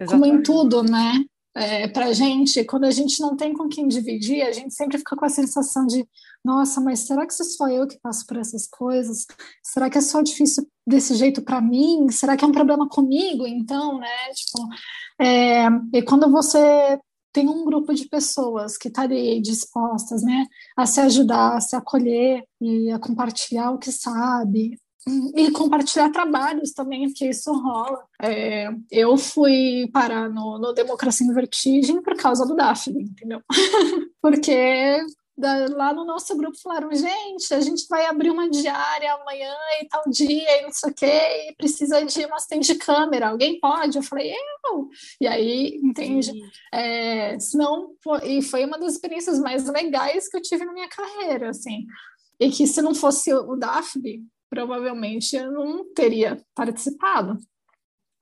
Exatamente. 0.00 0.10
Como 0.10 0.26
em 0.26 0.42
tudo, 0.42 0.82
né? 0.82 1.24
É, 1.54 1.88
pra 1.88 2.12
gente, 2.12 2.62
quando 2.64 2.84
a 2.84 2.90
gente 2.90 3.20
não 3.20 3.36
tem 3.36 3.52
com 3.52 3.68
quem 3.68 3.88
dividir, 3.88 4.42
a 4.42 4.52
gente 4.52 4.72
sempre 4.72 4.96
fica 4.96 5.16
com 5.16 5.24
a 5.24 5.28
sensação 5.28 5.86
de 5.86 6.06
nossa, 6.44 6.80
mas 6.80 7.00
será 7.00 7.26
que 7.26 7.34
sou 7.34 7.68
eu 7.68 7.86
que 7.86 7.98
passo 8.00 8.24
por 8.26 8.36
essas 8.36 8.66
coisas? 8.66 9.26
Será 9.62 9.90
que 9.90 9.98
é 9.98 10.00
só 10.00 10.22
difícil 10.22 10.66
desse 10.86 11.14
jeito 11.16 11.42
para 11.42 11.60
mim? 11.60 12.08
Será 12.10 12.36
que 12.36 12.44
é 12.44 12.48
um 12.48 12.52
problema 12.52 12.88
comigo, 12.88 13.46
então, 13.46 13.98
né? 13.98 14.32
Tipo, 14.34 14.68
é, 15.20 15.66
e 15.92 16.02
quando 16.02 16.30
você 16.30 16.98
tem 17.38 17.48
um 17.48 17.64
grupo 17.64 17.94
de 17.94 18.08
pessoas 18.08 18.76
que 18.76 18.88
está 18.88 19.06
dispostas, 19.06 20.24
né, 20.24 20.44
a 20.76 20.84
se 20.86 21.00
ajudar, 21.00 21.56
a 21.56 21.60
se 21.60 21.76
acolher 21.76 22.42
e 22.60 22.90
a 22.90 22.98
compartilhar 22.98 23.70
o 23.70 23.78
que 23.78 23.92
sabe, 23.92 24.76
e 25.36 25.50
compartilhar 25.52 26.10
trabalhos 26.10 26.72
também, 26.72 27.06
porque 27.06 27.28
isso 27.28 27.52
rola. 27.52 28.02
É, 28.20 28.68
eu 28.90 29.16
fui 29.16 29.88
parar 29.92 30.28
no, 30.28 30.58
no 30.58 30.72
Democracia 30.72 31.24
em 31.24 31.32
Vertigem 31.32 32.02
por 32.02 32.16
causa 32.16 32.44
do 32.44 32.56
Daphne, 32.56 33.04
entendeu? 33.04 33.40
porque 34.20 35.00
da, 35.38 35.68
lá 35.68 35.92
no 35.92 36.04
nosso 36.04 36.36
grupo 36.36 36.58
falaram, 36.60 36.92
gente, 36.92 37.54
a 37.54 37.60
gente 37.60 37.86
vai 37.88 38.06
abrir 38.06 38.30
uma 38.30 38.50
diária 38.50 39.14
amanhã 39.14 39.54
e 39.80 39.86
tal 39.86 40.02
dia 40.10 40.60
e 40.60 40.62
não 40.62 40.72
sei 40.72 40.90
o 40.90 40.94
quê, 40.94 41.48
e 41.48 41.54
precisa 41.54 42.04
de 42.04 42.24
uma 42.24 42.36
assistente 42.36 42.72
de 42.72 42.78
câmera, 42.78 43.28
alguém 43.28 43.60
pode? 43.60 43.96
Eu 43.96 44.02
falei, 44.02 44.32
eu! 44.32 44.88
E 45.20 45.26
aí, 45.26 45.80
entende? 45.82 46.32
É, 46.72 47.38
senão, 47.38 47.94
e 48.24 48.42
foi 48.42 48.64
uma 48.64 48.78
das 48.78 48.94
experiências 48.94 49.38
mais 49.38 49.68
legais 49.68 50.28
que 50.28 50.36
eu 50.36 50.42
tive 50.42 50.64
na 50.64 50.72
minha 50.72 50.88
carreira, 50.88 51.50
assim, 51.50 51.86
e 52.40 52.50
que 52.50 52.66
se 52.66 52.82
não 52.82 52.94
fosse 52.94 53.32
o 53.32 53.54
Daphne, 53.54 54.24
provavelmente 54.50 55.36
eu 55.36 55.52
não 55.52 55.92
teria 55.94 56.42
participado. 56.54 57.38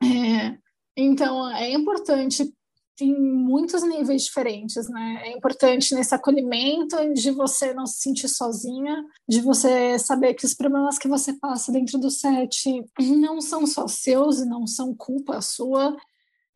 É, 0.02 0.58
então, 0.96 1.50
é 1.50 1.70
importante 1.72 2.52
tem 2.96 3.14
muitos 3.14 3.82
níveis 3.82 4.24
diferentes, 4.24 4.88
né? 4.88 5.22
É 5.24 5.32
importante 5.32 5.94
nesse 5.94 6.14
acolhimento 6.14 6.96
de 7.12 7.30
você 7.30 7.74
não 7.74 7.86
se 7.86 8.00
sentir 8.00 8.28
sozinha, 8.28 9.04
de 9.28 9.40
você 9.40 9.98
saber 9.98 10.34
que 10.34 10.46
os 10.46 10.54
problemas 10.54 10.98
que 10.98 11.06
você 11.06 11.34
passa 11.34 11.70
dentro 11.70 11.98
do 11.98 12.10
set 12.10 12.84
não 12.98 13.40
são 13.40 13.66
só 13.66 13.86
seus 13.86 14.40
e 14.40 14.46
não 14.46 14.66
são 14.66 14.94
culpa 14.94 15.40
sua, 15.42 15.96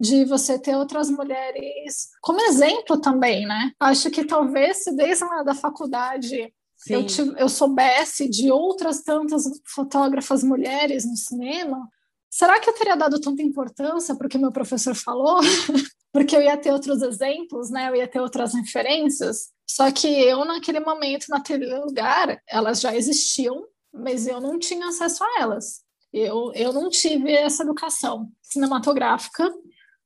de 0.01 0.25
você 0.25 0.59
ter 0.59 0.75
outras 0.75 1.11
mulheres 1.11 2.09
como 2.23 2.41
exemplo 2.41 2.99
também, 2.99 3.47
né? 3.47 3.73
Acho 3.79 4.11
que 4.11 4.25
talvez 4.25 4.85
se 4.85 4.97
desde 4.97 5.25
lá 5.25 5.43
da 5.43 5.55
faculdade 5.55 6.51
eu, 6.89 7.05
eu 7.37 7.49
soubesse 7.49 8.27
de 8.29 8.51
outras 8.51 9.03
tantas 9.03 9.45
fotógrafas 9.67 10.43
mulheres 10.43 11.05
no 11.05 11.17
cinema, 11.17 11.87
será 12.31 12.61
que 12.61 12.71
eu 12.71 12.75
teria 12.75 12.97
dado 12.97 13.21
tanta 13.21 13.43
importância 13.43 14.15
para 14.15 14.27
o 14.27 14.31
que 14.31 14.39
meu 14.39 14.53
professor 14.53 14.95
falou? 14.95 15.41
Porque 16.13 16.35
eu 16.35 16.43
ia 16.43 16.57
ter 16.57 16.73
outros 16.73 17.03
exemplos, 17.03 17.71
né? 17.71 17.89
Eu 17.89 17.97
ia 17.97 18.09
ter 18.09 18.21
outras 18.21 18.55
referências. 18.55 19.51
Só 19.69 19.91
que 19.93 20.07
eu, 20.07 20.45
naquele 20.45 20.81
momento, 20.81 21.27
naquele 21.29 21.67
lugar, 21.79 22.41
elas 22.49 22.81
já 22.81 22.95
existiam, 22.95 23.65
mas 23.93 24.27
eu 24.27 24.41
não 24.41 24.59
tinha 24.59 24.89
acesso 24.89 25.23
a 25.23 25.41
elas. 25.41 25.83
Eu, 26.13 26.53
eu 26.55 26.73
não 26.73 26.89
tive 26.89 27.33
essa 27.33 27.63
educação 27.63 28.29
cinematográfica 28.43 29.49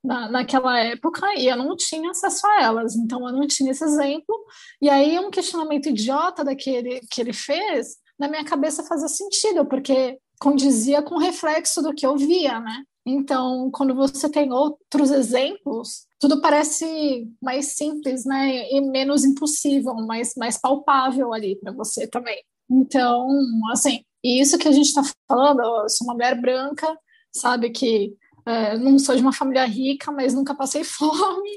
na, 0.05 0.31
naquela 0.31 0.79
época 0.79 1.27
e 1.39 1.49
eu 1.49 1.57
não 1.57 1.75
tinha 1.77 2.11
acesso 2.11 2.47
a 2.47 2.62
elas, 2.62 2.95
então 2.95 3.27
eu 3.27 3.33
não 3.33 3.47
tinha 3.47 3.70
esse 3.70 3.83
exemplo. 3.83 4.45
E 4.83 4.91
aí 4.91 5.18
um 5.18 5.31
questionamento 5.31 5.89
idiota 5.89 6.45
daquele 6.45 7.01
que 7.11 7.22
ele 7.22 7.33
fez, 7.33 7.97
na 8.18 8.29
minha 8.29 8.45
cabeça 8.45 8.83
fazia 8.85 9.09
sentido, 9.09 9.64
porque 9.64 10.18
condizia 10.41 11.03
com 11.03 11.16
o 11.16 11.20
reflexo 11.20 11.82
do 11.82 11.95
que 11.95 12.07
eu 12.07 12.16
via, 12.16 12.61
né? 12.61 12.85
Então, 13.07 13.70
quando 13.70 13.95
você 13.95 14.28
tem 14.30 14.51
outros 14.51 15.11
exemplos, 15.11 16.07
tudo 16.18 16.41
parece 16.41 17.28
mais 17.41 17.66
simples, 17.76 18.24
né? 18.24 18.70
E 18.70 18.80
menos 18.80 19.24
impossível, 19.24 19.95
mais, 19.95 20.35
mais 20.37 20.59
palpável 20.59 21.32
ali 21.35 21.57
para 21.57 21.72
você 21.72 22.07
também. 22.07 22.43
Então, 22.70 23.28
assim, 23.70 24.03
isso 24.22 24.59
que 24.59 24.68
a 24.68 24.72
gente 24.72 24.87
está 24.87 25.03
falando, 25.28 25.61
eu 25.61 25.89
sou 25.89 26.07
uma 26.07 26.14
mulher 26.14 26.41
branca, 26.41 26.87
sabe 27.30 27.70
que 27.70 28.14
é, 28.47 28.78
não 28.78 28.99
sou 28.99 29.14
de 29.14 29.20
uma 29.20 29.32
família 29.32 29.66
rica, 29.66 30.11
mas 30.11 30.32
nunca 30.32 30.55
passei 30.55 30.82
fome. 30.85 31.51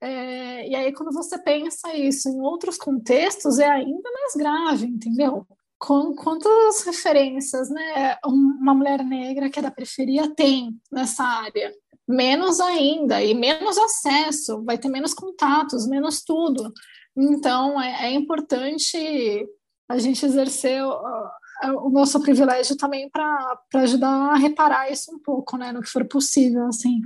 É, 0.00 0.68
e 0.68 0.74
aí, 0.74 0.92
quando 0.92 1.12
você 1.12 1.38
pensa 1.38 1.94
isso 1.94 2.28
em 2.28 2.40
outros 2.40 2.76
contextos, 2.78 3.58
é 3.58 3.68
ainda 3.68 4.10
mais 4.12 4.34
grave, 4.34 4.86
entendeu? 4.86 5.46
Com, 5.78 6.14
quantas 6.14 6.82
referências 6.84 7.68
né, 7.68 8.16
uma 8.24 8.74
mulher 8.74 9.04
negra 9.04 9.50
que 9.50 9.58
é 9.58 9.62
da 9.62 9.70
periferia 9.70 10.34
tem 10.34 10.80
nessa 10.90 11.22
área? 11.22 11.72
Menos 12.08 12.60
ainda, 12.60 13.22
e 13.22 13.34
menos 13.34 13.76
acesso, 13.76 14.62
vai 14.64 14.78
ter 14.78 14.88
menos 14.88 15.12
contatos, 15.12 15.86
menos 15.86 16.22
tudo. 16.22 16.72
Então, 17.16 17.80
é, 17.80 18.06
é 18.06 18.12
importante 18.12 18.96
a 19.88 19.98
gente 19.98 20.24
exercer 20.24 20.82
é 21.62 21.72
o 21.72 21.88
nosso 21.88 22.20
privilégio 22.20 22.76
também 22.76 23.08
para 23.08 23.58
ajudar 23.76 24.32
a 24.32 24.36
reparar 24.36 24.90
isso 24.90 25.14
um 25.14 25.18
pouco, 25.18 25.56
né, 25.56 25.72
no 25.72 25.80
que 25.80 25.88
for 25.88 26.06
possível, 26.06 26.66
assim. 26.66 27.00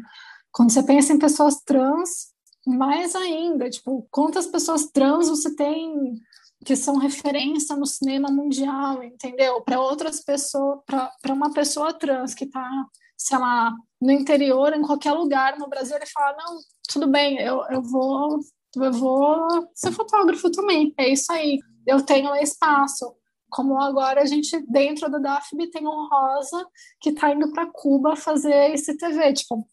Quando 0.51 0.73
você 0.73 0.83
pensa 0.83 1.13
em 1.13 1.19
pessoas 1.19 1.61
trans, 1.61 2.33
mais 2.67 3.15
ainda, 3.15 3.71
tipo, 3.71 4.07
quantas 4.11 4.47
pessoas 4.47 4.87
trans 4.87 5.29
você 5.29 5.55
tem 5.55 6.21
que 6.65 6.77
são 6.77 6.99
referência 6.99 7.77
no 7.77 7.87
cinema 7.87 8.31
mundial, 8.31 9.03
entendeu? 9.03 9.61
Para 9.63 9.81
outras 9.81 10.21
pessoas, 10.21 10.81
para 10.87 11.33
uma 11.33 11.53
pessoa 11.53 11.93
trans 11.93 12.35
que 12.35 12.45
está, 12.45 12.69
sei 13.17 13.39
lá, 13.39 13.73
no 14.01 14.11
interior, 14.11 14.73
em 14.75 14.83
qualquer 14.83 15.13
lugar 15.13 15.59
no 15.59 15.69
Brasil, 15.69 15.97
ele 15.97 16.07
fala, 16.07 16.37
não, 16.37 16.59
tudo 16.89 17.07
bem, 17.07 17.39
eu, 17.39 17.65
eu 17.71 17.83
vou 17.83 18.39
eu 18.77 18.93
vou 18.93 19.69
ser 19.75 19.91
fotógrafo 19.91 20.49
também, 20.51 20.95
é 20.97 21.09
isso 21.09 21.33
aí, 21.33 21.59
eu 21.85 22.03
tenho 22.03 22.33
espaço, 22.37 23.13
como 23.51 23.81
agora 23.81 24.23
a 24.23 24.27
gente, 24.27 24.65
dentro 24.69 25.11
do 25.11 25.21
DAFB, 25.21 25.71
tem 25.71 25.87
um 25.87 26.09
Rosa 26.09 26.65
que 27.01 27.11
está 27.11 27.33
indo 27.33 27.53
para 27.53 27.67
Cuba 27.67 28.15
fazer 28.15 28.73
esse 28.73 28.97
TV, 28.97 29.33
tipo, 29.33 29.67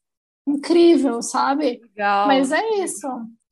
incrível, 0.47 1.21
sabe? 1.21 1.79
Legal. 1.79 2.27
Mas 2.27 2.51
é 2.51 2.67
isso. 2.79 3.07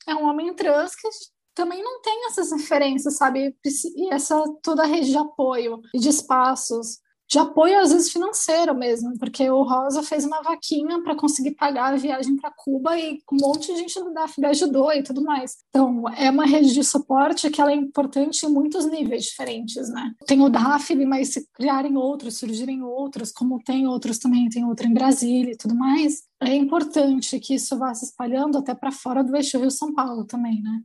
É 0.08 0.16
um 0.16 0.26
homem 0.26 0.54
trans 0.56 0.96
que 0.96 1.08
também 1.56 1.82
não 1.82 2.02
tem 2.02 2.28
essas 2.28 2.52
referências, 2.52 3.18
sabe? 3.18 3.56
E 3.96 4.14
essa 4.14 4.44
toda 4.62 4.86
rede 4.86 5.10
de 5.10 5.18
apoio 5.18 5.82
e 5.94 6.00
de 6.00 6.10
espaços 6.10 7.00
de 7.28 7.40
apoio, 7.40 7.80
às 7.80 7.92
vezes 7.92 8.12
financeiro 8.12 8.76
mesmo, 8.76 9.18
porque 9.18 9.50
o 9.50 9.64
Rosa 9.64 10.04
fez 10.04 10.26
uma 10.26 10.44
vaquinha 10.44 11.02
para 11.02 11.16
conseguir 11.16 11.52
pagar 11.56 11.94
a 11.94 11.98
viagem 11.98 12.36
para 12.36 12.54
Cuba 12.56 12.98
e 12.98 13.20
um 13.32 13.38
monte 13.42 13.74
de 13.74 13.80
gente 13.80 14.00
do 14.00 14.14
DAFB 14.14 14.46
ajudou 14.46 14.94
e 14.94 15.02
tudo 15.02 15.24
mais. 15.24 15.56
Então, 15.70 16.08
é 16.10 16.30
uma 16.30 16.46
rede 16.46 16.72
de 16.72 16.84
suporte 16.84 17.50
que 17.50 17.60
ela 17.60 17.72
é 17.72 17.76
importante 17.76 18.46
em 18.46 18.50
muitos 18.50 18.86
níveis 18.86 19.26
diferentes, 19.26 19.90
né? 19.90 20.12
Tem 20.28 20.40
o 20.42 20.50
DAFB, 20.50 21.06
mas 21.06 21.30
se 21.30 21.48
criarem 21.52 21.98
outros, 21.98 22.38
surgirem 22.38 22.84
outros, 22.84 23.32
como 23.32 23.60
tem 23.64 23.88
outros 23.88 24.20
também, 24.20 24.48
tem 24.48 24.64
outro 24.64 24.86
em 24.86 24.94
Brasília 24.94 25.54
e 25.54 25.58
tudo 25.58 25.74
mais, 25.74 26.22
é 26.40 26.54
importante 26.54 27.40
que 27.40 27.56
isso 27.56 27.76
vá 27.78 27.92
se 27.94 28.06
espalhando 28.06 28.60
até 28.60 28.76
para 28.76 28.92
fora 28.92 29.24
do 29.24 29.36
eixo 29.36 29.58
Rio-São 29.58 29.94
Paulo 29.96 30.26
também, 30.26 30.62
né? 30.62 30.82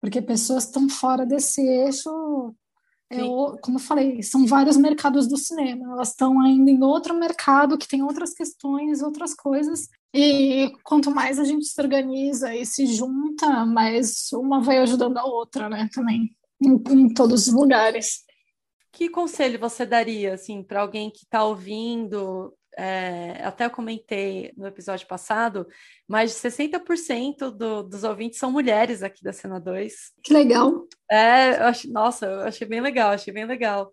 Porque 0.00 0.22
pessoas 0.22 0.64
estão 0.64 0.88
fora 0.88 1.26
desse 1.26 1.60
eixo 1.60 2.54
eu, 3.10 3.56
como 3.62 3.78
eu 3.78 3.82
falei, 3.82 4.22
são 4.22 4.46
vários 4.46 4.76
mercados 4.76 5.26
do 5.26 5.38
cinema. 5.38 5.92
Elas 5.92 6.10
estão 6.10 6.40
ainda 6.40 6.70
em 6.70 6.82
outro 6.82 7.14
mercado 7.14 7.78
que 7.78 7.88
tem 7.88 8.02
outras 8.02 8.34
questões, 8.34 9.02
outras 9.02 9.34
coisas. 9.34 9.88
E 10.12 10.70
quanto 10.84 11.10
mais 11.10 11.38
a 11.38 11.44
gente 11.44 11.64
se 11.64 11.80
organiza 11.80 12.54
e 12.54 12.66
se 12.66 12.86
junta, 12.86 13.64
mais 13.64 14.30
uma 14.32 14.60
vai 14.60 14.78
ajudando 14.78 15.16
a 15.16 15.24
outra, 15.24 15.70
né? 15.70 15.88
Também 15.92 16.36
em, 16.62 16.82
em 16.90 17.14
todos 17.14 17.46
os 17.46 17.54
lugares. 17.54 18.24
Que 18.92 19.08
conselho 19.08 19.58
você 19.58 19.86
daria, 19.86 20.34
assim, 20.34 20.62
para 20.62 20.82
alguém 20.82 21.10
que 21.10 21.24
está 21.24 21.44
ouvindo 21.44 22.52
é, 22.80 23.42
até 23.42 23.64
eu 23.64 23.70
comentei 23.70 24.52
no 24.56 24.64
episódio 24.64 25.04
passado, 25.08 25.66
mais 26.06 26.30
de 26.30 26.36
60% 26.36 27.50
do, 27.50 27.82
dos 27.82 28.04
ouvintes 28.04 28.38
são 28.38 28.52
mulheres 28.52 29.02
aqui 29.02 29.20
da 29.24 29.32
Cena 29.32 29.58
2. 29.58 30.12
Que 30.22 30.32
legal. 30.32 30.86
É, 31.10 31.58
eu 31.58 31.64
ach, 31.64 31.84
nossa, 31.86 32.26
eu 32.26 32.40
achei 32.42 32.68
bem 32.68 32.80
legal, 32.80 33.10
achei 33.10 33.34
bem 33.34 33.46
legal. 33.46 33.92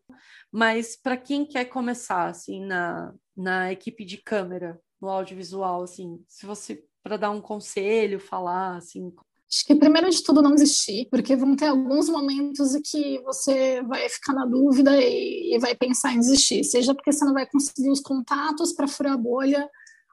Mas 0.52 0.96
para 0.96 1.18
quem 1.18 1.48
quer 1.48 1.66
começar, 1.66 2.28
assim, 2.28 2.64
na, 2.64 3.12
na 3.36 3.72
equipe 3.72 4.06
de 4.06 4.18
câmera, 4.18 4.80
no 5.02 5.10
audiovisual, 5.10 5.82
assim, 5.82 6.24
se 6.28 6.46
você, 6.46 6.84
para 7.02 7.18
dar 7.18 7.32
um 7.32 7.42
conselho, 7.42 8.20
falar, 8.20 8.78
assim, 8.78 9.12
Acho 9.52 9.66
que 9.66 9.76
primeiro 9.76 10.10
de 10.10 10.24
tudo 10.24 10.42
não 10.42 10.56
desistir, 10.56 11.08
porque 11.10 11.36
vão 11.36 11.56
ter 11.56 11.68
alguns 11.68 12.10
momentos 12.10 12.74
em 12.74 12.82
que 12.82 13.22
você 13.22 13.82
vai 13.84 14.10
ficar 14.10 14.34
na 14.34 14.46
dúvida 14.46 14.98
e, 15.00 15.54
e 15.54 15.60
vai 15.60 15.76
pensar 15.76 16.14
em 16.14 16.20
desistir, 16.20 16.64
seja 16.64 16.96
porque 16.96 17.12
você 17.12 17.24
não 17.24 17.34
vai 17.34 17.46
conseguir 17.46 17.90
os 17.90 18.00
contatos 18.00 18.74
para 18.74 18.88
furar 18.88 19.14
a 19.14 19.18
bolha, 19.18 19.70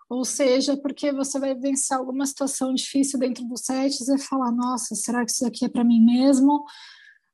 ou 0.08 0.26
seja, 0.26 0.76
porque 0.76 1.10
você 1.10 1.40
vai 1.40 1.54
vencer 1.54 1.96
alguma 1.96 2.26
situação 2.26 2.74
difícil 2.74 3.18
dentro 3.18 3.44
do 3.44 3.56
set 3.56 3.98
e 3.98 4.18
falar, 4.18 4.52
nossa, 4.52 4.94
será 4.94 5.24
que 5.24 5.32
isso 5.32 5.46
aqui 5.46 5.64
é 5.64 5.68
para 5.68 5.82
mim 5.82 6.04
mesmo? 6.04 6.64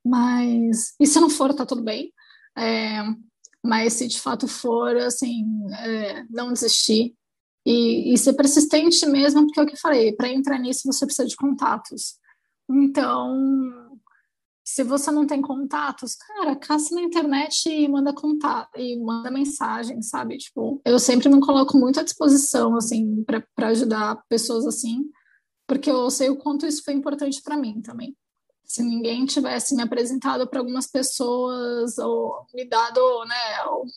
Mas 0.04 0.94
e 1.00 1.06
se 1.06 1.18
não 1.18 1.28
for, 1.28 1.52
tá 1.52 1.66
tudo 1.66 1.82
bem. 1.82 2.12
É, 2.56 3.02
mas 3.64 3.94
se 3.94 4.06
de 4.06 4.20
fato 4.20 4.46
for, 4.46 4.96
assim, 4.96 5.44
é, 5.72 6.24
não 6.30 6.52
desistir, 6.52 7.17
e, 7.68 8.14
e 8.14 8.16
ser 8.16 8.32
persistente 8.32 9.04
mesmo, 9.04 9.44
porque 9.44 9.60
é 9.60 9.62
o 9.62 9.66
que 9.66 9.74
eu 9.74 9.78
falei, 9.78 10.12
para 10.12 10.32
entrar 10.32 10.58
nisso 10.58 10.90
você 10.90 11.04
precisa 11.04 11.28
de 11.28 11.36
contatos. 11.36 12.16
Então, 12.70 13.36
se 14.64 14.82
você 14.82 15.10
não 15.10 15.26
tem 15.26 15.42
contatos, 15.42 16.14
cara, 16.14 16.56
caça 16.56 16.94
na 16.94 17.02
internet 17.02 17.68
e 17.68 17.86
manda 17.86 18.10
contato 18.14 18.70
e 18.74 18.98
manda 18.98 19.30
mensagem, 19.30 20.00
sabe? 20.00 20.38
Tipo, 20.38 20.80
eu 20.82 20.98
sempre 20.98 21.28
me 21.28 21.40
coloco 21.40 21.76
muito 21.76 22.00
à 22.00 22.02
disposição, 22.02 22.74
assim, 22.74 23.22
para 23.54 23.68
ajudar 23.68 24.22
pessoas 24.30 24.66
assim, 24.66 25.04
porque 25.66 25.90
eu 25.90 26.08
sei 26.10 26.30
o 26.30 26.38
quanto 26.38 26.66
isso 26.66 26.82
foi 26.82 26.94
importante 26.94 27.42
para 27.42 27.58
mim 27.58 27.82
também 27.82 28.16
se 28.68 28.82
ninguém 28.82 29.24
tivesse 29.24 29.74
me 29.74 29.82
apresentado 29.82 30.46
para 30.46 30.60
algumas 30.60 30.86
pessoas 30.86 31.96
ou 31.96 32.46
me 32.54 32.66
dado 32.66 33.00
né, 33.24 33.34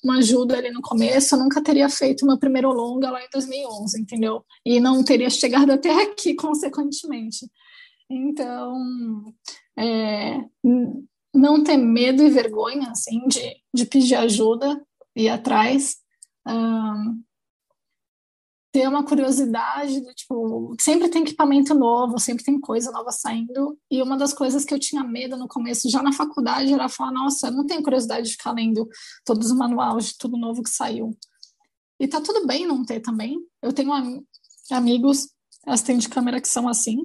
uma 0.01 0.19
ajuda 0.19 0.57
ali 0.57 0.71
no 0.71 0.81
começo, 0.81 1.35
eu 1.35 1.39
nunca 1.39 1.61
teria 1.61 1.89
feito 1.89 2.25
meu 2.25 2.39
primeiro 2.39 2.71
longa 2.71 3.11
lá 3.11 3.21
em 3.21 3.27
2011, 3.33 4.01
entendeu? 4.01 4.45
E 4.65 4.79
não 4.79 5.03
teria 5.03 5.29
chegado 5.29 5.71
até 5.71 5.91
aqui, 6.01 6.33
consequentemente. 6.35 7.45
Então, 8.09 9.25
é, 9.77 10.39
não 11.33 11.63
ter 11.63 11.75
medo 11.75 12.23
e 12.23 12.29
vergonha, 12.29 12.91
assim, 12.91 13.27
de, 13.27 13.57
de 13.73 13.85
pedir 13.85 14.15
ajuda, 14.15 14.81
ir 15.13 15.27
atrás. 15.27 15.97
Um, 16.47 17.21
ter 18.71 18.87
uma 18.87 19.03
curiosidade, 19.03 20.01
tipo, 20.15 20.73
sempre 20.79 21.09
tem 21.09 21.23
equipamento 21.23 21.73
novo, 21.73 22.17
sempre 22.17 22.43
tem 22.43 22.59
coisa 22.59 22.91
nova 22.91 23.11
saindo. 23.11 23.77
E 23.89 24.01
uma 24.01 24.17
das 24.17 24.33
coisas 24.33 24.63
que 24.63 24.73
eu 24.73 24.79
tinha 24.79 25.03
medo 25.03 25.35
no 25.35 25.47
começo, 25.47 25.89
já 25.89 26.01
na 26.01 26.13
faculdade, 26.13 26.73
era 26.73 26.87
falar: 26.87 27.11
nossa, 27.11 27.47
eu 27.47 27.51
não 27.51 27.65
tenho 27.65 27.83
curiosidade 27.83 28.27
de 28.27 28.33
ficar 28.33 28.53
lendo 28.53 28.87
todos 29.25 29.51
os 29.51 29.57
manuais 29.57 30.05
de 30.07 30.17
tudo 30.17 30.37
novo 30.37 30.63
que 30.63 30.69
saiu. 30.69 31.11
E 31.99 32.07
tá 32.07 32.21
tudo 32.21 32.47
bem 32.47 32.65
não 32.65 32.85
ter 32.85 33.01
também. 33.01 33.37
Eu 33.61 33.73
tenho 33.73 33.91
am 33.93 34.23
amigos 34.71 35.27
têm 35.85 35.97
de 35.97 36.09
câmera 36.09 36.41
que 36.41 36.47
são 36.47 36.67
assim, 36.67 36.97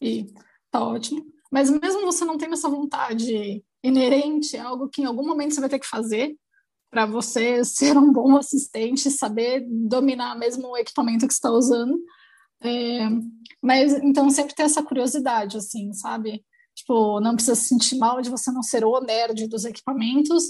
e 0.00 0.26
tá 0.70 0.84
ótimo. 0.84 1.24
Mas 1.50 1.70
mesmo 1.70 2.02
você 2.02 2.24
não 2.24 2.36
tendo 2.36 2.52
essa 2.52 2.68
vontade 2.68 3.64
inerente, 3.82 4.56
é 4.56 4.60
algo 4.60 4.88
que 4.88 5.02
em 5.02 5.04
algum 5.06 5.26
momento 5.26 5.54
você 5.54 5.60
vai 5.60 5.68
ter 5.70 5.78
que 5.78 5.86
fazer 5.86 6.36
para 6.90 7.06
você 7.06 7.64
ser 7.64 7.96
um 7.96 8.12
bom 8.12 8.36
assistente, 8.36 9.10
saber 9.10 9.66
dominar 9.68 10.36
mesmo 10.36 10.68
o 10.68 10.76
equipamento 10.76 11.26
que 11.26 11.32
está 11.32 11.50
usando. 11.50 11.98
É, 12.60 13.08
mas 13.62 13.92
então 14.02 14.28
sempre 14.30 14.54
ter 14.54 14.62
essa 14.62 14.82
curiosidade, 14.82 15.56
assim, 15.56 15.92
sabe? 15.92 16.44
Tipo, 16.74 17.20
não 17.20 17.34
precisa 17.34 17.54
se 17.54 17.68
sentir 17.68 17.96
mal 17.96 18.20
de 18.20 18.30
você 18.30 18.50
não 18.50 18.62
ser 18.62 18.84
o 18.84 19.00
nerd 19.00 19.48
dos 19.48 19.64
equipamentos, 19.64 20.44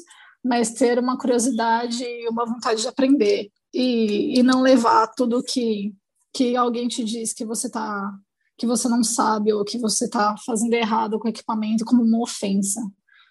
mas 0.45 0.73
ter 0.73 0.99
uma 0.99 1.19
curiosidade 1.19 2.03
e 2.05 2.29
uma 2.29 2.47
vontade 2.47 2.83
de 2.83 2.89
aprender 2.89 3.51
e, 3.75 4.39
e 4.39 4.43
não 4.43 4.61
levar 4.61 5.09
tudo 5.09 5.43
que 5.43 5.95
que 6.31 6.55
alguém 6.55 6.87
te 6.87 7.03
diz 7.03 7.33
que 7.33 7.45
você 7.45 7.71
tá 7.71 8.13
que 8.57 8.67
você 8.67 8.89
não 8.89 9.03
sabe 9.03 9.53
ou 9.53 9.65
que 9.65 9.79
você 9.79 10.05
está 10.05 10.37
fazendo 10.45 10.75
errado 10.75 11.19
com 11.19 11.27
o 11.27 11.31
equipamento 11.31 11.85
como 11.85 12.03
uma 12.03 12.21
ofensa. 12.21 12.81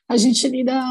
A 0.09 0.17
gente 0.17 0.47
lida 0.47 0.81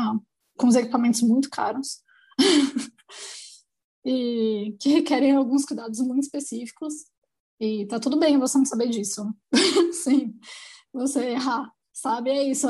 com 0.56 0.68
os 0.68 0.76
equipamentos 0.76 1.22
muito 1.22 1.50
caros 1.50 2.05
e 4.04 4.76
que 4.80 4.88
requerem 4.90 5.32
alguns 5.32 5.64
cuidados 5.64 6.00
muito 6.00 6.24
específicos 6.24 6.94
e 7.60 7.86
tá 7.86 7.98
tudo 7.98 8.18
bem 8.18 8.38
você 8.38 8.58
não 8.58 8.64
saber 8.64 8.88
disso. 8.88 9.26
Sim, 9.92 10.38
você 10.92 11.30
errar, 11.30 11.70
sabe? 11.92 12.30
É 12.30 12.42
isso. 12.42 12.66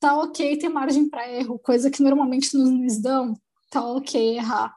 Tá 0.00 0.20
ok 0.20 0.58
ter 0.58 0.68
margem 0.68 1.08
para 1.08 1.30
erro, 1.30 1.58
coisa 1.58 1.90
que 1.90 2.02
normalmente 2.02 2.56
nos 2.56 3.00
dão. 3.00 3.34
Tá 3.70 3.86
ok 3.86 4.36
errar. 4.36 4.74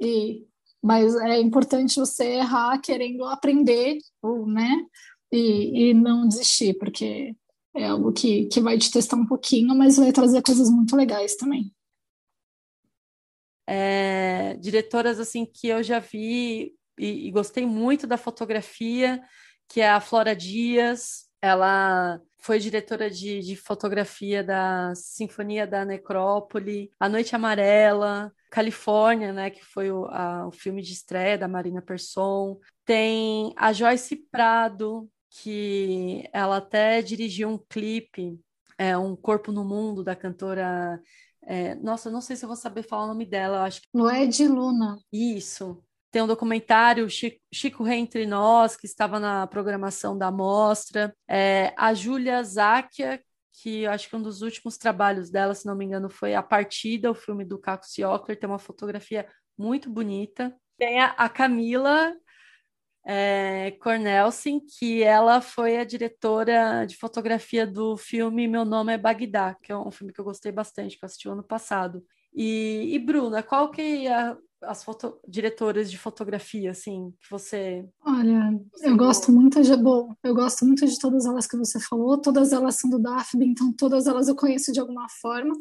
E 0.00 0.46
mas 0.82 1.14
é 1.16 1.40
importante 1.40 1.98
você 1.98 2.24
errar 2.36 2.80
querendo 2.80 3.24
aprender, 3.24 3.98
né? 4.46 4.86
E, 5.32 5.90
e 5.90 5.94
não 5.94 6.26
desistir, 6.28 6.74
porque 6.78 7.34
é 7.74 7.86
algo 7.88 8.12
que, 8.12 8.46
que 8.46 8.60
vai 8.60 8.78
te 8.78 8.90
testar 8.90 9.16
um 9.16 9.26
pouquinho, 9.26 9.74
mas 9.74 9.96
vai 9.96 10.12
trazer 10.12 10.40
coisas 10.42 10.70
muito 10.70 10.96
legais 10.96 11.36
também. 11.36 11.72
É, 13.70 14.54
diretoras 14.54 15.20
assim 15.20 15.44
que 15.44 15.68
eu 15.68 15.82
já 15.82 15.98
vi 15.98 16.72
e, 16.98 17.28
e, 17.28 17.30
gostei 17.30 17.66
muito 17.66 18.06
da 18.06 18.16
fotografia, 18.16 19.20
que 19.68 19.82
é 19.82 19.90
a 19.90 20.00
Flora 20.00 20.34
Dias. 20.34 21.28
Ela 21.42 22.18
foi 22.38 22.58
diretora 22.58 23.10
de, 23.10 23.40
de 23.40 23.56
fotografia 23.56 24.42
da 24.42 24.94
Sinfonia 24.94 25.66
da 25.66 25.84
Necrópole, 25.84 26.90
A 26.98 27.10
Noite 27.10 27.36
Amarela, 27.36 28.32
Califórnia, 28.50 29.34
né, 29.34 29.50
que 29.50 29.62
foi 29.62 29.90
o, 29.90 30.06
a, 30.06 30.46
o 30.48 30.50
filme 30.50 30.80
de 30.80 30.94
estreia 30.94 31.36
da 31.36 31.46
Marina 31.46 31.82
Persson. 31.82 32.58
Tem 32.86 33.52
a 33.54 33.70
Joyce 33.72 34.16
Prado, 34.30 35.08
que 35.30 36.26
ela 36.32 36.56
até 36.56 37.02
dirigiu 37.02 37.50
um 37.50 37.58
clipe, 37.58 38.40
é, 38.78 38.96
Um 38.96 39.14
Corpo 39.14 39.52
no 39.52 39.64
Mundo, 39.64 40.02
da 40.02 40.16
cantora. 40.16 41.00
É, 41.50 41.74
nossa, 41.76 42.10
eu 42.10 42.12
não 42.12 42.20
sei 42.20 42.36
se 42.36 42.44
eu 42.44 42.46
vou 42.46 42.56
saber 42.56 42.82
falar 42.82 43.04
o 43.04 43.08
nome 43.08 43.24
dela, 43.24 43.64
acho 43.64 43.80
que. 43.80 43.88
Lued 43.94 44.46
Luna. 44.46 44.98
Isso. 45.10 45.82
Tem 46.10 46.20
um 46.20 46.26
documentário, 46.26 47.08
Chico, 47.08 47.38
Chico 47.52 47.82
Rei 47.82 47.98
Entre 47.98 48.26
Nós, 48.26 48.76
que 48.76 48.86
estava 48.86 49.18
na 49.18 49.46
programação 49.46 50.16
da 50.16 50.30
mostra. 50.30 51.14
É, 51.26 51.72
a 51.74 51.94
Júlia 51.94 52.42
Záquia, 52.44 53.22
que 53.62 53.84
eu 53.84 53.90
acho 53.90 54.10
que 54.10 54.16
um 54.16 54.20
dos 54.22 54.42
últimos 54.42 54.76
trabalhos 54.76 55.30
dela, 55.30 55.54
se 55.54 55.66
não 55.66 55.74
me 55.74 55.86
engano, 55.86 56.10
foi 56.10 56.34
A 56.34 56.42
Partida, 56.42 57.10
o 57.10 57.14
filme 57.14 57.46
do 57.46 57.58
Caco 57.58 57.86
Ciocler, 57.86 58.38
tem 58.38 58.48
uma 58.48 58.58
fotografia 58.58 59.26
muito 59.56 59.88
bonita. 59.88 60.54
Tem 60.78 61.00
a, 61.00 61.06
a 61.12 61.30
Camila 61.30 62.14
é, 63.10 63.70
Cornelsen, 63.80 64.60
que 64.60 65.02
ela 65.02 65.40
foi 65.40 65.78
a 65.78 65.84
diretora 65.84 66.84
de 66.84 66.94
fotografia 66.94 67.66
do 67.66 67.96
filme 67.96 68.46
Meu 68.46 68.66
Nome 68.66 68.92
é 68.92 68.98
Bagdá, 68.98 69.56
que 69.62 69.72
é 69.72 69.76
um 69.76 69.90
filme 69.90 70.12
que 70.12 70.20
eu 70.20 70.24
gostei 70.26 70.52
bastante, 70.52 70.98
que 70.98 71.02
eu 71.02 71.06
assisti 71.06 71.26
ano 71.26 71.42
passado. 71.42 72.04
E, 72.34 72.90
e 72.92 72.98
Bruna, 72.98 73.42
qual 73.42 73.70
que 73.70 74.06
é 74.06 74.36
as 74.62 74.84
foto, 74.84 75.18
diretoras 75.26 75.90
de 75.90 75.96
fotografia, 75.96 76.70
assim, 76.70 77.10
que 77.22 77.30
você... 77.30 77.88
Olha, 78.04 78.60
você 78.70 78.88
eu 78.90 78.96
gosto 78.96 79.32
muito 79.32 79.62
de... 79.62 79.74
Bom, 79.74 80.14
eu 80.22 80.34
gosto 80.34 80.66
muito 80.66 80.86
de 80.86 80.98
todas 80.98 81.24
elas 81.24 81.46
que 81.46 81.56
você 81.56 81.80
falou, 81.80 82.20
todas 82.20 82.52
elas 82.52 82.74
são 82.74 82.90
do 82.90 82.98
DAFB, 82.98 83.42
então 83.42 83.72
todas 83.72 84.06
elas 84.06 84.28
eu 84.28 84.36
conheço 84.36 84.70
de 84.70 84.80
alguma 84.80 85.08
forma, 85.22 85.54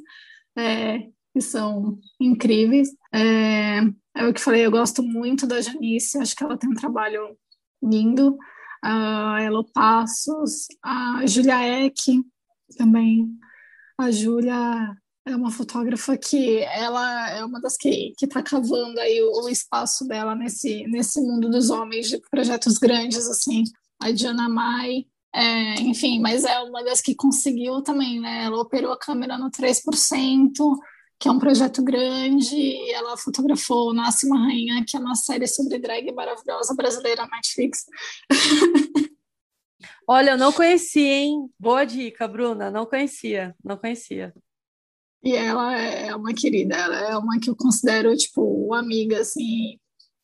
é, 0.57 1.07
que 1.33 1.39
são 1.39 1.97
incríveis. 2.19 2.89
É, 3.13 3.79
é 4.17 4.27
o 4.27 4.33
que 4.33 4.41
falei, 4.41 4.65
eu 4.65 4.71
gosto 4.71 5.03
muito 5.03 5.45
da 5.45 5.61
Janice, 5.61 6.17
acho 6.17 6.35
que 6.35 6.43
ela 6.43 6.57
tem 6.57 6.69
um 6.69 6.75
trabalho 6.75 7.37
lindo. 7.81 8.37
A 8.83 9.41
Elo 9.41 9.63
Passos, 9.63 10.67
a 10.83 11.25
Julia 11.25 11.85
Eck 11.85 12.23
também. 12.77 13.27
A 13.97 14.11
Júlia 14.11 14.95
é 15.25 15.35
uma 15.35 15.51
fotógrafa 15.51 16.15
que 16.17 16.59
ela 16.59 17.29
é 17.31 17.43
uma 17.43 17.59
das 17.59 17.75
que 17.75 18.13
está 18.21 18.41
cavando 18.41 18.99
aí 18.99 19.21
o, 19.21 19.45
o, 19.45 19.49
espaço 19.49 20.07
dela 20.07 20.35
nesse, 20.35 20.85
nesse 20.87 21.19
mundo 21.19 21.49
dos 21.49 21.69
homens 21.69 22.09
de 22.09 22.19
projetos 22.29 22.77
grandes, 22.77 23.27
assim. 23.27 23.63
A 23.99 24.11
Diana 24.11 24.47
Mai, 24.47 25.05
é, 25.33 25.81
enfim, 25.81 26.19
mas 26.21 26.45
é 26.45 26.59
uma 26.59 26.83
das 26.83 27.01
que 27.01 27.15
conseguiu 27.15 27.81
também, 27.81 28.19
né? 28.19 28.45
Ela 28.45 28.61
operou 28.61 28.91
a 28.91 28.99
câmera 28.99 29.37
no 29.37 29.49
3%, 29.51 30.53
que 31.19 31.27
é 31.27 31.31
um 31.31 31.39
projeto 31.39 31.83
grande, 31.83 32.91
ela 32.91 33.17
fotografou 33.17 33.93
Nasce 33.93 34.27
uma 34.27 34.45
Rainha, 34.45 34.83
que 34.87 34.95
é 34.95 34.99
uma 34.99 35.15
série 35.15 35.47
sobre 35.47 35.79
drag 35.79 36.11
maravilhosa 36.11 36.75
brasileira 36.75 37.23
na 37.23 37.35
Netflix. 37.37 37.85
Olha, 40.07 40.31
eu 40.31 40.37
não 40.37 40.53
conhecia, 40.53 41.01
hein? 41.01 41.49
Boa 41.59 41.83
dica, 41.83 42.27
Bruna. 42.27 42.71
Não 42.71 42.85
conhecia, 42.85 43.55
não 43.63 43.77
conhecia. 43.77 44.33
E 45.23 45.35
ela 45.35 45.77
é 45.77 46.15
uma 46.15 46.33
querida, 46.33 46.75
ela 46.75 46.95
é 47.09 47.17
uma 47.17 47.39
que 47.39 47.49
eu 47.49 47.55
considero, 47.55 48.15
tipo, 48.15 48.73
amiga, 48.73 49.19
assim. 49.19 49.79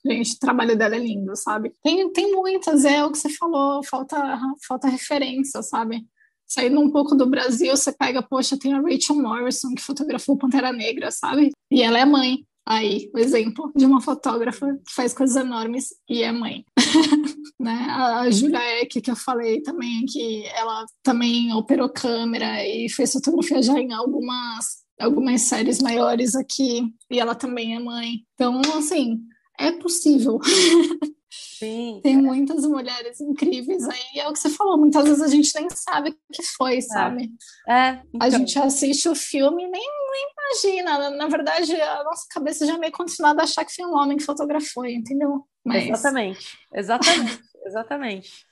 Gente, 0.05 0.35
o 0.35 0.39
trabalho 0.39 0.77
dela 0.77 0.95
é 0.95 0.99
lindo, 0.99 1.35
sabe? 1.35 1.75
Tem, 1.81 2.11
tem 2.11 2.31
muitas, 2.31 2.85
é 2.85 3.03
o 3.03 3.11
que 3.11 3.17
você 3.17 3.29
falou, 3.29 3.83
falta, 3.83 4.39
falta 4.67 4.87
referência, 4.87 5.61
sabe? 5.63 6.05
Saindo 6.53 6.79
um 6.79 6.91
pouco 6.91 7.15
do 7.15 7.25
Brasil, 7.25 7.75
você 7.75 7.91
pega, 7.91 8.21
poxa, 8.21 8.55
tem 8.55 8.73
a 8.73 8.79
Rachel 8.79 9.15
Morrison, 9.15 9.73
que 9.73 9.81
fotografou 9.81 10.37
Pantera 10.37 10.71
Negra, 10.71 11.09
sabe? 11.09 11.49
E 11.71 11.81
ela 11.81 11.97
é 11.97 12.05
mãe. 12.05 12.45
Aí, 12.63 13.09
o 13.11 13.17
exemplo 13.17 13.71
de 13.75 13.83
uma 13.87 13.99
fotógrafa 13.99 14.67
que 14.85 14.93
faz 14.93 15.15
coisas 15.15 15.35
enormes 15.35 15.87
e 16.07 16.21
é 16.21 16.31
mãe. 16.31 16.63
né? 17.59 17.87
A 17.89 18.29
Julia 18.29 18.83
Eck, 18.83 19.01
que 19.01 19.09
eu 19.09 19.15
falei 19.15 19.63
também, 19.63 20.05
que 20.05 20.45
ela 20.55 20.85
também 21.01 21.51
operou 21.55 21.89
câmera 21.89 22.63
e 22.63 22.87
fez 22.87 23.13
fotografia 23.13 23.59
já 23.63 23.79
em 23.79 23.91
algumas 23.91 24.83
algumas 24.99 25.41
séries 25.41 25.81
maiores 25.81 26.35
aqui, 26.35 26.83
e 27.09 27.19
ela 27.19 27.33
também 27.33 27.75
é 27.75 27.79
mãe. 27.79 28.19
Então, 28.35 28.61
assim, 28.77 29.21
é 29.59 29.71
possível. 29.71 30.39
Sim. 31.35 31.99
Tem 32.03 32.15
muitas 32.15 32.63
mulheres 32.63 33.19
incríveis 33.19 33.87
aí, 33.89 34.19
é 34.19 34.27
o 34.29 34.33
que 34.33 34.39
você 34.39 34.49
falou, 34.49 34.77
muitas 34.77 35.03
vezes 35.03 35.21
a 35.21 35.27
gente 35.27 35.51
nem 35.55 35.67
sabe 35.71 36.11
o 36.11 36.15
que 36.31 36.43
foi, 36.43 36.79
sabe? 36.81 37.31
É. 37.67 37.73
é 37.73 38.01
então. 38.13 38.27
A 38.27 38.29
gente 38.29 38.59
assiste 38.59 39.09
o 39.09 39.15
filme 39.15 39.63
e 39.63 39.67
nem, 39.67 39.81
nem 39.81 40.27
imagina. 40.37 40.99
Na, 40.99 41.09
na, 41.09 41.27
verdade, 41.27 41.73
a 41.73 42.03
nossa 42.03 42.27
cabeça 42.29 42.67
já 42.67 42.75
é 42.75 42.77
meio 42.77 42.91
condicionada 42.91 43.41
a 43.41 43.45
achar 43.45 43.65
que 43.65 43.73
foi 43.73 43.83
um 43.83 43.95
homem 43.95 44.17
que 44.17 44.23
fotografou, 44.23 44.85
entendeu? 44.85 45.43
Mas... 45.65 45.87
Exatamente, 45.87 46.57
exatamente, 46.71 47.41
exatamente. 47.65 48.45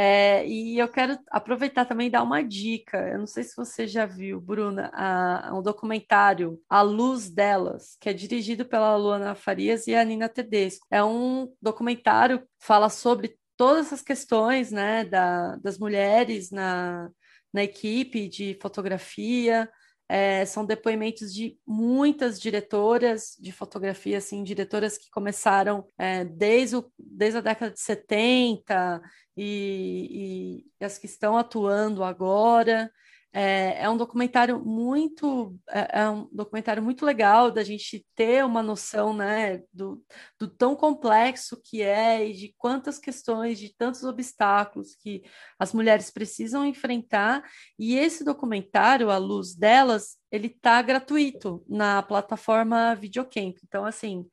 É, 0.00 0.46
e 0.46 0.78
eu 0.78 0.86
quero 0.86 1.18
aproveitar 1.28 1.84
também 1.84 2.06
e 2.06 2.10
dar 2.10 2.22
uma 2.22 2.40
dica. 2.40 2.98
Eu 3.08 3.18
não 3.18 3.26
sei 3.26 3.42
se 3.42 3.56
você 3.56 3.84
já 3.84 4.06
viu, 4.06 4.40
Bruna, 4.40 4.92
a, 4.94 5.50
um 5.52 5.60
documentário 5.60 6.62
A 6.70 6.82
Luz 6.82 7.28
Delas, 7.28 7.96
que 8.00 8.08
é 8.08 8.12
dirigido 8.12 8.64
pela 8.64 8.94
Luana 8.94 9.34
Farias 9.34 9.88
e 9.88 9.96
a 9.96 10.04
Nina 10.04 10.28
Tedesco. 10.28 10.86
É 10.88 11.02
um 11.02 11.52
documentário 11.60 12.42
que 12.42 12.46
fala 12.60 12.88
sobre 12.88 13.36
todas 13.56 13.86
essas 13.86 14.00
questões 14.00 14.70
né, 14.70 15.04
da, 15.04 15.56
das 15.56 15.80
mulheres 15.80 16.52
na, 16.52 17.10
na 17.52 17.64
equipe 17.64 18.28
de 18.28 18.56
fotografia, 18.62 19.68
é, 20.08 20.44
são 20.46 20.64
depoimentos 20.64 21.32
de 21.34 21.58
muitas 21.66 22.40
diretoras 22.40 23.36
de 23.38 23.52
fotografia, 23.52 24.18
assim, 24.18 24.42
diretoras 24.42 24.96
que 24.96 25.10
começaram 25.10 25.86
é, 25.98 26.24
desde, 26.24 26.76
o, 26.76 26.90
desde 26.98 27.38
a 27.38 27.42
década 27.42 27.72
de 27.72 27.80
70 27.80 29.02
e, 29.36 30.64
e 30.80 30.84
as 30.84 30.96
que 30.96 31.06
estão 31.06 31.36
atuando 31.36 32.02
agora. 32.02 32.90
É, 33.30 33.82
é, 33.82 33.90
um 33.90 33.96
documentário 33.96 34.58
muito 34.64 35.54
é, 35.68 36.00
é, 36.00 36.08
um 36.08 36.26
documentário 36.32 36.82
muito 36.82 37.04
legal 37.04 37.50
da 37.50 37.62
gente 37.62 38.04
ter 38.14 38.42
uma 38.42 38.62
noção 38.62 39.12
né, 39.14 39.62
do, 39.70 40.02
do, 40.38 40.48
tão 40.48 40.74
complexo 40.74 41.60
que 41.62 41.82
é 41.82 42.26
e 42.26 42.32
de 42.32 42.54
quantas 42.56 42.98
questões, 42.98 43.58
de 43.58 43.74
tantos 43.76 44.02
obstáculos 44.02 44.96
que 44.96 45.22
as 45.58 45.74
mulheres 45.74 46.10
precisam 46.10 46.64
enfrentar. 46.64 47.42
E 47.78 47.96
esse 47.96 48.24
documentário, 48.24 49.10
a 49.10 49.18
luz 49.18 49.54
delas, 49.54 50.16
ele 50.32 50.46
está 50.46 50.80
gratuito 50.80 51.62
na 51.68 52.02
plataforma 52.02 52.94
Videocamp. 52.94 53.56
Então, 53.62 53.84
assim, 53.84 54.26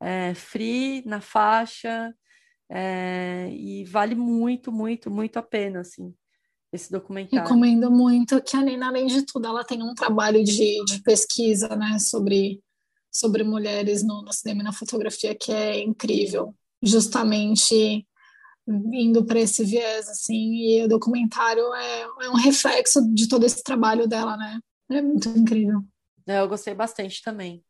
é 0.00 0.34
free 0.34 1.04
na 1.06 1.20
faixa. 1.20 2.12
É, 2.72 3.48
e 3.52 3.84
vale 3.84 4.14
muito, 4.14 4.70
muito, 4.70 5.10
muito 5.10 5.38
a 5.38 5.42
pena, 5.42 5.80
assim, 5.80 6.14
esse 6.72 6.90
documentário. 6.90 7.42
Recomendo 7.44 7.90
muito 7.90 8.40
que 8.42 8.56
a 8.56 8.62
Nina, 8.62 8.88
além 8.88 9.06
de 9.06 9.22
tudo, 9.22 9.46
ela 9.46 9.64
tem 9.64 9.82
um 9.82 9.94
trabalho 9.94 10.42
de, 10.44 10.84
de 10.84 11.02
pesquisa, 11.02 11.68
né, 11.76 11.98
sobre, 11.98 12.62
sobre 13.12 13.42
mulheres 13.42 14.02
no, 14.02 14.22
no 14.22 14.32
cinema 14.32 14.60
e 14.60 14.64
na 14.64 14.72
fotografia 14.72 15.34
que 15.34 15.52
é 15.52 15.80
incrível. 15.80 16.54
Justamente 16.82 18.06
indo 18.66 19.24
para 19.24 19.40
esse 19.40 19.64
viés, 19.64 20.08
assim, 20.08 20.54
e 20.54 20.84
o 20.84 20.88
documentário 20.88 21.62
é, 21.74 22.02
é 22.22 22.30
um 22.30 22.36
reflexo 22.36 23.02
de 23.12 23.28
todo 23.28 23.44
esse 23.44 23.62
trabalho 23.62 24.06
dela, 24.06 24.36
né? 24.36 24.60
É 24.90 25.02
muito 25.02 25.28
incrível. 25.30 25.82
É, 26.26 26.40
eu 26.40 26.48
gostei 26.48 26.74
bastante 26.74 27.22
também. 27.22 27.62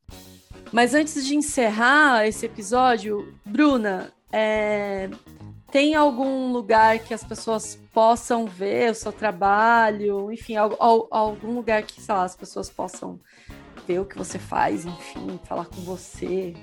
Mas 0.72 0.94
antes 0.94 1.24
de 1.24 1.34
encerrar 1.34 2.26
esse 2.26 2.46
episódio, 2.46 3.34
Bruna, 3.44 4.12
é... 4.32 5.08
tem 5.70 5.94
algum 5.94 6.52
lugar 6.52 6.98
que 6.98 7.14
as 7.14 7.22
pessoas 7.22 7.78
possam 7.92 8.46
ver 8.46 8.90
o 8.90 8.94
seu 8.94 9.12
trabalho? 9.12 10.32
Enfim, 10.32 10.56
algum 10.56 11.54
lugar 11.54 11.82
que, 11.82 12.00
sei 12.00 12.14
lá, 12.14 12.24
as 12.24 12.36
pessoas 12.36 12.68
possam 12.68 13.18
ver 13.86 14.00
o 14.00 14.04
que 14.04 14.16
você 14.16 14.38
faz, 14.38 14.84
enfim, 14.84 15.38
falar 15.44 15.66
com 15.66 15.80
você? 15.82 16.54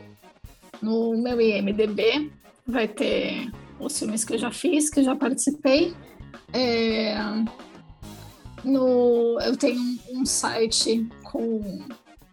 No 0.81 1.17
meu 1.17 1.39
IMDB 1.39 2.31
vai 2.65 2.87
ter 2.87 3.51
os 3.79 3.97
filmes 3.97 4.25
que 4.25 4.33
eu 4.33 4.37
já 4.37 4.51
fiz, 4.51 4.89
que 4.89 4.99
eu 4.99 5.03
já 5.03 5.15
participei. 5.15 5.95
É, 6.53 7.15
no, 8.63 9.39
eu 9.41 9.55
tenho 9.57 9.99
um, 10.11 10.25
site 10.25 11.07
com 11.23 11.85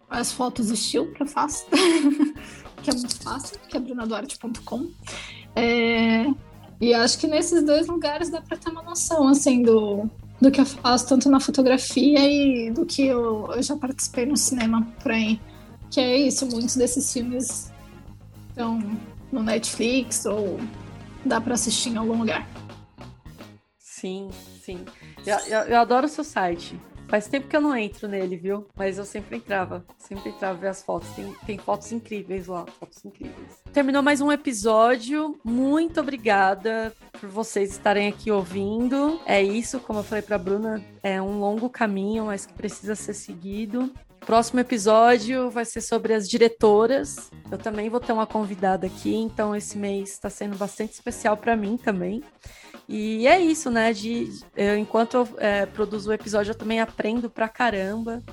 as 0.09 0.31
fotos 0.31 0.69
estilo 0.69 1.11
que 1.13 1.23
eu 1.23 1.27
faço, 1.27 1.65
que 2.83 2.89
é 2.89 2.93
muito 2.93 3.21
fácil, 3.23 3.57
que 3.67 3.77
é 3.77 3.79
brunaduarte.com. 3.79 4.91
É, 5.55 6.25
e 6.79 6.93
acho 6.93 7.17
que 7.17 7.27
nesses 7.27 7.63
dois 7.63 7.87
lugares 7.87 8.29
dá 8.29 8.41
para 8.41 8.57
ter 8.57 8.69
uma 8.69 8.83
noção 8.83 9.27
assim 9.27 9.61
do, 9.61 10.09
do 10.41 10.51
que 10.51 10.59
eu 10.59 10.65
faço, 10.65 11.07
tanto 11.07 11.29
na 11.29 11.39
fotografia 11.39 12.19
e 12.19 12.71
do 12.71 12.85
que 12.85 13.05
eu, 13.05 13.51
eu 13.53 13.63
já 13.63 13.75
participei 13.75 14.25
no 14.25 14.35
cinema 14.35 14.85
por 15.01 15.11
aí. 15.11 15.39
Que 15.89 15.99
é 15.99 16.17
isso, 16.17 16.45
muitos 16.47 16.75
desses 16.75 17.11
filmes 17.11 17.71
estão 18.49 18.79
no 19.31 19.41
Netflix 19.43 20.25
ou 20.25 20.59
dá 21.25 21.39
para 21.39 21.53
assistir 21.53 21.89
em 21.89 21.97
algum 21.97 22.19
lugar. 22.19 22.47
Sim, 23.79 24.29
sim. 24.63 24.85
Eu, 25.25 25.37
eu, 25.47 25.59
eu, 25.67 25.79
adoro 25.79 26.05
o 26.05 26.09
seu 26.09 26.23
site. 26.23 26.77
Faz 27.07 27.27
tempo 27.27 27.47
que 27.47 27.55
eu 27.55 27.61
não 27.61 27.75
entro 27.75 28.07
nele, 28.07 28.35
viu? 28.35 28.67
Mas 28.75 28.97
eu 28.97 29.05
sempre 29.05 29.37
entrava. 29.37 29.85
Sempre 29.97 30.29
entrava 30.29 30.57
ver 30.57 30.67
as 30.67 30.83
fotos. 30.83 31.07
Tem, 31.09 31.33
tem 31.45 31.57
fotos 31.57 31.91
incríveis 31.91 32.47
lá. 32.47 32.65
Fotos 32.79 33.03
incríveis. 33.05 33.61
Terminou 33.71 34.01
mais 34.01 34.21
um 34.21 34.31
episódio. 34.31 35.39
Muito 35.43 35.99
obrigada 35.99 36.93
por 37.19 37.29
vocês 37.29 37.71
estarem 37.71 38.07
aqui 38.07 38.31
ouvindo. 38.31 39.19
É 39.25 39.41
isso, 39.41 39.79
como 39.79 39.99
eu 39.99 40.03
falei 40.03 40.23
pra 40.23 40.37
Bruna, 40.37 40.83
é 41.03 41.21
um 41.21 41.39
longo 41.39 41.69
caminho, 41.69 42.25
mas 42.25 42.45
que 42.45 42.53
precisa 42.53 42.95
ser 42.95 43.13
seguido. 43.13 43.91
Próximo 44.25 44.59
episódio 44.59 45.51
vai 45.51 45.63
ser 45.65 45.81
sobre 45.81 46.11
as 46.11 46.27
diretoras. 46.27 47.29
Eu 47.51 47.59
também 47.59 47.89
vou 47.89 47.99
ter 47.99 48.11
uma 48.11 48.25
convidada 48.25 48.87
aqui, 48.87 49.15
então 49.15 49.55
esse 49.55 49.77
mês 49.77 50.13
está 50.13 50.31
sendo 50.31 50.57
bastante 50.57 50.93
especial 50.93 51.37
para 51.37 51.55
mim 51.55 51.77
também. 51.77 52.23
E 52.89 53.27
é 53.27 53.39
isso, 53.39 53.69
né? 53.69 53.93
De, 53.93 54.27
eu, 54.57 54.77
enquanto 54.77 55.17
eu 55.17 55.29
é, 55.37 55.67
produzo 55.67 56.09
o 56.09 56.13
episódio, 56.13 56.51
eu 56.51 56.55
também 56.55 56.81
aprendo 56.81 57.29
pra 57.29 57.47
caramba. 57.47 58.23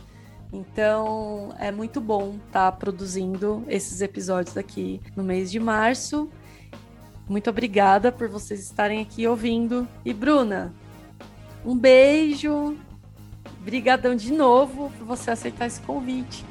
Então 0.51 1.55
é 1.59 1.70
muito 1.70 2.01
bom 2.01 2.36
estar 2.47 2.70
tá 2.70 2.72
produzindo 2.72 3.62
esses 3.68 4.01
episódios 4.01 4.57
aqui 4.57 4.99
no 5.14 5.22
mês 5.22 5.51
de 5.51 5.61
março. 5.61 6.26
Muito 7.28 7.51
obrigada 7.51 8.11
por 8.11 8.28
vocês 8.28 8.61
estarem 8.61 9.03
aqui 9.03 9.26
ouvindo. 9.26 9.86
E 10.07 10.14
Bruna, 10.14 10.74
um 11.66 11.76
beijo. 11.76 12.78
Obrigadão 13.63 14.17
de 14.17 14.33
novo 14.33 14.93
por 14.99 15.07
você 15.07 15.31
aceitar 15.31 15.69
esse 15.69 15.81
convite. 15.83 16.45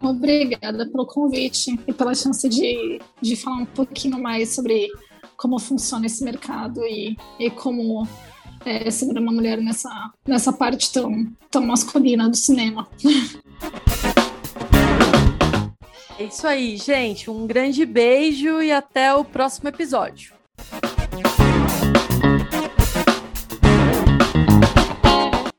Obrigada 0.00 0.86
pelo 0.86 1.04
convite 1.04 1.76
e 1.88 1.92
pela 1.92 2.14
chance 2.14 2.48
de, 2.48 3.00
de 3.20 3.34
falar 3.34 3.56
um 3.56 3.66
pouquinho 3.66 4.20
mais 4.20 4.54
sobre 4.54 4.88
como 5.36 5.58
funciona 5.58 6.06
esse 6.06 6.22
mercado 6.22 6.84
e, 6.84 7.16
e 7.36 7.50
como 7.50 8.06
é, 8.64 8.88
segurar 8.92 9.20
uma 9.20 9.32
mulher 9.32 9.58
nessa, 9.58 9.90
nessa 10.24 10.52
parte 10.52 10.92
tão, 10.92 11.26
tão 11.50 11.66
masculina 11.66 12.28
do 12.28 12.36
cinema. 12.36 12.88
É 16.16 16.24
isso 16.24 16.46
aí, 16.46 16.76
gente. 16.76 17.28
Um 17.28 17.44
grande 17.44 17.84
beijo 17.84 18.62
e 18.62 18.70
até 18.70 19.12
o 19.12 19.24
próximo 19.24 19.68
episódio. 19.68 20.41